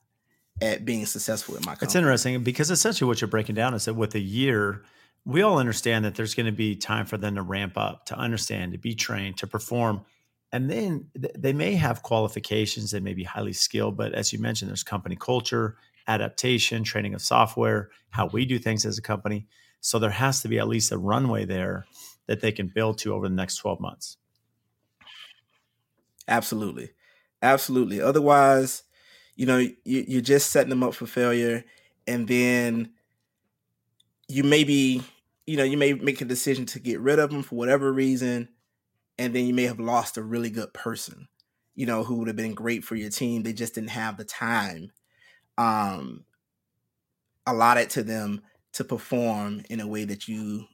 at 0.60 0.84
being 0.84 1.06
successful 1.06 1.56
in 1.56 1.62
my 1.62 1.72
company. 1.72 1.86
It's 1.86 1.94
interesting 1.94 2.42
because 2.42 2.70
essentially 2.70 3.08
what 3.08 3.20
you're 3.20 3.28
breaking 3.28 3.54
down 3.54 3.74
is 3.74 3.86
that 3.86 3.94
with 3.94 4.14
a 4.14 4.20
year, 4.20 4.84
we 5.24 5.42
all 5.42 5.58
understand 5.58 6.04
that 6.04 6.14
there's 6.14 6.34
going 6.34 6.46
to 6.46 6.52
be 6.52 6.76
time 6.76 7.06
for 7.06 7.16
them 7.16 7.36
to 7.36 7.42
ramp 7.42 7.78
up, 7.78 8.06
to 8.06 8.16
understand, 8.16 8.72
to 8.72 8.78
be 8.78 8.94
trained, 8.94 9.38
to 9.38 9.46
perform. 9.46 10.02
And 10.52 10.70
then 10.70 11.06
they 11.14 11.52
may 11.52 11.74
have 11.74 12.02
qualifications 12.02 12.90
that 12.90 13.02
may 13.02 13.14
be 13.14 13.24
highly 13.24 13.54
skilled, 13.54 13.96
but 13.96 14.12
as 14.12 14.32
you 14.32 14.38
mentioned, 14.38 14.68
there's 14.68 14.82
company 14.82 15.16
culture, 15.16 15.76
adaptation, 16.06 16.84
training 16.84 17.14
of 17.14 17.22
software, 17.22 17.90
how 18.10 18.26
we 18.26 18.44
do 18.44 18.58
things 18.58 18.84
as 18.84 18.98
a 18.98 19.02
company. 19.02 19.46
So 19.80 19.98
there 19.98 20.10
has 20.10 20.40
to 20.42 20.48
be 20.48 20.58
at 20.58 20.68
least 20.68 20.92
a 20.92 20.98
runway 20.98 21.44
there 21.44 21.86
that 22.26 22.40
they 22.40 22.52
can 22.52 22.68
build 22.68 22.98
to 22.98 23.14
over 23.14 23.28
the 23.28 23.34
next 23.34 23.56
12 23.56 23.80
months. 23.80 24.16
Absolutely. 26.28 26.90
Absolutely. 27.42 28.00
Otherwise, 28.00 28.84
you 29.34 29.46
know, 29.46 29.58
you, 29.58 29.74
you're 29.84 30.20
just 30.20 30.50
setting 30.50 30.70
them 30.70 30.82
up 30.82 30.94
for 30.94 31.06
failure. 31.06 31.64
And 32.06 32.28
then 32.28 32.92
you 34.28 34.44
maybe, 34.44 35.02
you 35.46 35.56
know, 35.56 35.64
you 35.64 35.76
may 35.76 35.94
make 35.94 36.20
a 36.20 36.24
decision 36.24 36.66
to 36.66 36.80
get 36.80 37.00
rid 37.00 37.18
of 37.18 37.30
them 37.30 37.42
for 37.42 37.56
whatever 37.56 37.92
reason. 37.92 38.48
And 39.18 39.34
then 39.34 39.46
you 39.46 39.54
may 39.54 39.64
have 39.64 39.80
lost 39.80 40.16
a 40.16 40.22
really 40.22 40.50
good 40.50 40.72
person, 40.72 41.28
you 41.74 41.86
know, 41.86 42.04
who 42.04 42.16
would 42.16 42.28
have 42.28 42.36
been 42.36 42.54
great 42.54 42.84
for 42.84 42.94
your 42.94 43.10
team. 43.10 43.42
They 43.42 43.52
just 43.52 43.74
didn't 43.74 43.90
have 43.90 44.16
the 44.16 44.24
time 44.24 44.92
um, 45.62 46.24
allotted 47.46 47.90
to 47.90 48.02
them 48.02 48.42
to 48.72 48.84
perform 48.84 49.62
in 49.68 49.80
a 49.80 49.86
way 49.86 50.04
that 50.04 50.26
you 50.26 50.66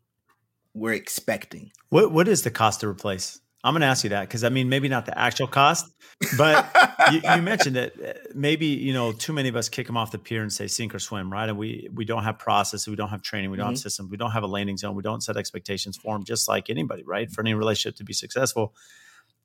were 0.74 0.92
expecting. 0.92 1.70
What 1.90 2.12
What 2.12 2.28
is 2.28 2.42
the 2.42 2.50
cost 2.50 2.80
to 2.80 2.88
replace? 2.88 3.40
I'm 3.64 3.74
going 3.74 3.80
to 3.80 3.88
ask 3.88 4.04
you 4.04 4.10
that 4.10 4.22
because 4.22 4.44
I 4.44 4.50
mean, 4.50 4.68
maybe 4.68 4.88
not 4.88 5.04
the 5.04 5.18
actual 5.18 5.48
cost, 5.48 5.90
but 6.36 6.70
you, 7.10 7.20
you, 7.24 7.42
mentioned 7.42 7.74
that 7.74 7.92
uh, 8.00 8.12
maybe 8.32 8.66
you 8.66 8.92
know 8.92 9.12
too 9.12 9.32
many 9.32 9.48
of 9.48 9.56
us 9.56 9.68
kick 9.68 9.88
them 9.88 9.96
off 9.96 10.12
the 10.12 10.18
pier 10.18 10.42
and 10.42 10.52
say 10.52 10.68
sink 10.68 10.94
or 10.94 11.00
swim, 11.00 11.30
right? 11.30 11.48
And 11.48 11.58
we 11.58 11.88
we 11.92 12.04
don't 12.04 12.22
have 12.22 12.38
process, 12.38 12.86
we 12.86 12.94
don't 12.94 13.08
have 13.08 13.22
training, 13.22 13.50
we 13.50 13.56
don't 13.56 13.64
mm-hmm. 13.64 13.72
have 13.72 13.80
systems, 13.80 14.10
we 14.10 14.16
don't 14.16 14.30
have 14.30 14.44
a 14.44 14.46
landing 14.46 14.76
zone, 14.76 14.94
we 14.94 15.02
don't 15.02 15.22
set 15.22 15.36
expectations 15.36 15.96
for 15.96 16.14
them, 16.14 16.24
just 16.24 16.46
like 16.48 16.70
anybody, 16.70 17.02
right? 17.02 17.28
For 17.30 17.40
any 17.40 17.54
relationship 17.54 17.96
to 17.96 18.04
be 18.04 18.12
successful, 18.12 18.74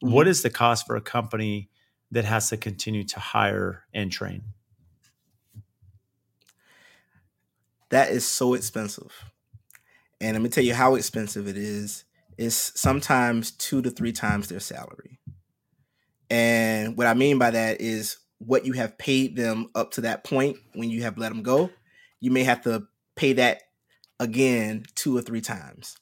mm-hmm. 0.03 0.13
what 0.13 0.27
is 0.27 0.43
the 0.43 0.51
cost 0.51 0.85
for 0.85 0.95
a 0.95 1.01
company 1.01 1.69
that 2.11 2.25
has 2.25 2.49
to 2.49 2.57
continue 2.57 3.03
to 3.05 3.19
hire 3.19 3.83
and 3.93 4.11
train? 4.11 4.43
That 7.93 8.09
is 8.09 8.25
so 8.27 8.55
expensive, 8.55 9.11
and 10.19 10.33
let 10.33 10.41
me 10.41 10.49
tell 10.49 10.63
you 10.63 10.73
how 10.73 10.95
expensive 10.95 11.47
it 11.47 11.55
It's 11.55 12.05
is 12.39 12.71
sometimes 12.75 13.51
two 13.51 13.83
to 13.83 13.91
three 13.91 14.11
times 14.11 14.47
their 14.47 14.59
salary. 14.59 15.19
And 16.27 16.97
what 16.97 17.05
I 17.05 17.13
mean 17.13 17.37
by 17.37 17.51
that 17.51 17.81
is 17.81 18.17
what 18.39 18.65
you 18.65 18.73
have 18.73 18.97
paid 18.97 19.35
them 19.35 19.69
up 19.75 19.91
to 19.91 20.01
that 20.01 20.23
point 20.23 20.57
when 20.73 20.89
you 20.89 21.03
have 21.03 21.19
let 21.19 21.29
them 21.29 21.43
go. 21.43 21.69
You 22.19 22.31
may 22.31 22.43
have 22.43 22.63
to 22.63 22.87
pay 23.15 23.33
that 23.33 23.61
again 24.19 24.85
two 24.95 25.15
or 25.15 25.21
three 25.21 25.41
times. 25.41 25.95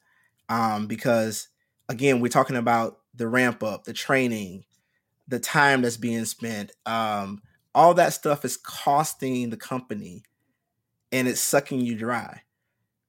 Um, 0.48 0.88
because 0.88 1.50
again, 1.90 2.22
we're 2.22 2.30
talking 2.30 2.56
about 2.56 3.00
the 3.14 3.28
ramp 3.28 3.64
up, 3.64 3.84
the 3.84 3.92
training, 3.92 4.64
the 5.28 5.40
time 5.40 5.82
that's 5.82 5.98
being 5.98 6.24
spent. 6.24 6.72
Um, 6.86 7.42
all 7.76 7.94
that 7.96 8.14
stuff 8.14 8.46
is 8.46 8.56
costing 8.56 9.50
the 9.50 9.58
company 9.58 10.24
and 11.12 11.28
it's 11.28 11.42
sucking 11.42 11.82
you 11.82 11.96
dry 11.96 12.42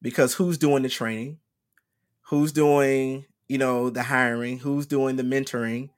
because 0.01 0.35
who's 0.35 0.59
doing 0.59 0.83
the 0.83 0.89
training? 0.89 1.39
Who's 2.23 2.53
doing, 2.53 3.27
you 3.49 3.59
know, 3.59 3.91
the 3.91 4.03
hiring? 4.03 4.59
Who's 4.59 4.87
doing 4.87 5.17
the 5.17 5.23
mentoring? 5.23 5.91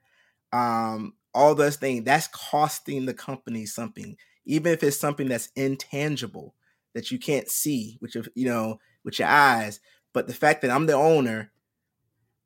Um, 0.53 1.15
all 1.35 1.55
those 1.55 1.77
things 1.77 2.05
that's 2.05 2.29
costing 2.29 3.07
the 3.07 3.15
company 3.15 3.67
something, 3.67 4.17
even 4.45 4.73
if 4.73 4.83
it's 4.83 4.99
something 4.99 5.29
that's 5.29 5.49
intangible 5.57 6.55
that 6.95 7.11
you 7.11 7.19
can't 7.19 7.49
see, 7.49 7.99
with 8.01 8.15
your, 8.15 8.25
you 8.35 8.47
know, 8.47 8.79
with 9.05 9.19
your 9.19 9.29
eyes. 9.29 9.81
But 10.13 10.29
the 10.29 10.35
fact 10.35 10.63
that 10.63 10.71
I'm 10.71 10.87
the 10.87 10.93
owner, 10.95 11.51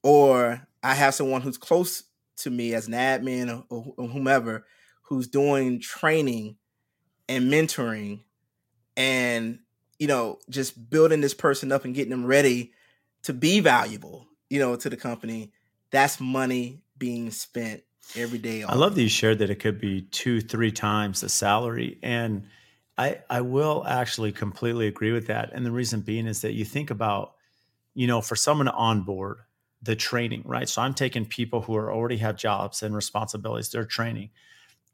or 0.02 0.66
I 0.82 0.94
have 0.94 1.14
someone 1.14 1.42
who's 1.42 1.58
close 1.58 2.04
to 2.38 2.50
me 2.50 2.72
as 2.72 2.86
an 2.86 2.94
admin 2.94 3.64
or, 3.68 3.92
or 3.96 4.08
whomever 4.08 4.64
who's 5.02 5.26
doing 5.26 5.80
training 5.80 6.56
and 7.28 7.50
mentoring 7.52 8.20
and 8.98 9.60
you 9.98 10.06
know 10.08 10.38
just 10.50 10.90
building 10.90 11.22
this 11.22 11.32
person 11.32 11.72
up 11.72 11.86
and 11.86 11.94
getting 11.94 12.10
them 12.10 12.26
ready 12.26 12.72
to 13.22 13.32
be 13.32 13.60
valuable 13.60 14.26
you 14.50 14.58
know 14.58 14.76
to 14.76 14.90
the 14.90 14.96
company 14.96 15.50
that's 15.90 16.20
money 16.20 16.82
being 16.98 17.30
spent 17.30 17.82
every 18.16 18.38
day 18.38 18.62
i 18.64 18.74
love 18.74 18.94
that 18.94 19.02
you 19.02 19.08
shared 19.08 19.38
that 19.38 19.48
it 19.48 19.60
could 19.60 19.80
be 19.80 20.02
two 20.02 20.40
three 20.42 20.72
times 20.72 21.22
the 21.22 21.28
salary 21.28 21.98
and 22.02 22.44
i 22.98 23.18
i 23.30 23.40
will 23.40 23.84
actually 23.86 24.32
completely 24.32 24.88
agree 24.88 25.12
with 25.12 25.28
that 25.28 25.50
and 25.52 25.64
the 25.64 25.70
reason 25.70 26.00
being 26.00 26.26
is 26.26 26.42
that 26.42 26.52
you 26.52 26.64
think 26.64 26.90
about 26.90 27.34
you 27.94 28.06
know 28.06 28.20
for 28.20 28.36
someone 28.36 28.66
to 28.66 28.72
onboard 28.72 29.38
the 29.80 29.94
training 29.94 30.42
right? 30.44 30.68
So 30.68 30.82
i'm 30.82 30.94
taking 30.94 31.24
people 31.24 31.60
who 31.60 31.76
are 31.76 31.92
already 31.92 32.16
have 32.16 32.36
jobs 32.36 32.82
and 32.82 32.96
responsibilities 32.96 33.70
they're 33.70 33.84
training 33.84 34.30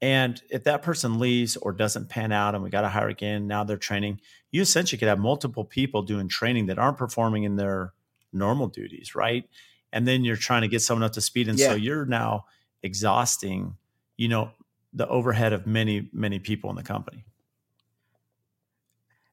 and 0.01 0.41
if 0.51 0.65
that 0.65 0.83
person 0.83 1.19
leaves 1.19 1.57
or 1.57 1.73
doesn't 1.73 2.09
pan 2.09 2.33
out 2.33 2.55
and 2.55 2.63
we 2.63 2.71
got 2.71 2.83
to 2.83 2.89
hire 2.89 3.09
again, 3.09 3.47
now 3.47 3.65
they're 3.65 3.77
training, 3.77 4.21
you 4.51 4.63
essentially 4.63 4.99
could 4.99 5.09
have 5.09 5.19
multiple 5.19 5.65
people 5.65 6.03
doing 6.03 6.29
training 6.29 6.67
that 6.67 6.79
aren't 6.79 6.99
performing 6.99 7.45
in 7.45 7.57
their 7.57 7.93
normal 8.33 8.69
duties, 8.69 9.15
right? 9.15 9.49
And 9.93 10.07
then 10.07 10.25
you're 10.25 10.37
trying 10.37 10.63
to 10.63 10.69
get 10.69 10.83
someone 10.83 11.05
up 11.05 11.13
to 11.13 11.21
speed. 11.21 11.49
And 11.49 11.59
yeah. 11.59 11.69
so 11.69 11.75
you're 11.75 12.05
now 12.05 12.47
exhausting, 12.83 13.77
you 14.17 14.29
know, 14.29 14.51
the 14.93 15.09
overhead 15.09 15.53
of 15.53 15.67
many, 15.67 16.09
many 16.13 16.39
people 16.39 16.71
in 16.71 16.77
the 16.77 16.83
company. 16.83 17.25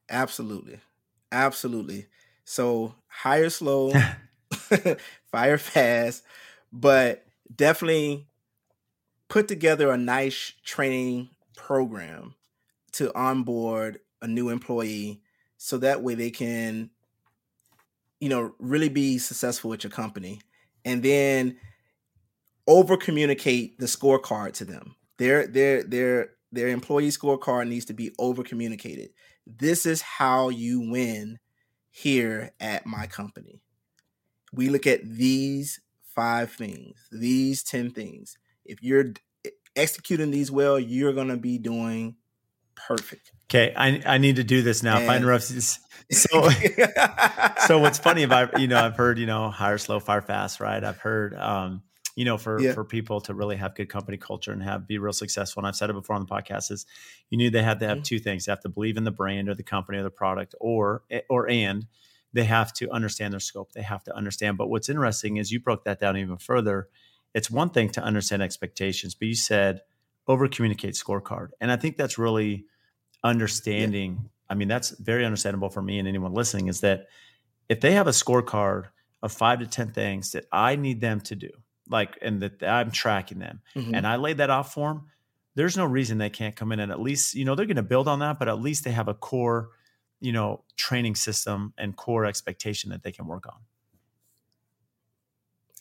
Absolutely. 0.08 0.80
Absolutely. 1.30 2.06
So 2.44 2.94
hire 3.08 3.50
slow, 3.50 3.92
fire 5.30 5.58
fast, 5.58 6.22
but 6.72 7.26
definitely 7.54 8.26
put 9.32 9.48
together 9.48 9.90
a 9.90 9.96
nice 9.96 10.52
training 10.62 11.30
program 11.56 12.34
to 12.92 13.10
onboard 13.16 13.98
a 14.20 14.28
new 14.28 14.50
employee 14.50 15.22
so 15.56 15.78
that 15.78 16.02
way 16.02 16.14
they 16.14 16.30
can 16.30 16.90
you 18.20 18.28
know 18.28 18.54
really 18.58 18.90
be 18.90 19.16
successful 19.16 19.70
with 19.70 19.82
your 19.82 19.90
company 19.90 20.38
and 20.84 21.02
then 21.02 21.56
over 22.66 22.94
communicate 22.94 23.78
the 23.78 23.86
scorecard 23.86 24.52
to 24.52 24.66
them. 24.66 24.96
Their 25.16 25.46
their 25.46 25.82
their 25.82 26.32
their 26.52 26.68
employee 26.68 27.08
scorecard 27.08 27.68
needs 27.68 27.86
to 27.86 27.94
be 27.94 28.12
over 28.18 28.42
communicated 28.42 29.14
this 29.46 29.86
is 29.86 30.02
how 30.02 30.50
you 30.50 30.90
win 30.90 31.38
here 31.90 32.50
at 32.60 32.84
my 32.84 33.06
company. 33.06 33.62
We 34.52 34.68
look 34.68 34.86
at 34.86 35.00
these 35.02 35.80
five 36.14 36.52
things 36.52 37.08
these 37.10 37.62
10 37.62 37.92
things 37.92 38.36
if 38.64 38.82
you're 38.82 39.12
executing 39.76 40.30
these 40.30 40.50
well, 40.50 40.78
you're 40.78 41.12
going 41.12 41.28
to 41.28 41.36
be 41.36 41.58
doing 41.58 42.16
perfect. 42.74 43.32
Okay, 43.50 43.72
I, 43.76 44.02
I 44.06 44.18
need 44.18 44.36
to 44.36 44.44
do 44.44 44.62
this 44.62 44.82
now. 44.82 44.98
And, 44.98 45.10
I 45.10 45.16
interrupt, 45.16 45.44
so 46.10 46.48
so 47.66 47.78
what's 47.78 47.98
funny 47.98 48.22
about 48.22 48.58
you 48.60 48.66
know 48.66 48.82
I've 48.82 48.96
heard 48.96 49.18
you 49.18 49.26
know 49.26 49.50
hire 49.50 49.78
slow, 49.78 50.00
fire 50.00 50.22
fast, 50.22 50.60
right? 50.60 50.82
I've 50.82 50.98
heard 50.98 51.34
um, 51.34 51.82
you 52.16 52.24
know 52.24 52.38
for 52.38 52.60
yeah. 52.60 52.72
for 52.72 52.84
people 52.84 53.20
to 53.22 53.34
really 53.34 53.56
have 53.56 53.74
good 53.74 53.88
company 53.88 54.16
culture 54.16 54.52
and 54.52 54.62
have 54.62 54.86
be 54.86 54.98
real 54.98 55.12
successful. 55.12 55.60
And 55.60 55.66
I've 55.66 55.76
said 55.76 55.90
it 55.90 55.94
before 55.94 56.16
on 56.16 56.22
the 56.22 56.28
podcast 56.28 56.70
is 56.70 56.86
you 57.28 57.38
knew 57.38 57.50
they 57.50 57.62
have 57.62 57.78
to 57.80 57.88
have 57.88 57.98
mm-hmm. 57.98 58.04
two 58.04 58.18
things: 58.18 58.46
they 58.46 58.52
have 58.52 58.60
to 58.60 58.68
believe 58.68 58.96
in 58.96 59.04
the 59.04 59.10
brand 59.10 59.48
or 59.48 59.54
the 59.54 59.62
company 59.62 59.98
or 59.98 60.02
the 60.02 60.10
product, 60.10 60.54
or 60.60 61.02
eh, 61.10 61.20
or 61.28 61.48
and 61.48 61.86
they 62.32 62.44
have 62.44 62.72
to 62.72 62.90
understand 62.90 63.32
their 63.32 63.40
scope. 63.40 63.72
They 63.72 63.82
have 63.82 64.02
to 64.04 64.16
understand. 64.16 64.56
But 64.56 64.68
what's 64.68 64.88
interesting 64.88 65.36
is 65.36 65.52
you 65.52 65.60
broke 65.60 65.84
that 65.84 66.00
down 66.00 66.16
even 66.16 66.38
further 66.38 66.88
it's 67.34 67.50
one 67.50 67.70
thing 67.70 67.90
to 67.90 68.02
understand 68.02 68.42
expectations, 68.42 69.14
but 69.14 69.28
you 69.28 69.34
said 69.34 69.82
over 70.26 70.48
communicate 70.48 70.94
scorecard. 70.94 71.48
And 71.60 71.70
I 71.70 71.76
think 71.76 71.96
that's 71.96 72.18
really 72.18 72.66
understanding. 73.24 74.18
Yeah. 74.20 74.28
I 74.50 74.54
mean, 74.54 74.68
that's 74.68 74.90
very 74.90 75.24
understandable 75.24 75.70
for 75.70 75.82
me 75.82 75.98
and 75.98 76.06
anyone 76.06 76.34
listening 76.34 76.68
is 76.68 76.80
that 76.80 77.06
if 77.68 77.80
they 77.80 77.92
have 77.92 78.06
a 78.06 78.10
scorecard 78.10 78.86
of 79.22 79.32
five 79.32 79.60
to 79.60 79.66
10 79.66 79.92
things 79.92 80.32
that 80.32 80.46
I 80.52 80.76
need 80.76 81.00
them 81.00 81.20
to 81.22 81.34
do, 81.34 81.50
like, 81.88 82.18
and 82.20 82.42
that 82.42 82.62
I'm 82.62 82.90
tracking 82.90 83.38
them, 83.38 83.60
mm-hmm. 83.74 83.94
and 83.94 84.06
I 84.06 84.16
laid 84.16 84.38
that 84.38 84.50
off 84.50 84.74
for 84.74 84.88
them, 84.88 85.08
there's 85.54 85.76
no 85.76 85.84
reason 85.84 86.18
they 86.18 86.30
can't 86.30 86.56
come 86.56 86.72
in 86.72 86.80
and 86.80 86.90
at 86.90 87.00
least, 87.00 87.34
you 87.34 87.44
know, 87.44 87.54
they're 87.54 87.66
going 87.66 87.76
to 87.76 87.82
build 87.82 88.08
on 88.08 88.20
that, 88.20 88.38
but 88.38 88.48
at 88.48 88.60
least 88.60 88.84
they 88.84 88.90
have 88.90 89.08
a 89.08 89.14
core, 89.14 89.70
you 90.20 90.32
know, 90.32 90.64
training 90.76 91.14
system 91.14 91.72
and 91.76 91.96
core 91.96 92.24
expectation 92.24 92.90
that 92.90 93.02
they 93.02 93.12
can 93.12 93.26
work 93.26 93.46
on. 93.46 93.60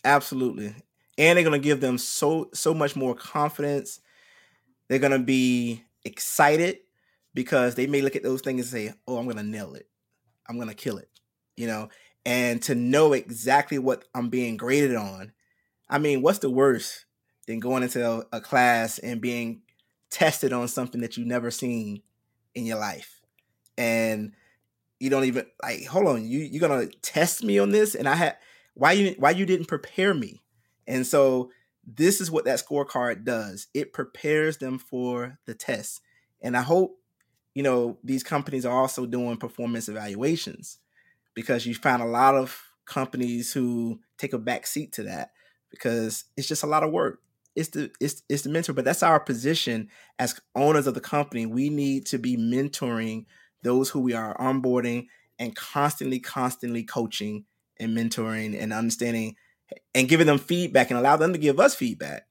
Absolutely 0.04 0.76
and 1.22 1.38
they're 1.38 1.44
going 1.44 1.62
to 1.62 1.64
give 1.64 1.82
them 1.82 2.00
so 2.00 2.50
so 2.52 2.74
much 2.74 2.96
more 2.96 3.14
confidence. 3.14 4.02
They're 4.88 4.98
going 4.98 5.12
to 5.12 5.20
be 5.20 5.84
excited 6.04 6.80
because 7.36 7.76
they 7.76 7.86
may 7.86 8.02
look 8.02 8.16
at 8.16 8.24
those 8.24 8.42
things 8.42 8.62
and 8.62 8.72
say, 8.72 8.94
"Oh, 9.08 9.18
I'm 9.18 9.26
going 9.26 9.38
to 9.38 9.44
nail 9.44 9.76
it. 9.76 9.88
I'm 10.50 10.56
going 10.56 10.68
to 10.68 10.74
kill 10.74 10.98
it." 10.98 11.10
You 11.56 11.68
know, 11.68 11.90
and 12.26 12.60
to 12.64 12.74
know 12.74 13.14
exactly 13.14 13.78
what 13.78 14.04
I'm 14.16 14.30
being 14.30 14.58
graded 14.58 14.96
on. 14.96 15.32
I 15.88 16.00
mean, 16.00 16.24
what's 16.24 16.40
the 16.40 16.50
worst 16.50 17.06
than 17.46 17.60
going 17.60 17.84
into 17.84 18.26
a, 18.32 18.42
class 18.42 18.98
and 18.98 19.22
being 19.22 19.62
tested 20.10 20.54
on 20.54 20.68
something 20.70 21.02
that 21.02 21.18
you've 21.18 21.28
never 21.28 21.52
seen 21.52 22.02
in 22.56 22.66
your 22.66 22.80
life? 22.80 23.22
And 23.78 24.34
you 25.00 25.12
don't 25.12 25.26
even 25.26 25.46
like, 25.62 25.86
hold 25.86 26.08
on, 26.08 26.26
you 26.26 26.40
you're 26.40 26.68
gonna 26.68 26.88
test 27.04 27.44
me 27.44 27.60
on 27.60 27.70
this, 27.70 27.94
and 27.94 28.10
I 28.10 28.16
had 28.16 28.38
why 28.74 28.94
you 28.94 29.14
why 29.20 29.30
you 29.30 29.46
didn't 29.46 29.68
prepare 29.68 30.16
me? 30.16 30.42
And 30.92 31.08
so 31.08 31.52
this 31.88 32.20
is 32.20 32.30
what 32.30 32.44
that 32.46 32.60
scorecard 32.60 33.24
does. 33.24 33.68
It 33.74 33.94
prepares 33.94 34.58
them 34.58 34.78
for 34.78 35.40
the 35.46 35.54
test. 35.54 36.02
And 36.42 36.58
I 36.58 36.62
hope, 36.62 37.00
you 37.56 37.64
know, 37.64 37.98
these 38.04 38.24
companies 38.24 38.66
are 38.66 38.78
also 38.78 39.06
doing 39.06 39.38
performance 39.38 39.88
evaluations 39.88 40.80
because 41.34 41.66
you 41.66 41.76
find 41.76 42.02
a 42.02 42.06
lot 42.06 42.36
of 42.36 42.62
companies 42.86 43.54
who 43.54 44.02
take 44.18 44.34
a 44.34 44.38
back 44.38 44.68
seat 44.68 44.92
to 44.94 45.04
that 45.04 45.32
because 45.70 46.26
it's 46.36 46.50
just 46.50 46.64
a 46.64 46.68
lot 46.68 46.84
of 46.84 46.92
work. 46.92 47.22
It's 47.56 47.70
the 47.70 47.90
it's 48.02 48.24
it's 48.28 48.44
the 48.44 48.50
mentor, 48.50 48.74
but 48.74 48.84
that's 48.84 49.04
our 49.04 49.20
position 49.20 49.90
as 50.20 50.40
owners 50.56 50.88
of 50.88 50.94
the 50.94 51.00
company. 51.00 51.46
We 51.46 51.70
need 51.70 52.06
to 52.08 52.18
be 52.18 52.36
mentoring 52.36 53.28
those 53.64 53.90
who 53.90 54.02
we 54.02 54.14
are 54.14 54.38
onboarding 54.38 55.08
and 55.40 55.56
constantly, 55.56 56.20
constantly 56.20 56.84
coaching 56.84 57.46
and 57.80 57.96
mentoring 57.96 58.62
and 58.62 58.74
understanding 58.74 59.36
and 59.94 60.08
giving 60.08 60.28
them 60.28 60.38
feedback 60.38 60.90
and 60.90 61.00
allow 61.00 61.18
them 61.18 61.34
to 61.34 61.40
give 61.40 61.60
us 61.60 61.76
feedback 61.76 62.28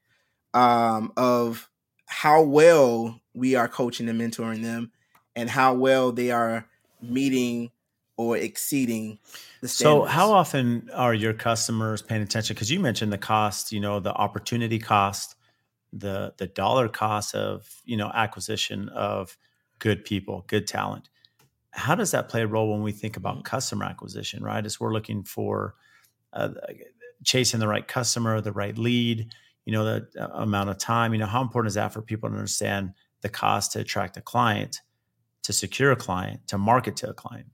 um, 0.54 1.12
of 1.16 1.68
how 2.06 2.42
well 2.42 3.20
we 3.34 3.54
are 3.54 3.68
coaching 3.68 4.08
and 4.08 4.20
mentoring 4.20 4.62
them 4.62 4.90
and 5.36 5.48
how 5.48 5.74
well 5.74 6.12
they 6.12 6.30
are 6.30 6.66
meeting 7.00 7.70
or 8.16 8.36
exceeding 8.36 9.18
the 9.62 9.68
standards. 9.68 10.04
So, 10.04 10.04
how 10.04 10.32
often 10.32 10.90
are 10.92 11.14
your 11.14 11.32
customers 11.32 12.02
paying 12.02 12.22
attention? 12.22 12.54
Because 12.54 12.70
you 12.70 12.80
mentioned 12.80 13.12
the 13.12 13.18
cost, 13.18 13.72
you 13.72 13.80
know, 13.80 14.00
the 14.00 14.12
opportunity 14.12 14.78
cost, 14.78 15.36
the 15.92 16.34
the 16.36 16.46
dollar 16.46 16.88
cost 16.88 17.34
of 17.34 17.80
you 17.84 17.96
know 17.96 18.10
acquisition 18.12 18.88
of 18.90 19.38
good 19.78 20.04
people, 20.04 20.44
good 20.48 20.66
talent. 20.66 21.08
How 21.70 21.94
does 21.94 22.10
that 22.10 22.28
play 22.28 22.42
a 22.42 22.46
role 22.46 22.72
when 22.72 22.82
we 22.82 22.92
think 22.92 23.16
about 23.16 23.36
mm-hmm. 23.36 23.42
customer 23.42 23.86
acquisition? 23.86 24.42
Right, 24.42 24.64
as 24.64 24.78
we're 24.78 24.92
looking 24.92 25.22
for 25.22 25.74
uh, 26.32 26.50
chasing 27.24 27.60
the 27.60 27.68
right 27.68 27.86
customer, 27.86 28.40
the 28.40 28.52
right 28.52 28.76
lead, 28.76 29.32
you 29.64 29.72
know, 29.72 29.84
the 29.84 30.08
uh, 30.18 30.28
amount 30.42 30.70
of 30.70 30.78
time, 30.78 31.12
you 31.12 31.18
know, 31.18 31.26
how 31.26 31.42
important 31.42 31.68
is 31.68 31.74
that 31.74 31.92
for 31.92 32.02
people 32.02 32.28
to 32.28 32.34
understand 32.34 32.92
the 33.20 33.28
cost 33.28 33.72
to 33.72 33.80
attract 33.80 34.16
a 34.16 34.20
client, 34.20 34.80
to 35.42 35.52
secure 35.52 35.92
a 35.92 35.96
client, 35.96 36.46
to 36.48 36.58
market 36.58 36.96
to 36.96 37.10
a 37.10 37.14
client? 37.14 37.46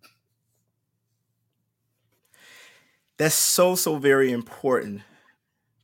That's 3.19 3.35
so, 3.35 3.75
so 3.75 3.97
very 3.97 4.31
important 4.31 5.03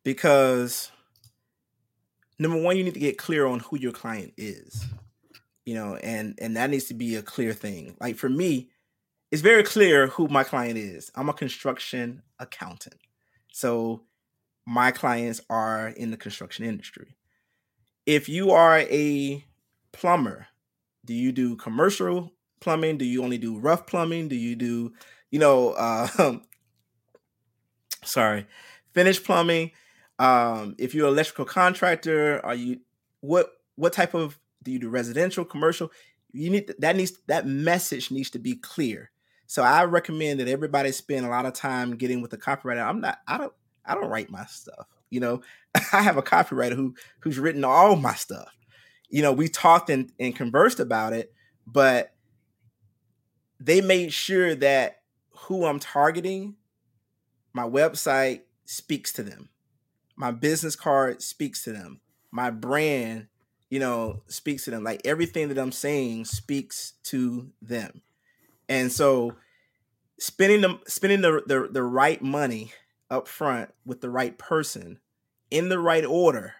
because 0.05 0.91
number 2.39 2.61
one, 2.61 2.77
you 2.77 2.85
need 2.85 2.95
to 2.95 3.01
get 3.01 3.19
clear 3.19 3.47
on 3.47 3.61
who 3.61 3.79
your 3.79 3.93
client 3.93 4.35
is. 4.37 4.85
You 5.65 5.75
know, 5.75 5.95
and 5.95 6.37
and 6.43 6.57
that 6.57 6.71
needs 6.71 6.87
to 6.87 6.95
be 6.95 7.15
a 7.15 7.23
clear 7.23 7.53
thing. 7.53 7.97
Like 8.01 8.17
for 8.17 8.29
me, 8.29 8.71
it's 9.31 9.43
very 9.43 9.63
clear 9.63 10.09
who 10.09 10.27
my 10.27 10.43
client 10.43 10.77
is. 10.77 11.13
I'm 11.15 11.29
a 11.29 11.33
construction 11.33 12.23
accountant. 12.41 12.97
So 13.53 14.03
my 14.67 14.91
clients 14.91 15.41
are 15.49 15.89
in 15.89 16.11
the 16.11 16.17
construction 16.17 16.65
industry. 16.65 17.15
If 18.07 18.29
you 18.29 18.51
are 18.51 18.79
a 18.79 19.45
plumber, 19.93 20.49
do 21.05 21.15
you 21.15 21.31
do 21.31 21.57
commercial 21.57 22.33
plumbing? 22.61 22.99
Do 22.99 23.05
you 23.05 23.23
only 23.23 23.39
do 23.39 23.59
rough 23.59 23.87
plumbing? 23.87 24.29
Do 24.29 24.37
you 24.37 24.57
do, 24.57 24.93
you 25.31 25.39
know, 25.39 25.71
uh, 25.71 26.39
sorry, 28.05 28.47
finished 28.93 29.25
plumbing? 29.25 29.71
Um, 30.19 30.75
if 30.79 30.95
you're 30.95 31.07
an 31.07 31.13
electrical 31.13 31.45
contractor, 31.45 32.45
are 32.45 32.55
you 32.55 32.81
what 33.21 33.53
what 33.77 33.93
type 33.93 34.15
of 34.15 34.39
do 34.63 34.73
you 34.73 34.79
do 34.79 34.89
residential, 34.89 35.45
commercial? 35.45 35.91
You 36.33 36.51
need 36.51 36.75
that 36.79 36.97
needs 36.97 37.19
that 37.29 37.47
message 37.47 38.11
needs 38.11 38.31
to 38.31 38.39
be 38.39 38.57
clear. 38.57 39.12
So 39.53 39.63
I 39.63 39.85
recommend 39.85 40.41
that 40.41 40.49
everybody 40.49 40.93
spend 40.93 41.27
a 41.27 41.29
lot 41.29 41.45
of 41.45 41.53
time 41.53 41.97
getting 41.97 42.23
with 42.23 42.31
the 42.31 42.39
copywriter. 42.39 42.83
I'm 42.83 43.03
not 43.03 43.19
I 43.29 43.37
don't 43.37 43.53
I 43.85 43.95
don't 43.95 44.09
write 44.09 44.31
my 44.31 44.47
stuff. 44.47 44.87
You 45.11 45.21
know, 45.21 45.43
I 45.93 46.01
have 46.01 46.17
a 46.17 46.23
copywriter 46.23 46.75
who 46.75 46.95
who's 47.21 47.39
written 47.39 47.63
all 47.63 47.95
my 47.97 48.15
stuff. 48.15 48.49
You 49.11 49.21
know, 49.21 49.31
we 49.31 49.49
talked 49.49 49.91
and, 49.91 50.11
and 50.19 50.35
conversed 50.35 50.81
about 50.81 51.13
it, 51.13 51.35
but 51.67 52.15
they 53.61 53.83
made 53.83 54.15
sure 54.15 54.55
that 54.55 55.03
who 55.41 55.67
I'm 55.67 55.81
targeting, 55.81 56.57
my 57.53 57.65
website 57.65 58.45
speaks 58.65 59.13
to 59.13 59.23
them. 59.23 59.51
My 60.17 60.31
business 60.31 60.77
card 60.77 61.21
speaks 61.21 61.63
to 61.65 61.73
them. 61.73 62.01
My 62.31 62.49
brand, 62.49 63.27
you 63.69 63.81
know, 63.81 64.23
speaks 64.29 64.65
to 64.65 64.71
them. 64.71 64.83
Like 64.83 65.03
everything 65.05 65.49
that 65.49 65.59
I'm 65.59 65.73
saying 65.73 66.25
speaks 66.25 66.95
to 67.05 67.51
them. 67.61 68.01
And 68.69 68.91
so 68.91 69.35
spending 70.19 70.61
the 70.61 70.79
spending 70.87 71.21
the, 71.21 71.43
the, 71.47 71.69
the 71.71 71.83
right 71.83 72.23
money 72.23 72.73
up 73.11 73.29
front 73.29 73.71
with 73.85 74.01
the 74.01 74.11
right 74.11 74.37
person 74.39 74.99
in 75.51 75.69
the 75.69 75.79
right 75.79 76.05
order. 76.05 76.55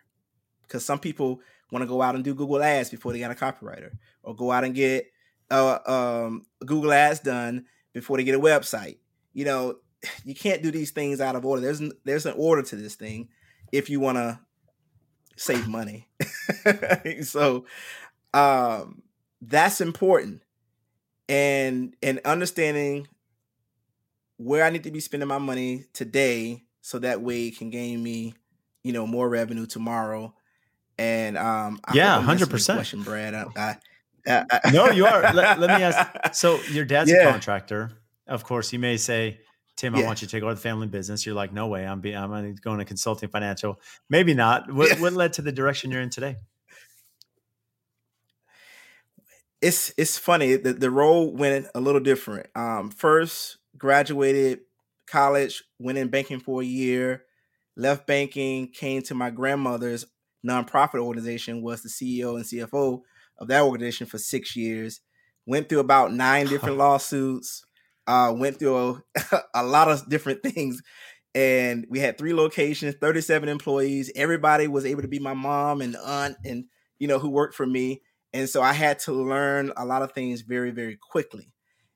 Because 0.63 0.85
some 0.85 0.99
people 0.99 1.41
want 1.71 1.83
to 1.83 1.89
go 1.89 2.03
out 2.03 2.15
and 2.15 2.25
do 2.25 2.35
Google 2.35 2.63
Ads 2.63 2.91
before 2.91 3.13
they 3.13 3.19
got 3.19 3.31
a 3.31 3.35
copywriter, 3.35 3.93
or 4.23 4.35
go 4.35 4.51
out 4.51 4.65
and 4.65 4.75
get 4.75 5.11
uh, 5.51 5.79
um, 5.87 6.47
Google 6.65 6.93
Ads 6.93 7.21
done 7.21 7.67
before 7.93 8.17
they 8.17 8.25
get 8.25 8.35
a 8.35 8.41
website. 8.41 8.99
You 9.33 9.45
know, 9.45 9.77
you 10.25 10.35
can't 10.35 10.63
do 10.63 10.71
these 10.71 10.91
things 10.91 11.21
out 11.21 11.37
of 11.37 11.45
order. 11.45 11.63
There's 11.63 11.83
there's 12.05 12.27
an 12.27 12.35
order 12.37 12.63
to 12.63 12.77
this 12.77 12.95
thing 12.95 13.29
if 13.71 13.91
you 13.91 14.01
want 14.01 14.19
to 14.19 14.41
save 15.37 15.69
money. 15.69 16.09
so 17.23 17.67
um, 18.35 19.03
that's 19.41 19.81
important, 19.81 20.43
and 21.33 21.97
and 22.03 22.21
understanding 22.27 23.09
where 24.37 24.65
I 24.65 24.71
need 24.71 24.85
to 24.85 24.91
be 24.91 25.01
spending 25.01 25.29
my 25.29 25.39
money 25.39 25.87
today, 25.95 26.65
so 26.83 26.99
that 26.99 27.23
way 27.23 27.47
it 27.47 27.57
can 27.57 27.71
gain 27.71 28.03
me, 28.03 28.35
you 28.83 28.93
know, 28.93 29.07
more 29.07 29.29
revenue 29.31 29.65
tomorrow. 29.65 30.35
And 30.99 31.39
um, 31.39 31.81
I 31.87 31.95
yeah, 31.95 32.21
hundred 32.21 32.51
percent. 32.51 32.77
Question, 32.77 33.03
Brad. 33.03 33.35
I, 33.35 33.79
I 34.27 34.61
no, 34.73 34.91
you 34.91 35.07
are. 35.07 35.23
Let, 35.33 35.59
let, 35.59 35.71
me 35.71 35.83
ask. 35.83 36.07
So 36.35 36.61
your 36.71 36.85
dad's 36.85 37.11
yeah. 37.11 37.29
a 37.29 37.31
contractor. 37.33 37.93
Of 38.27 38.45
course, 38.45 38.69
he 38.69 38.77
may 38.77 38.99
say, 38.99 39.41
"Tim, 39.77 39.95
yeah. 39.95 40.03
I 40.03 40.05
want 40.05 40.21
you 40.21 40.29
to 40.29 40.33
take 40.33 40.43
over 40.43 40.55
the 40.55 40.61
family 40.61 40.87
business." 40.87 41.25
You're 41.25 41.35
like, 41.35 41.55
"No 41.55 41.69
way, 41.69 41.87
I'm 41.87 42.03
be, 42.03 42.15
I'm 42.15 42.55
going 42.57 42.79
to 42.79 42.85
consulting 42.85 43.31
financial." 43.31 43.81
Maybe 44.11 44.35
not. 44.35 44.71
What, 44.71 44.91
yeah. 44.91 45.01
what 45.01 45.15
led 45.15 45.33
to 45.35 45.43
the 45.43 45.51
direction 45.51 45.91
you're 45.91 46.03
in 46.03 46.11
today? 46.11 46.37
It's 49.63 49.95
it's 49.97 50.19
funny. 50.19 50.57
The 50.57 50.73
the 50.73 50.91
role 50.91 51.33
went 51.33 51.69
a 51.75 51.81
little 51.81 52.01
different. 52.01 52.49
Um, 52.57 52.91
first, 52.91 53.59
graduated 53.79 54.61
college, 55.07 55.63
went 55.79 55.99
in 55.99 56.09
banking 56.09 56.41
for 56.41 56.63
a 56.63 56.67
year, 56.67 57.25
left 57.77 58.07
banking, 58.07 58.69
came 58.69 59.03
to 59.03 59.15
my 59.15 59.31
grandmother's 59.31 60.05
nonprofit 60.47 60.99
organization, 61.01 61.63
was 61.63 61.83
the 61.83 61.89
CEO 61.89 62.35
and 62.35 62.45
CFO 62.45 63.03
of 63.39 63.49
that 63.49 63.63
organization 63.63 64.07
for 64.07 64.19
six 64.19 64.57
years. 64.57 65.01
Went 65.47 65.69
through 65.69 65.81
about 65.81 66.13
nine 66.13 66.47
different 66.49 66.77
lawsuits. 66.77 67.65
Uh, 68.09 68.35
went 68.37 68.59
through 68.59 68.77
a, 68.77 69.43
a 69.55 69.65
lot 69.65 69.89
of 69.89 70.09
different 70.09 70.43
things, 70.43 70.83
and 71.37 71.87
we 71.89 72.01
had 72.01 72.19
three 72.19 72.35
locations, 72.35 72.97
thirty-seven 72.97 73.49
employees. 73.49 74.11
Everybody 74.17 74.67
was 74.67 74.85
able 74.85 75.03
to 75.03 75.09
be 75.09 75.21
my 75.21 75.35
mom 75.35 75.81
and 75.81 75.97
aunt, 75.97 76.37
and 76.45 76.65
you 76.99 77.07
know 77.07 77.21
who 77.21 77.31
worked 77.31 77.55
for 77.55 77.67
me. 77.67 78.03
And 78.35 78.49
so 78.49 78.63
I 78.63 78.73
had 78.73 78.99
to 79.01 79.13
learn 79.13 79.73
a 79.77 79.85
lot 79.85 80.03
of 80.03 80.13
things 80.13 80.41
very, 80.41 80.71
very 80.71 80.97
quickly, 80.97 81.53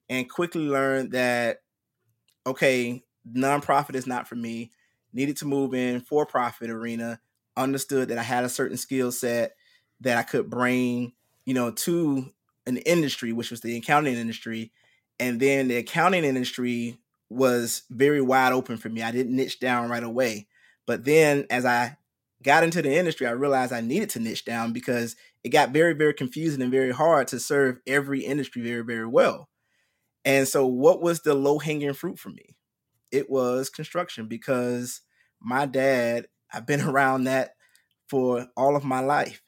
and 0.08 0.30
quickly 0.30 0.62
learned 0.62 1.12
that 1.12 1.58
okay, 2.46 3.02
nonprofit 3.30 3.96
is 3.96 4.06
not 4.06 4.28
for 4.28 4.36
me. 4.36 4.70
Needed 5.12 5.36
to 5.38 5.46
move 5.46 5.74
in 5.74 6.00
for 6.00 6.26
profit 6.26 6.70
arena. 6.70 7.20
Understood 7.56 8.08
that 8.08 8.18
I 8.18 8.22
had 8.22 8.44
a 8.44 8.48
certain 8.48 8.76
skill 8.76 9.10
set 9.10 9.56
that 10.00 10.18
I 10.18 10.22
could 10.22 10.50
bring 10.50 11.14
you 11.46 11.54
know, 11.54 11.70
to 11.70 12.26
an 12.66 12.76
industry, 12.78 13.32
which 13.32 13.50
was 13.50 13.62
the 13.62 13.76
accounting 13.76 14.16
industry. 14.16 14.72
And 15.18 15.40
then 15.40 15.68
the 15.68 15.76
accounting 15.76 16.24
industry 16.24 16.98
was 17.30 17.84
very 17.88 18.20
wide 18.20 18.52
open 18.52 18.76
for 18.76 18.90
me. 18.90 19.02
I 19.02 19.12
didn't 19.12 19.34
niche 19.34 19.60
down 19.60 19.88
right 19.88 20.02
away. 20.02 20.48
But 20.84 21.04
then 21.04 21.46
as 21.48 21.64
I 21.64 21.96
got 22.42 22.64
into 22.64 22.82
the 22.82 22.94
industry, 22.94 23.26
I 23.26 23.30
realized 23.30 23.72
I 23.72 23.80
needed 23.80 24.10
to 24.10 24.20
niche 24.20 24.44
down 24.44 24.72
because 24.72 25.16
it 25.46 25.50
got 25.50 25.70
very, 25.70 25.92
very 25.92 26.12
confusing 26.12 26.60
and 26.60 26.72
very 26.72 26.90
hard 26.90 27.28
to 27.28 27.38
serve 27.38 27.78
every 27.86 28.24
industry 28.24 28.62
very, 28.62 28.82
very 28.82 29.06
well. 29.06 29.48
And 30.24 30.48
so, 30.48 30.66
what 30.66 31.00
was 31.00 31.20
the 31.20 31.34
low 31.34 31.60
hanging 31.60 31.92
fruit 31.92 32.18
for 32.18 32.30
me? 32.30 32.56
It 33.12 33.30
was 33.30 33.70
construction 33.70 34.26
because 34.26 35.02
my 35.40 35.64
dad, 35.66 36.26
I've 36.52 36.66
been 36.66 36.80
around 36.88 37.24
that 37.24 37.52
for 38.08 38.48
all 38.56 38.74
of 38.74 38.82
my 38.82 38.98
life. 38.98 39.40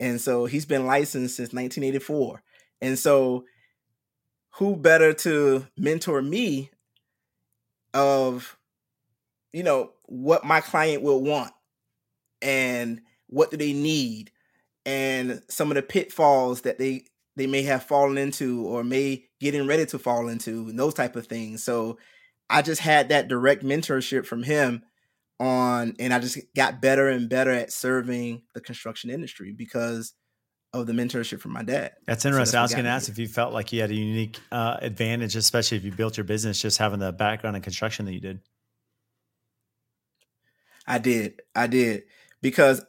And 0.00 0.20
so 0.20 0.46
he's 0.46 0.66
been 0.66 0.84
licensed 0.84 1.36
since 1.36 1.52
1984. 1.52 2.42
And 2.80 2.98
so 2.98 3.44
who 4.54 4.74
better 4.74 5.12
to 5.12 5.64
mentor 5.78 6.22
me 6.22 6.72
of 7.94 8.58
you 9.52 9.62
know 9.62 9.92
what 10.06 10.44
my 10.44 10.60
client 10.60 11.04
will 11.04 11.22
want 11.22 11.52
and 12.42 13.00
what 13.28 13.52
do 13.52 13.56
they 13.56 13.72
need 13.72 14.32
and 14.86 15.42
some 15.48 15.70
of 15.70 15.74
the 15.74 15.82
pitfalls 15.82 16.62
that 16.62 16.78
they 16.78 17.04
they 17.36 17.46
may 17.46 17.62
have 17.62 17.82
fallen 17.82 18.16
into 18.16 18.64
or 18.66 18.82
may 18.82 19.26
getting 19.40 19.66
ready 19.66 19.84
to 19.84 19.98
fall 19.98 20.28
into 20.28 20.68
and 20.68 20.78
those 20.78 20.94
type 20.94 21.16
of 21.16 21.26
things 21.26 21.62
so 21.62 21.98
i 22.48 22.62
just 22.62 22.80
had 22.80 23.10
that 23.10 23.28
direct 23.28 23.62
mentorship 23.62 24.24
from 24.24 24.42
him 24.42 24.82
on 25.38 25.94
and 25.98 26.12
I 26.12 26.18
just 26.18 26.38
got 26.54 26.80
better 26.80 27.08
and 27.08 27.28
better 27.28 27.50
at 27.50 27.72
serving 27.72 28.42
the 28.54 28.60
construction 28.60 29.10
industry 29.10 29.52
because 29.52 30.14
of 30.72 30.86
the 30.86 30.92
mentorship 30.92 31.40
from 31.40 31.52
my 31.52 31.62
dad. 31.62 31.92
That's 32.06 32.24
interesting. 32.24 32.46
So 32.46 32.52
that's 32.52 32.58
I 32.58 32.62
was 32.62 32.72
going 32.72 32.84
to 32.84 32.90
ask 32.90 33.08
if 33.08 33.18
you 33.18 33.28
felt 33.28 33.52
like 33.52 33.72
you 33.72 33.80
had 33.80 33.90
a 33.90 33.94
unique 33.94 34.38
uh, 34.50 34.78
advantage, 34.80 35.36
especially 35.36 35.78
if 35.78 35.84
you 35.84 35.92
built 35.92 36.16
your 36.16 36.24
business 36.24 36.60
just 36.60 36.78
having 36.78 36.98
the 36.98 37.12
background 37.12 37.56
in 37.56 37.62
construction 37.62 38.06
that 38.06 38.12
you 38.12 38.20
did. 38.20 38.40
I 40.86 40.98
did. 40.98 41.40
I 41.54 41.66
did. 41.66 42.04
Because, 42.42 42.84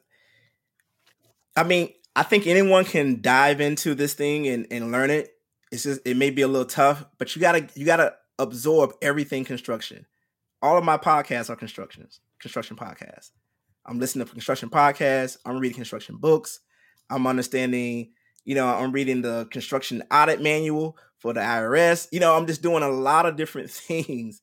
I 1.58 1.64
mean, 1.64 1.89
I 2.16 2.24
think 2.24 2.47
anyone 2.47 2.86
can 2.86 3.22
dive 3.22 3.60
into 3.60 3.95
this 3.95 4.14
thing 4.14 4.47
and, 4.47 4.68
and 4.72 4.91
learn 4.91 5.10
it. 5.10 5.32
It's 5.72 5.84
just, 5.84 6.01
it 6.05 6.16
may 6.16 6.30
be 6.30 6.43
a 6.43 6.47
little 6.47 6.68
tough, 6.68 7.03
but 7.18 7.36
you 7.36 7.41
gotta, 7.41 7.68
you 7.76 7.86
gotta 7.86 8.14
absorb 8.39 8.93
everything 9.01 9.43
construction. 9.43 10.05
All 10.62 10.78
of 10.78 10.84
my 10.84 10.97
podcasts 10.97 11.49
are 11.49 11.55
constructions 11.55 12.22
construction 12.39 12.78
podcasts. 12.78 13.32
I'm 13.86 13.99
listening 13.99 14.26
to 14.26 14.32
construction 14.32 14.70
podcasts. 14.70 15.38
I'm 15.45 15.58
reading 15.58 15.76
construction 15.76 16.18
books. 16.18 16.60
I'm 17.10 17.26
understanding, 17.26 18.12
you 18.45 18.53
know, 18.53 18.68
I'm 18.68 18.91
reading 18.91 19.22
the 19.22 19.47
construction 19.51 20.03
audit 20.12 20.41
manual 20.41 20.97
for 21.18 21.34
the 21.34 21.39
IRS. 21.39 22.08
You 22.12 22.20
know, 22.20 22.36
I'm 22.36 22.45
just 22.45 22.62
doing 22.62 22.84
a 22.84 22.89
lot 22.89 23.26
of 23.26 23.38
different 23.38 23.72
things 23.72 24.41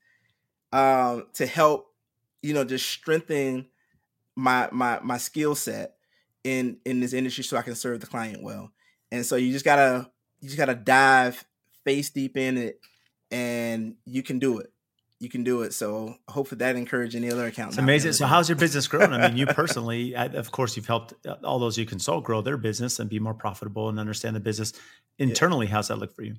um, 0.72 1.26
to 1.34 1.46
help, 1.46 1.86
you 2.42 2.52
know, 2.54 2.64
just 2.64 2.88
strengthen 2.88 3.66
my 4.36 4.68
my 4.72 4.98
my 5.02 5.18
skill 5.18 5.54
set 5.54 5.93
in 6.44 6.78
in 6.84 7.00
this 7.00 7.12
industry 7.12 7.42
so 7.42 7.56
I 7.56 7.62
can 7.62 7.74
serve 7.74 8.00
the 8.00 8.06
client 8.06 8.42
well. 8.42 8.70
And 9.10 9.26
so 9.26 9.36
you 9.36 9.52
just 9.52 9.64
gotta 9.64 10.10
you 10.40 10.48
just 10.48 10.58
gotta 10.58 10.74
dive 10.74 11.44
face 11.84 12.10
deep 12.10 12.36
in 12.36 12.56
it 12.56 12.80
and 13.30 13.96
you 14.04 14.22
can 14.22 14.38
do 14.38 14.58
it 14.58 14.70
you 15.24 15.30
can 15.30 15.42
do 15.42 15.62
it. 15.62 15.72
So 15.72 16.16
hopefully 16.28 16.58
that 16.58 16.76
encourage 16.76 17.16
any 17.16 17.30
other 17.30 17.46
account. 17.46 17.70
It's 17.70 17.78
amazing. 17.78 18.12
So 18.12 18.26
how's 18.26 18.48
your 18.48 18.56
business 18.56 18.86
grown? 18.86 19.12
I 19.12 19.28
mean, 19.28 19.36
you 19.36 19.46
personally, 19.62 20.14
of 20.14 20.52
course, 20.52 20.76
you've 20.76 20.86
helped 20.86 21.14
uh, 21.26 21.36
all 21.42 21.58
those 21.58 21.78
you 21.78 21.86
consult 21.86 22.24
grow 22.24 22.42
their 22.42 22.56
business 22.56 23.00
and 23.00 23.08
be 23.08 23.18
more 23.18 23.34
profitable 23.34 23.88
and 23.88 23.98
understand 23.98 24.36
the 24.36 24.40
business 24.40 24.72
internally. 25.18 25.66
Yeah. 25.66 25.72
How's 25.72 25.88
that 25.88 25.96
look 25.96 26.14
for 26.14 26.22
you? 26.22 26.36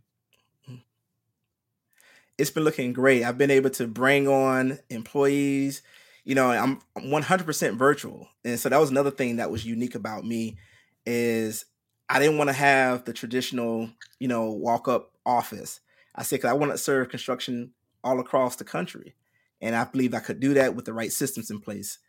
It's 2.37 2.51
been 2.51 2.63
looking 2.63 2.91
great. 2.91 3.23
I've 3.23 3.37
been 3.37 3.51
able 3.51 3.69
to 3.71 3.87
bring 3.87 4.27
on 4.27 4.79
employees, 4.89 5.81
you 6.25 6.33
know, 6.35 6.49
I'm 6.49 6.81
100% 6.97 7.77
virtual. 7.77 8.27
And 8.43 8.59
so 8.59 8.67
that 8.67 8.79
was 8.79 8.89
another 8.89 9.11
thing 9.11 9.37
that 9.37 9.51
was 9.51 9.65
unique 9.65 9.95
about 9.95 10.25
me 10.25 10.57
is 11.05 11.65
I 12.09 12.19
didn't 12.19 12.37
want 12.39 12.49
to 12.49 12.53
have 12.53 13.05
the 13.05 13.13
traditional, 13.13 13.89
you 14.19 14.27
know, 14.27 14.49
walk 14.51 14.87
up 14.87 15.11
office. 15.25 15.79
I 16.15 16.23
said, 16.23 16.41
cause 16.41 16.49
I 16.49 16.53
want 16.53 16.71
to 16.71 16.77
serve 16.77 17.09
construction 17.09 17.71
all 18.03 18.19
across 18.19 18.55
the 18.55 18.63
country. 18.63 19.15
And 19.61 19.75
I 19.75 19.83
believe 19.85 20.13
I 20.13 20.19
could 20.19 20.39
do 20.39 20.55
that 20.55 20.75
with 20.75 20.85
the 20.85 20.93
right 20.93 21.11
systems 21.11 21.51
in 21.51 21.59
place. 21.59 21.99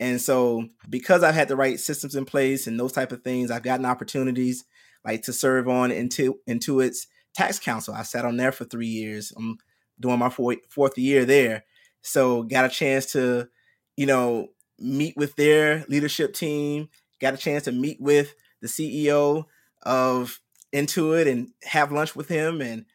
And 0.00 0.20
so 0.20 0.68
because 0.88 1.22
I've 1.22 1.34
had 1.34 1.48
the 1.48 1.56
right 1.56 1.78
systems 1.78 2.14
in 2.14 2.24
place 2.24 2.66
and 2.66 2.78
those 2.78 2.92
type 2.92 3.12
of 3.12 3.22
things, 3.22 3.50
I've 3.50 3.62
gotten 3.62 3.86
opportunities 3.86 4.64
like 5.04 5.22
to 5.22 5.32
serve 5.32 5.68
on 5.68 5.90
into 5.90 6.38
Intuit's 6.48 7.06
tax 7.34 7.58
council. 7.58 7.94
I 7.94 8.02
sat 8.02 8.24
on 8.24 8.36
there 8.36 8.52
for 8.52 8.64
three 8.64 8.86
years. 8.86 9.32
I'm 9.36 9.58
doing 10.00 10.18
my 10.18 10.30
four, 10.30 10.56
fourth 10.68 10.96
year 10.96 11.24
there. 11.24 11.64
So 12.02 12.42
got 12.42 12.64
a 12.64 12.68
chance 12.68 13.06
to, 13.12 13.48
you 13.96 14.06
know, 14.06 14.48
meet 14.78 15.16
with 15.16 15.36
their 15.36 15.84
leadership 15.88 16.34
team, 16.34 16.88
got 17.20 17.34
a 17.34 17.38
chance 17.38 17.64
to 17.64 17.72
meet 17.72 18.00
with 18.00 18.34
the 18.60 18.68
CEO 18.68 19.44
of 19.82 20.40
Intuit 20.74 21.30
and 21.30 21.50
have 21.64 21.92
lunch 21.92 22.16
with 22.16 22.28
him. 22.28 22.60
And, 22.60 22.86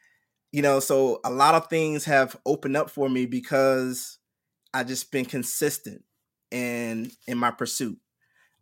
you 0.51 0.61
know, 0.61 0.79
so 0.79 1.19
a 1.23 1.31
lot 1.31 1.55
of 1.55 1.67
things 1.67 2.05
have 2.05 2.35
opened 2.45 2.75
up 2.75 2.89
for 2.89 3.09
me 3.09 3.25
because 3.25 4.17
I 4.73 4.83
just 4.83 5.11
been 5.11 5.25
consistent 5.25 6.03
and 6.51 7.11
in 7.27 7.37
my 7.37 7.51
pursuit 7.51 7.99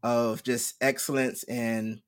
of 0.03 0.43
just 0.43 0.75
excellence 0.81 1.43
and 1.43 2.01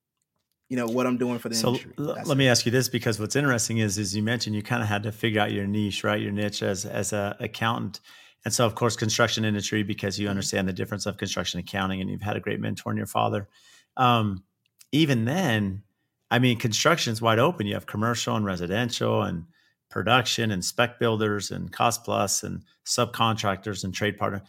you 0.68 0.76
know 0.76 0.86
what 0.86 1.06
I'm 1.06 1.18
doing 1.18 1.38
for 1.38 1.48
the 1.48 1.56
so 1.56 1.68
industry. 1.68 1.92
L- 1.98 2.04
let 2.04 2.28
it. 2.28 2.34
me 2.36 2.48
ask 2.48 2.64
you 2.64 2.70
this 2.70 2.88
because 2.88 3.18
what's 3.18 3.34
interesting 3.34 3.78
is 3.78 3.98
is 3.98 4.14
you 4.14 4.22
mentioned 4.22 4.54
you 4.54 4.62
kind 4.62 4.82
of 4.82 4.88
had 4.88 5.02
to 5.02 5.12
figure 5.12 5.40
out 5.40 5.50
your 5.50 5.66
niche, 5.66 6.04
right? 6.04 6.20
Your 6.20 6.30
niche 6.30 6.62
as 6.62 6.84
as 6.84 7.12
a 7.12 7.36
accountant. 7.40 8.00
And 8.44 8.54
so 8.54 8.64
of 8.66 8.74
course 8.74 8.96
construction 8.96 9.44
industry 9.44 9.82
because 9.82 10.18
you 10.18 10.24
mm-hmm. 10.24 10.30
understand 10.30 10.68
the 10.68 10.72
difference 10.72 11.06
of 11.06 11.16
construction 11.16 11.60
accounting 11.60 12.00
and 12.00 12.10
you've 12.10 12.22
had 12.22 12.36
a 12.36 12.40
great 12.40 12.60
mentor 12.60 12.90
in 12.90 12.96
your 12.96 13.06
father. 13.06 13.48
Um, 13.96 14.44
even 14.92 15.24
then, 15.24 15.82
I 16.30 16.38
mean 16.38 16.58
construction 16.58 17.12
is 17.12 17.22
wide 17.22 17.38
open. 17.38 17.66
You 17.66 17.74
have 17.74 17.86
commercial 17.86 18.36
and 18.36 18.44
residential 18.44 19.22
and 19.22 19.44
production 19.88 20.52
and 20.52 20.64
spec 20.64 20.98
builders 20.98 21.50
and 21.50 21.72
cost 21.72 22.04
plus 22.04 22.42
and 22.42 22.62
subcontractors 22.86 23.82
and 23.82 23.92
trade 23.92 24.16
partner 24.16 24.40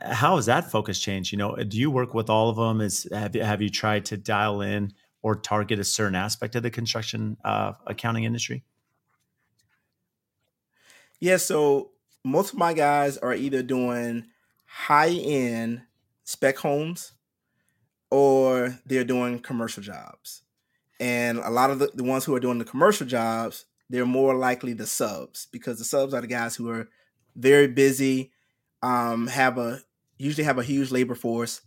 how 0.00 0.34
has 0.34 0.46
that 0.46 0.68
focus 0.68 0.98
changed 0.98 1.30
you 1.30 1.38
know 1.38 1.54
do 1.54 1.78
you 1.78 1.88
work 1.88 2.14
with 2.14 2.28
all 2.28 2.48
of 2.48 2.56
them 2.56 2.80
is 2.80 3.06
have 3.12 3.36
you, 3.36 3.44
have 3.44 3.62
you 3.62 3.68
tried 3.68 4.04
to 4.04 4.16
dial 4.16 4.60
in 4.60 4.92
or 5.26 5.34
target 5.34 5.80
a 5.80 5.84
certain 5.84 6.14
aspect 6.14 6.54
of 6.54 6.62
the 6.62 6.70
construction 6.70 7.36
uh, 7.44 7.72
accounting 7.84 8.22
industry? 8.22 8.62
Yeah, 11.18 11.38
so 11.38 11.90
most 12.26 12.52
of 12.52 12.58
my 12.58 12.72
guys 12.72 13.16
are 13.18 13.34
either 13.34 13.62
doing 13.62 14.26
high 14.64 15.10
end 15.10 15.82
spec 16.24 16.58
homes 16.58 17.12
or 18.10 18.78
they're 18.86 19.04
doing 19.04 19.38
commercial 19.38 19.82
jobs. 19.82 20.42
And 20.98 21.38
a 21.38 21.50
lot 21.50 21.70
of 21.70 21.78
the, 21.78 21.90
the 21.94 22.04
ones 22.04 22.24
who 22.24 22.34
are 22.34 22.40
doing 22.40 22.58
the 22.58 22.64
commercial 22.64 23.06
jobs, 23.06 23.66
they're 23.90 24.06
more 24.06 24.34
likely 24.34 24.72
the 24.72 24.86
subs 24.86 25.46
because 25.52 25.78
the 25.78 25.84
subs 25.84 26.14
are 26.14 26.20
the 26.20 26.26
guys 26.26 26.56
who 26.56 26.70
are 26.70 26.88
very 27.34 27.68
busy, 27.68 28.32
um, 28.82 29.26
have 29.26 29.58
a 29.58 29.80
usually 30.18 30.44
have 30.44 30.58
a 30.58 30.62
huge 30.62 30.90
labor 30.90 31.14
force, 31.14 31.60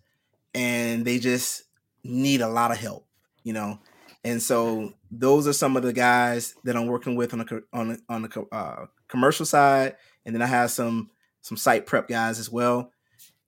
and 0.53 1.05
they 1.05 1.19
just 1.19 1.63
need 2.03 2.41
a 2.41 2.47
lot 2.47 2.71
of 2.71 2.77
help 2.77 3.05
you 3.43 3.53
know. 3.53 3.79
And 4.23 4.41
so 4.41 4.93
those 5.09 5.47
are 5.47 5.53
some 5.53 5.77
of 5.77 5.83
the 5.83 5.93
guys 5.93 6.53
that 6.63 6.75
I'm 6.75 6.87
working 6.87 7.15
with 7.15 7.33
on 7.33 7.39
the 7.39 7.63
on 7.73 7.89
the, 7.89 7.99
on 8.09 8.21
the 8.23 8.45
uh, 8.51 8.85
commercial 9.07 9.45
side, 9.45 9.95
and 10.29 10.35
then 10.35 10.43
I 10.43 10.45
have 10.45 10.69
some 10.69 11.09
some 11.41 11.57
site 11.57 11.87
prep 11.87 12.07
guys 12.07 12.37
as 12.37 12.51
well. 12.51 12.91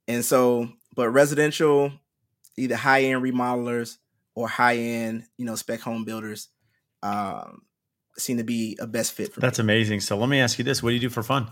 And 0.07 0.25
so, 0.25 0.67
but 0.95 1.11
residential, 1.11 1.91
either 2.57 2.75
high 2.75 3.03
end 3.03 3.21
remodelers 3.21 3.97
or 4.34 4.47
high 4.47 4.77
end, 4.77 5.25
you 5.38 5.45
know, 5.45 5.53
spec 5.53 5.79
home 5.82 6.05
builders, 6.05 6.47
um, 7.03 7.61
seem 8.17 8.38
to 8.38 8.43
be 8.43 8.77
a 8.82 8.88
best 8.88 9.11
fit 9.13 9.32
for 9.32 9.41
That's 9.41 9.59
me. 9.59 9.63
amazing. 9.63 9.99
So 9.99 10.17
let 10.17 10.27
me 10.27 10.39
ask 10.39 10.57
you 10.57 10.63
this: 10.65 10.82
What 10.82 10.89
do 10.89 10.95
you 10.95 10.99
do 11.01 11.09
for 11.09 11.21
fun? 11.21 11.47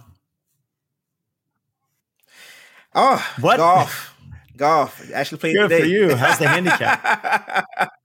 Oh, 2.95 3.23
what 3.39 3.57
golf? 3.57 4.15
golf. 4.57 5.11
Actually 5.13 5.37
played 5.37 5.55
Good 5.55 5.69
today. 5.69 5.81
for 5.81 5.85
you. 5.87 6.15
How's 6.15 6.39
the 6.39 6.47
handicap? 6.47 7.65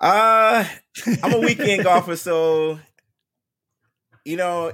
Uh, 0.00 0.66
I'm 1.22 1.32
a 1.32 1.38
weekend 1.38 1.84
golfer, 1.84 2.16
so 2.16 2.78
you 4.24 4.36
know, 4.36 4.72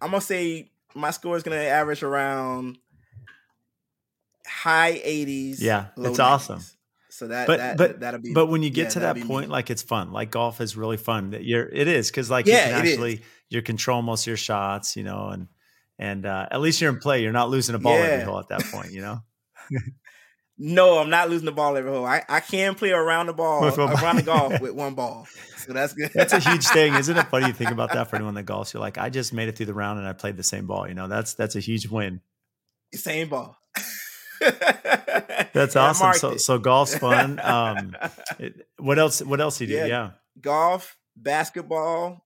I'm 0.00 0.10
gonna 0.10 0.20
say 0.20 0.70
my 0.94 1.10
score 1.10 1.36
is 1.36 1.42
gonna 1.42 1.56
average 1.56 2.02
around 2.02 2.78
high 4.46 5.00
80s. 5.04 5.56
Yeah, 5.60 5.86
it's 5.96 6.18
90s. 6.18 6.24
awesome. 6.24 6.60
So 7.08 7.28
that, 7.28 7.46
but 7.46 7.58
that, 7.58 7.76
but 7.76 8.00
that'll 8.00 8.20
be. 8.20 8.32
But 8.32 8.46
when 8.46 8.62
you 8.62 8.70
get 8.70 8.84
yeah, 8.84 8.88
to 8.90 9.00
that 9.00 9.20
point, 9.22 9.48
me. 9.48 9.52
like 9.52 9.68
it's 9.68 9.82
fun. 9.82 10.12
Like 10.12 10.30
golf 10.30 10.60
is 10.60 10.76
really 10.76 10.96
fun. 10.96 11.30
That 11.30 11.44
you're 11.44 11.68
it 11.68 11.88
is 11.88 12.10
because 12.10 12.30
like 12.30 12.46
yeah, 12.46 12.66
you 12.66 12.74
can 12.74 12.86
actually 12.86 13.22
you 13.48 13.62
control 13.62 14.00
most 14.00 14.22
of 14.22 14.28
your 14.28 14.36
shots, 14.36 14.96
you 14.96 15.02
know, 15.02 15.28
and 15.28 15.48
and 15.98 16.24
uh, 16.24 16.46
at 16.50 16.60
least 16.60 16.80
you're 16.80 16.90
in 16.90 16.98
play. 16.98 17.22
You're 17.22 17.32
not 17.32 17.50
losing 17.50 17.74
a 17.74 17.78
ball 17.78 17.98
yeah. 17.98 18.04
every 18.04 18.24
hole 18.24 18.38
at 18.38 18.48
that 18.48 18.62
point, 18.64 18.92
you 18.92 19.02
know. 19.02 19.20
No, 20.62 20.98
I'm 20.98 21.08
not 21.08 21.30
losing 21.30 21.46
the 21.46 21.52
ball 21.52 21.74
every 21.74 21.90
hole. 21.90 22.04
I, 22.04 22.22
I 22.28 22.40
can 22.40 22.74
play 22.74 22.90
around 22.90 23.28
the 23.28 23.32
ball, 23.32 23.64
around 23.64 24.16
the 24.16 24.22
golf 24.22 24.60
with 24.60 24.72
one 24.72 24.92
ball. 24.92 25.26
So 25.56 25.72
that's 25.72 25.94
good. 25.94 26.10
that's 26.12 26.34
a 26.34 26.38
huge 26.38 26.66
thing, 26.68 26.94
isn't 26.96 27.16
it? 27.16 27.28
Funny 27.28 27.46
you 27.46 27.54
think 27.54 27.70
about 27.70 27.94
that 27.94 28.10
for 28.10 28.16
anyone 28.16 28.34
that 28.34 28.44
golfs. 28.44 28.74
You're 28.74 28.82
like, 28.82 28.98
I 28.98 29.08
just 29.08 29.32
made 29.32 29.48
it 29.48 29.56
through 29.56 29.66
the 29.66 29.74
round 29.74 29.98
and 29.98 30.06
I 30.06 30.12
played 30.12 30.36
the 30.36 30.42
same 30.42 30.66
ball. 30.66 30.86
You 30.86 30.92
know, 30.92 31.08
that's 31.08 31.32
that's 31.32 31.56
a 31.56 31.60
huge 31.60 31.88
win. 31.88 32.20
Same 32.92 33.30
ball. 33.30 33.56
that's 35.54 35.76
awesome. 35.76 36.12
So 36.12 36.30
it. 36.32 36.40
so 36.40 36.58
golf's 36.58 36.94
fun. 36.94 37.40
Um, 37.42 37.96
it, 38.38 38.68
what 38.76 38.98
else? 38.98 39.22
What 39.22 39.40
else 39.40 39.56
do 39.56 39.64
you 39.64 39.68
do? 39.68 39.76
Yeah, 39.76 39.86
yeah. 39.86 40.10
golf, 40.42 40.94
basketball. 41.16 42.22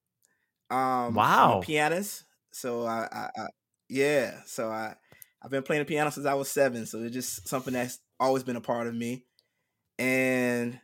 Um, 0.69 1.13
wow, 1.13 1.61
pianist. 1.63 2.25
So 2.51 2.85
I, 2.85 3.07
I, 3.09 3.29
I 3.37 3.47
yeah. 3.87 4.41
So 4.45 4.67
I 4.67 4.95
I've 5.41 5.51
been 5.51 5.63
playing 5.63 5.83
the 5.83 5.85
piano 5.85 6.11
since 6.11 6.25
I 6.25 6.33
was 6.33 6.51
seven, 6.51 6.85
so 6.85 6.99
it's 6.99 7.13
just 7.13 7.47
something 7.47 7.73
that's 7.73 7.99
always 8.19 8.43
been 8.43 8.55
a 8.55 8.61
part 8.61 8.87
of 8.87 8.95
me. 8.95 9.25
And 9.99 10.79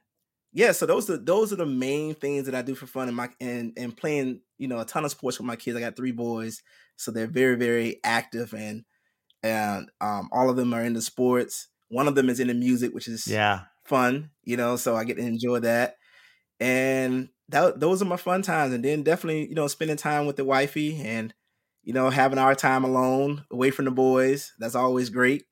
yeah, 0.53 0.71
so 0.71 0.85
those 0.85 1.09
are 1.09 1.17
those 1.17 1.53
are 1.53 1.57
the 1.57 1.65
main 1.65 2.15
things 2.15 2.45
that 2.45 2.55
I 2.55 2.61
do 2.61 2.75
for 2.75 2.87
fun 2.87 3.07
and 3.07 3.17
my 3.17 3.29
and 3.39 3.73
and 3.77 3.95
playing, 3.95 4.41
you 4.57 4.67
know, 4.67 4.79
a 4.79 4.85
ton 4.85 5.05
of 5.05 5.11
sports 5.11 5.39
with 5.39 5.45
my 5.45 5.55
kids. 5.55 5.77
I 5.77 5.79
got 5.79 5.95
three 5.95 6.11
boys, 6.11 6.61
so 6.97 7.11
they're 7.11 7.27
very, 7.27 7.55
very 7.55 7.99
active 8.03 8.53
and 8.53 8.83
and 9.43 9.89
um 10.01 10.29
all 10.31 10.49
of 10.49 10.55
them 10.55 10.73
are 10.73 10.83
into 10.83 11.01
sports. 11.01 11.67
One 11.89 12.07
of 12.07 12.15
them 12.15 12.29
is 12.29 12.39
into 12.39 12.53
music, 12.53 12.93
which 12.93 13.07
is 13.07 13.27
yeah 13.27 13.61
fun, 13.85 14.31
you 14.43 14.57
know, 14.57 14.75
so 14.75 14.95
I 14.95 15.03
get 15.03 15.17
to 15.17 15.23
enjoy 15.23 15.59
that. 15.59 15.95
And 16.59 17.29
that 17.49 17.79
those 17.79 18.01
are 18.01 18.05
my 18.05 18.17
fun 18.17 18.41
times. 18.41 18.73
And 18.73 18.83
then 18.85 19.03
definitely, 19.03 19.47
you 19.49 19.55
know, 19.55 19.67
spending 19.67 19.97
time 19.97 20.25
with 20.27 20.35
the 20.37 20.45
wifey 20.45 21.01
and 21.01 21.33
you 21.83 21.93
know, 21.93 22.09
having 22.09 22.37
our 22.37 22.53
time 22.55 22.83
alone, 22.83 23.43
away 23.51 23.71
from 23.71 23.85
the 23.85 23.91
boys. 23.91 24.53
That's 24.59 24.75
always 24.75 25.09
great. 25.09 25.45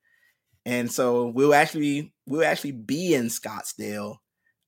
And 0.70 0.90
so 0.90 1.26
we'll 1.26 1.52
actually 1.52 2.14
we'll 2.26 2.44
actually 2.44 2.72
be 2.72 3.14
in 3.14 3.26
Scottsdale. 3.26 4.18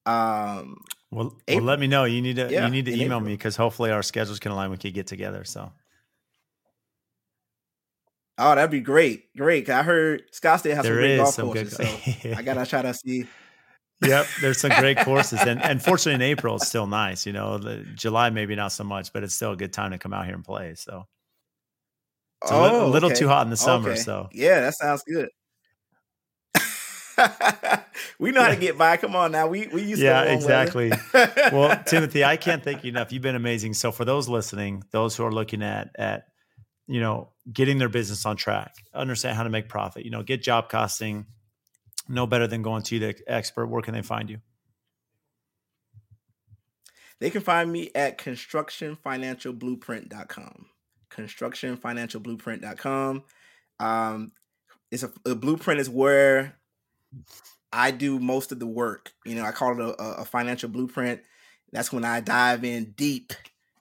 Um 0.04 0.78
well, 1.12 1.38
well 1.46 1.62
let 1.62 1.78
me 1.78 1.86
know. 1.86 2.04
You 2.04 2.20
need 2.20 2.36
to 2.36 2.50
yeah, 2.50 2.64
you 2.64 2.72
need 2.72 2.86
to 2.86 2.92
email 2.92 3.18
April. 3.18 3.20
me 3.20 3.34
because 3.34 3.54
hopefully 3.54 3.92
our 3.92 4.02
schedules 4.02 4.40
can 4.40 4.50
align. 4.50 4.70
We 4.70 4.78
can 4.78 4.92
get 4.92 5.06
together. 5.06 5.44
So 5.44 5.70
Oh, 8.38 8.54
that'd 8.56 8.70
be 8.70 8.80
great. 8.80 9.32
Great. 9.36 9.70
I 9.70 9.84
heard 9.84 10.24
Scottsdale 10.32 10.74
has 10.74 10.84
there 10.84 10.84
some 10.84 10.94
great 10.94 11.16
golf 11.18 11.34
some 11.34 11.46
courses. 11.46 11.76
Good... 11.76 12.22
So 12.22 12.32
I 12.32 12.42
gotta 12.42 12.66
try 12.66 12.82
to 12.82 12.94
see. 12.94 13.26
Yep, 14.04 14.26
there's 14.40 14.60
some 14.60 14.72
great 14.80 14.98
courses, 14.98 15.40
and 15.42 15.62
and 15.62 15.80
fortunately 15.84 16.14
in 16.14 16.22
April 16.22 16.56
it's 16.56 16.66
still 16.66 16.88
nice. 16.88 17.24
You 17.26 17.32
know, 17.32 17.58
the, 17.58 17.84
July 17.94 18.30
maybe 18.30 18.56
not 18.56 18.72
so 18.72 18.82
much, 18.82 19.12
but 19.12 19.22
it's 19.22 19.34
still 19.34 19.52
a 19.52 19.56
good 19.56 19.72
time 19.72 19.92
to 19.92 19.98
come 19.98 20.12
out 20.12 20.24
here 20.24 20.34
and 20.34 20.44
play. 20.44 20.74
So 20.74 21.06
it's 22.42 22.50
a, 22.50 22.54
oh, 22.54 22.62
li- 22.62 22.78
a 22.78 22.86
little 22.86 23.10
okay. 23.10 23.20
too 23.20 23.28
hot 23.28 23.46
in 23.46 23.50
the 23.50 23.56
summer. 23.56 23.90
Okay. 23.90 24.00
So 24.00 24.28
yeah, 24.32 24.62
that 24.62 24.74
sounds 24.74 25.04
good. 25.06 25.28
we 28.18 28.30
know 28.30 28.42
how 28.42 28.48
to 28.48 28.56
get 28.56 28.78
by. 28.78 28.96
Come 28.96 29.16
on 29.16 29.32
now. 29.32 29.46
We 29.46 29.66
we 29.68 29.82
used 29.82 30.00
to 30.00 30.06
yeah, 30.06 30.22
exactly. 30.22 30.92
well, 31.14 31.82
Timothy, 31.84 32.24
I 32.24 32.36
can't 32.36 32.62
thank 32.62 32.84
you 32.84 32.90
enough. 32.90 33.12
You've 33.12 33.22
been 33.22 33.36
amazing. 33.36 33.74
So 33.74 33.92
for 33.92 34.04
those 34.04 34.28
listening, 34.28 34.84
those 34.90 35.16
who 35.16 35.24
are 35.24 35.32
looking 35.32 35.62
at 35.62 35.90
at 35.96 36.26
you 36.86 37.00
know 37.00 37.30
getting 37.52 37.78
their 37.78 37.88
business 37.88 38.26
on 38.26 38.36
track, 38.36 38.74
understand 38.94 39.36
how 39.36 39.42
to 39.42 39.50
make 39.50 39.68
profit. 39.68 40.04
You 40.04 40.10
know, 40.10 40.22
get 40.22 40.42
job 40.42 40.68
costing. 40.68 41.26
No 42.08 42.26
better 42.26 42.48
than 42.48 42.62
going 42.62 42.82
to 42.82 42.98
the 42.98 43.14
expert. 43.28 43.66
Where 43.66 43.80
can 43.80 43.94
they 43.94 44.02
find 44.02 44.28
you? 44.28 44.38
They 47.20 47.30
can 47.30 47.42
find 47.42 47.70
me 47.70 47.92
at 47.94 48.18
constructionfinancialblueprint.com 48.18 50.66
constructionfinancialblueprint.com. 51.12 53.24
Um, 53.80 54.32
it's 54.90 55.02
a, 55.02 55.12
a, 55.26 55.34
blueprint 55.34 55.80
is 55.80 55.90
where 55.90 56.56
I 57.72 57.90
do 57.90 58.18
most 58.18 58.52
of 58.52 58.58
the 58.58 58.66
work. 58.66 59.12
You 59.24 59.34
know, 59.34 59.44
I 59.44 59.52
call 59.52 59.72
it 59.72 59.96
a, 59.98 60.02
a 60.20 60.24
financial 60.24 60.68
blueprint. 60.68 61.20
That's 61.72 61.92
when 61.92 62.04
I 62.04 62.20
dive 62.20 62.64
in 62.64 62.92
deep 62.96 63.32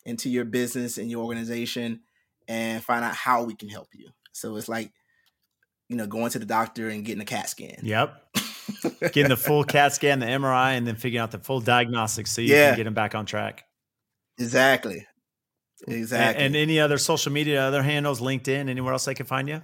into 0.05 0.29
your 0.29 0.45
business 0.45 0.97
and 0.97 1.09
your 1.11 1.23
organization 1.23 2.01
and 2.47 2.83
find 2.83 3.03
out 3.03 3.15
how 3.15 3.43
we 3.43 3.53
can 3.55 3.69
help 3.69 3.89
you. 3.93 4.09
So 4.31 4.55
it's 4.55 4.69
like 4.69 4.91
you 5.89 5.97
know, 5.97 6.07
going 6.07 6.31
to 6.31 6.39
the 6.39 6.45
doctor 6.45 6.87
and 6.87 7.03
getting 7.03 7.21
a 7.21 7.25
CAT 7.25 7.49
scan. 7.49 7.79
Yep. 7.83 8.15
getting 9.11 9.27
the 9.27 9.35
full 9.35 9.63
CAT 9.65 9.91
scan, 9.91 10.19
the 10.19 10.25
MRI, 10.25 10.77
and 10.77 10.87
then 10.87 10.95
figuring 10.95 11.21
out 11.21 11.31
the 11.31 11.39
full 11.39 11.59
diagnostics 11.59 12.31
so 12.31 12.41
you 12.41 12.53
Yeah. 12.55 12.69
can 12.69 12.77
get 12.77 12.83
them 12.85 12.93
back 12.93 13.13
on 13.13 13.25
track. 13.25 13.65
Exactly. 14.39 15.05
Exactly. 15.85 16.45
And, 16.45 16.55
any 16.55 16.79
other 16.79 16.97
social 16.97 17.33
media, 17.33 17.61
other 17.63 17.83
handles, 17.83 18.21
LinkedIn, 18.21 18.69
anywhere 18.69 18.93
else 18.93 19.03
they 19.03 19.15
can 19.15 19.25
find 19.25 19.49
you? 19.49 19.61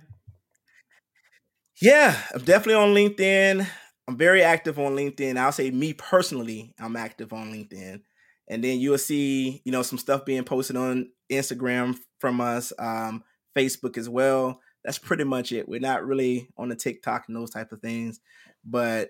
Yeah, 1.81 2.15
I'm 2.33 2.43
definitely 2.43 2.75
on 2.75 2.93
LinkedIn. 2.95 3.67
I'm 4.07 4.17
very 4.17 4.41
active 4.41 4.79
on 4.79 4.95
LinkedIn. 4.95 5.37
I'll 5.37 5.51
say 5.51 5.69
me 5.69 5.93
personally, 5.93 6.73
I'm 6.79 6.95
active 6.95 7.33
on 7.33 7.51
LinkedIn. 7.51 8.01
And 8.49 8.63
then 8.63 8.79
you'll 8.79 8.97
see, 8.97 9.61
you 9.65 9.71
know, 9.71 9.81
some 9.81 9.97
stuff 9.99 10.23
being 10.25 10.43
posted 10.45 10.77
on 10.77 11.09
Instagram 11.31 11.97
from 12.19 12.39
us, 12.39 12.71
um, 12.79 13.23
Facebook 13.55 13.97
as 13.97 14.07
well. 14.07 14.61
That's 14.85 14.97
pretty 14.97 15.25
much 15.25 15.51
it. 15.51 15.67
We're 15.67 15.81
not 15.81 16.05
really 16.05 16.47
on 16.57 16.69
the 16.69 16.75
TikTok 16.75 17.25
and 17.27 17.35
those 17.35 17.49
type 17.51 17.73
of 17.73 17.81
things, 17.81 18.21
but 18.63 19.09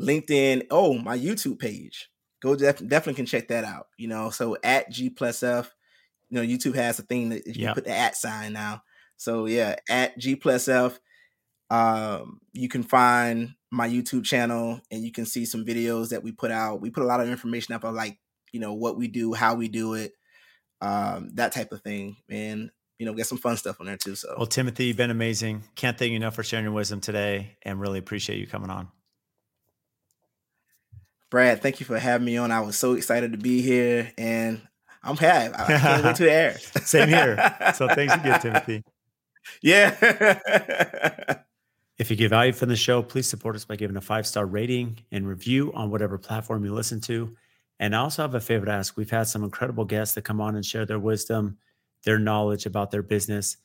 LinkedIn. 0.00 0.66
Oh, 0.70 0.98
my 0.98 1.16
YouTube 1.18 1.58
page. 1.58 2.10
Go 2.42 2.54
def- 2.54 2.86
definitely 2.86 3.14
can 3.14 3.26
check 3.26 3.48
that 3.48 3.64
out. 3.64 3.86
You 3.96 4.08
know, 4.08 4.28
so 4.28 4.58
at 4.62 4.90
G 4.90 5.08
plus 5.08 5.42
F. 5.42 5.74
You 6.28 6.36
know, 6.40 6.46
YouTube 6.46 6.74
has 6.74 6.98
a 6.98 7.02
thing 7.02 7.30
that 7.30 7.46
you 7.46 7.64
Yep. 7.64 7.74
put 7.76 7.84
the 7.84 7.96
at 7.96 8.16
sign 8.16 8.52
now. 8.52 8.82
So 9.16 9.46
yeah, 9.46 9.76
at 9.88 10.18
G 10.18 10.36
plus 10.36 10.68
F 10.68 11.00
um, 11.70 12.40
you 12.52 12.68
can 12.68 12.82
find 12.82 13.54
my 13.70 13.88
YouTube 13.88 14.24
channel 14.24 14.80
and 14.90 15.02
you 15.02 15.12
can 15.12 15.26
see 15.26 15.44
some 15.44 15.64
videos 15.64 16.10
that 16.10 16.22
we 16.22 16.32
put 16.32 16.50
out. 16.50 16.80
We 16.80 16.90
put 16.90 17.02
a 17.02 17.06
lot 17.06 17.20
of 17.20 17.28
information 17.28 17.74
up 17.74 17.84
on 17.84 17.94
like, 17.94 18.18
you 18.52 18.60
know, 18.60 18.74
what 18.74 18.96
we 18.96 19.08
do, 19.08 19.34
how 19.34 19.54
we 19.54 19.68
do 19.68 19.94
it, 19.94 20.12
um, 20.80 21.30
that 21.34 21.52
type 21.52 21.72
of 21.72 21.82
thing. 21.82 22.16
And, 22.28 22.70
you 22.98 23.06
know, 23.06 23.12
get 23.12 23.26
some 23.26 23.38
fun 23.38 23.56
stuff 23.56 23.80
on 23.80 23.86
there 23.86 23.96
too. 23.96 24.14
So 24.14 24.34
Well, 24.36 24.46
Timothy, 24.46 24.86
you've 24.86 24.96
been 24.96 25.10
amazing. 25.10 25.64
Can't 25.74 25.98
thank 25.98 26.10
you 26.10 26.16
enough 26.16 26.34
for 26.34 26.42
sharing 26.42 26.64
your 26.64 26.72
wisdom 26.72 27.00
today 27.00 27.56
and 27.62 27.80
really 27.80 27.98
appreciate 27.98 28.38
you 28.38 28.46
coming 28.46 28.70
on. 28.70 28.88
Brad, 31.30 31.60
thank 31.60 31.80
you 31.80 31.86
for 31.86 31.98
having 31.98 32.24
me 32.24 32.36
on. 32.36 32.52
I 32.52 32.60
was 32.60 32.78
so 32.78 32.92
excited 32.92 33.32
to 33.32 33.38
be 33.38 33.60
here 33.60 34.12
and 34.16 34.62
I'm 35.02 35.16
happy. 35.16 35.54
I 35.54 35.78
can't 35.78 36.04
wait 36.04 36.16
to 36.16 36.30
air. 36.30 36.58
Same 36.84 37.08
here. 37.08 37.72
So 37.74 37.88
thanks 37.88 38.14
again, 38.14 38.40
Timothy. 38.40 38.82
Yeah. 39.62 41.36
If 41.98 42.10
you 42.10 42.16
get 42.16 42.28
value 42.28 42.52
from 42.52 42.68
the 42.68 42.76
show, 42.76 43.02
please 43.02 43.28
support 43.28 43.56
us 43.56 43.64
by 43.64 43.76
giving 43.76 43.96
a 43.96 44.02
five 44.02 44.26
star 44.26 44.44
rating 44.46 44.98
and 45.12 45.26
review 45.26 45.72
on 45.72 45.90
whatever 45.90 46.18
platform 46.18 46.64
you 46.64 46.74
listen 46.74 47.00
to. 47.02 47.34
And 47.78 47.94
I 47.94 48.00
also 48.00 48.22
have 48.22 48.34
a 48.34 48.40
favor 48.40 48.66
to 48.66 48.72
ask. 48.72 48.96
We've 48.96 49.10
had 49.10 49.28
some 49.28 49.44
incredible 49.44 49.84
guests 49.84 50.14
that 50.14 50.22
come 50.22 50.40
on 50.40 50.56
and 50.56 50.64
share 50.64 50.86
their 50.86 50.98
wisdom, 50.98 51.58
their 52.04 52.18
knowledge 52.18 52.66
about 52.66 52.90
their 52.90 53.02
business. 53.02 53.56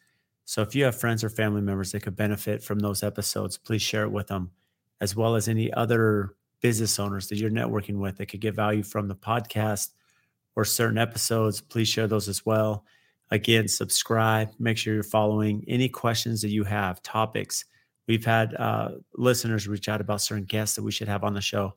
So 0.45 0.61
if 0.61 0.75
you 0.75 0.85
have 0.85 0.95
friends 0.99 1.23
or 1.23 1.29
family 1.29 1.61
members 1.61 1.91
that 1.91 2.03
could 2.03 2.15
benefit 2.15 2.63
from 2.63 2.79
those 2.79 3.03
episodes, 3.03 3.57
please 3.57 3.81
share 3.81 4.03
it 4.03 4.11
with 4.11 4.27
them, 4.27 4.51
as 4.99 5.15
well 5.15 5.35
as 5.35 5.47
any 5.47 5.71
other 5.73 6.35
business 6.61 6.99
owners 6.99 7.27
that 7.27 7.37
you're 7.37 7.49
networking 7.49 7.99
with 7.99 8.17
that 8.17 8.27
could 8.27 8.41
get 8.41 8.55
value 8.55 8.83
from 8.83 9.07
the 9.07 9.15
podcast 9.15 9.89
or 10.55 10.65
certain 10.65 10.97
episodes. 10.97 11.61
Please 11.61 11.87
share 11.87 12.07
those 12.07 12.27
as 12.27 12.45
well. 12.45 12.85
Again, 13.29 13.67
subscribe, 13.67 14.49
make 14.59 14.77
sure 14.77 14.93
you're 14.93 15.03
following 15.03 15.63
any 15.67 15.87
questions 15.87 16.41
that 16.41 16.49
you 16.49 16.65
have, 16.65 17.01
topics. 17.01 17.65
We've 18.07 18.25
had 18.25 18.55
uh, 18.55 18.89
listeners 19.15 19.67
reach 19.67 19.87
out 19.87 20.01
about 20.01 20.21
certain 20.21 20.45
guests 20.45 20.75
that 20.75 20.83
we 20.83 20.91
should 20.91 21.07
have 21.07 21.23
on 21.23 21.33
the 21.33 21.41
show. 21.41 21.73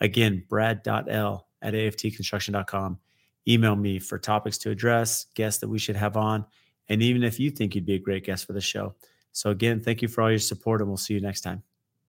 Again, 0.00 0.44
brad.l 0.48 1.46
at 1.62 1.74
aftconstruction.com. 1.74 2.98
Email 3.48 3.76
me 3.76 3.98
for 3.98 4.18
topics 4.18 4.58
to 4.58 4.70
address, 4.70 5.26
guests 5.34 5.60
that 5.60 5.68
we 5.68 5.78
should 5.78 5.96
have 5.96 6.16
on, 6.16 6.44
and 6.88 7.02
even 7.02 7.22
if 7.22 7.40
you 7.40 7.50
think 7.50 7.74
you'd 7.74 7.86
be 7.86 7.94
a 7.94 7.98
great 7.98 8.24
guest 8.24 8.46
for 8.46 8.52
the 8.52 8.60
show. 8.60 8.94
So, 9.32 9.50
again, 9.50 9.80
thank 9.80 10.00
you 10.00 10.08
for 10.08 10.22
all 10.22 10.30
your 10.30 10.38
support, 10.38 10.80
and 10.80 10.88
we'll 10.88 10.96
see 10.96 11.14
you 11.14 11.20
next 11.20 11.40
time. 11.40 11.62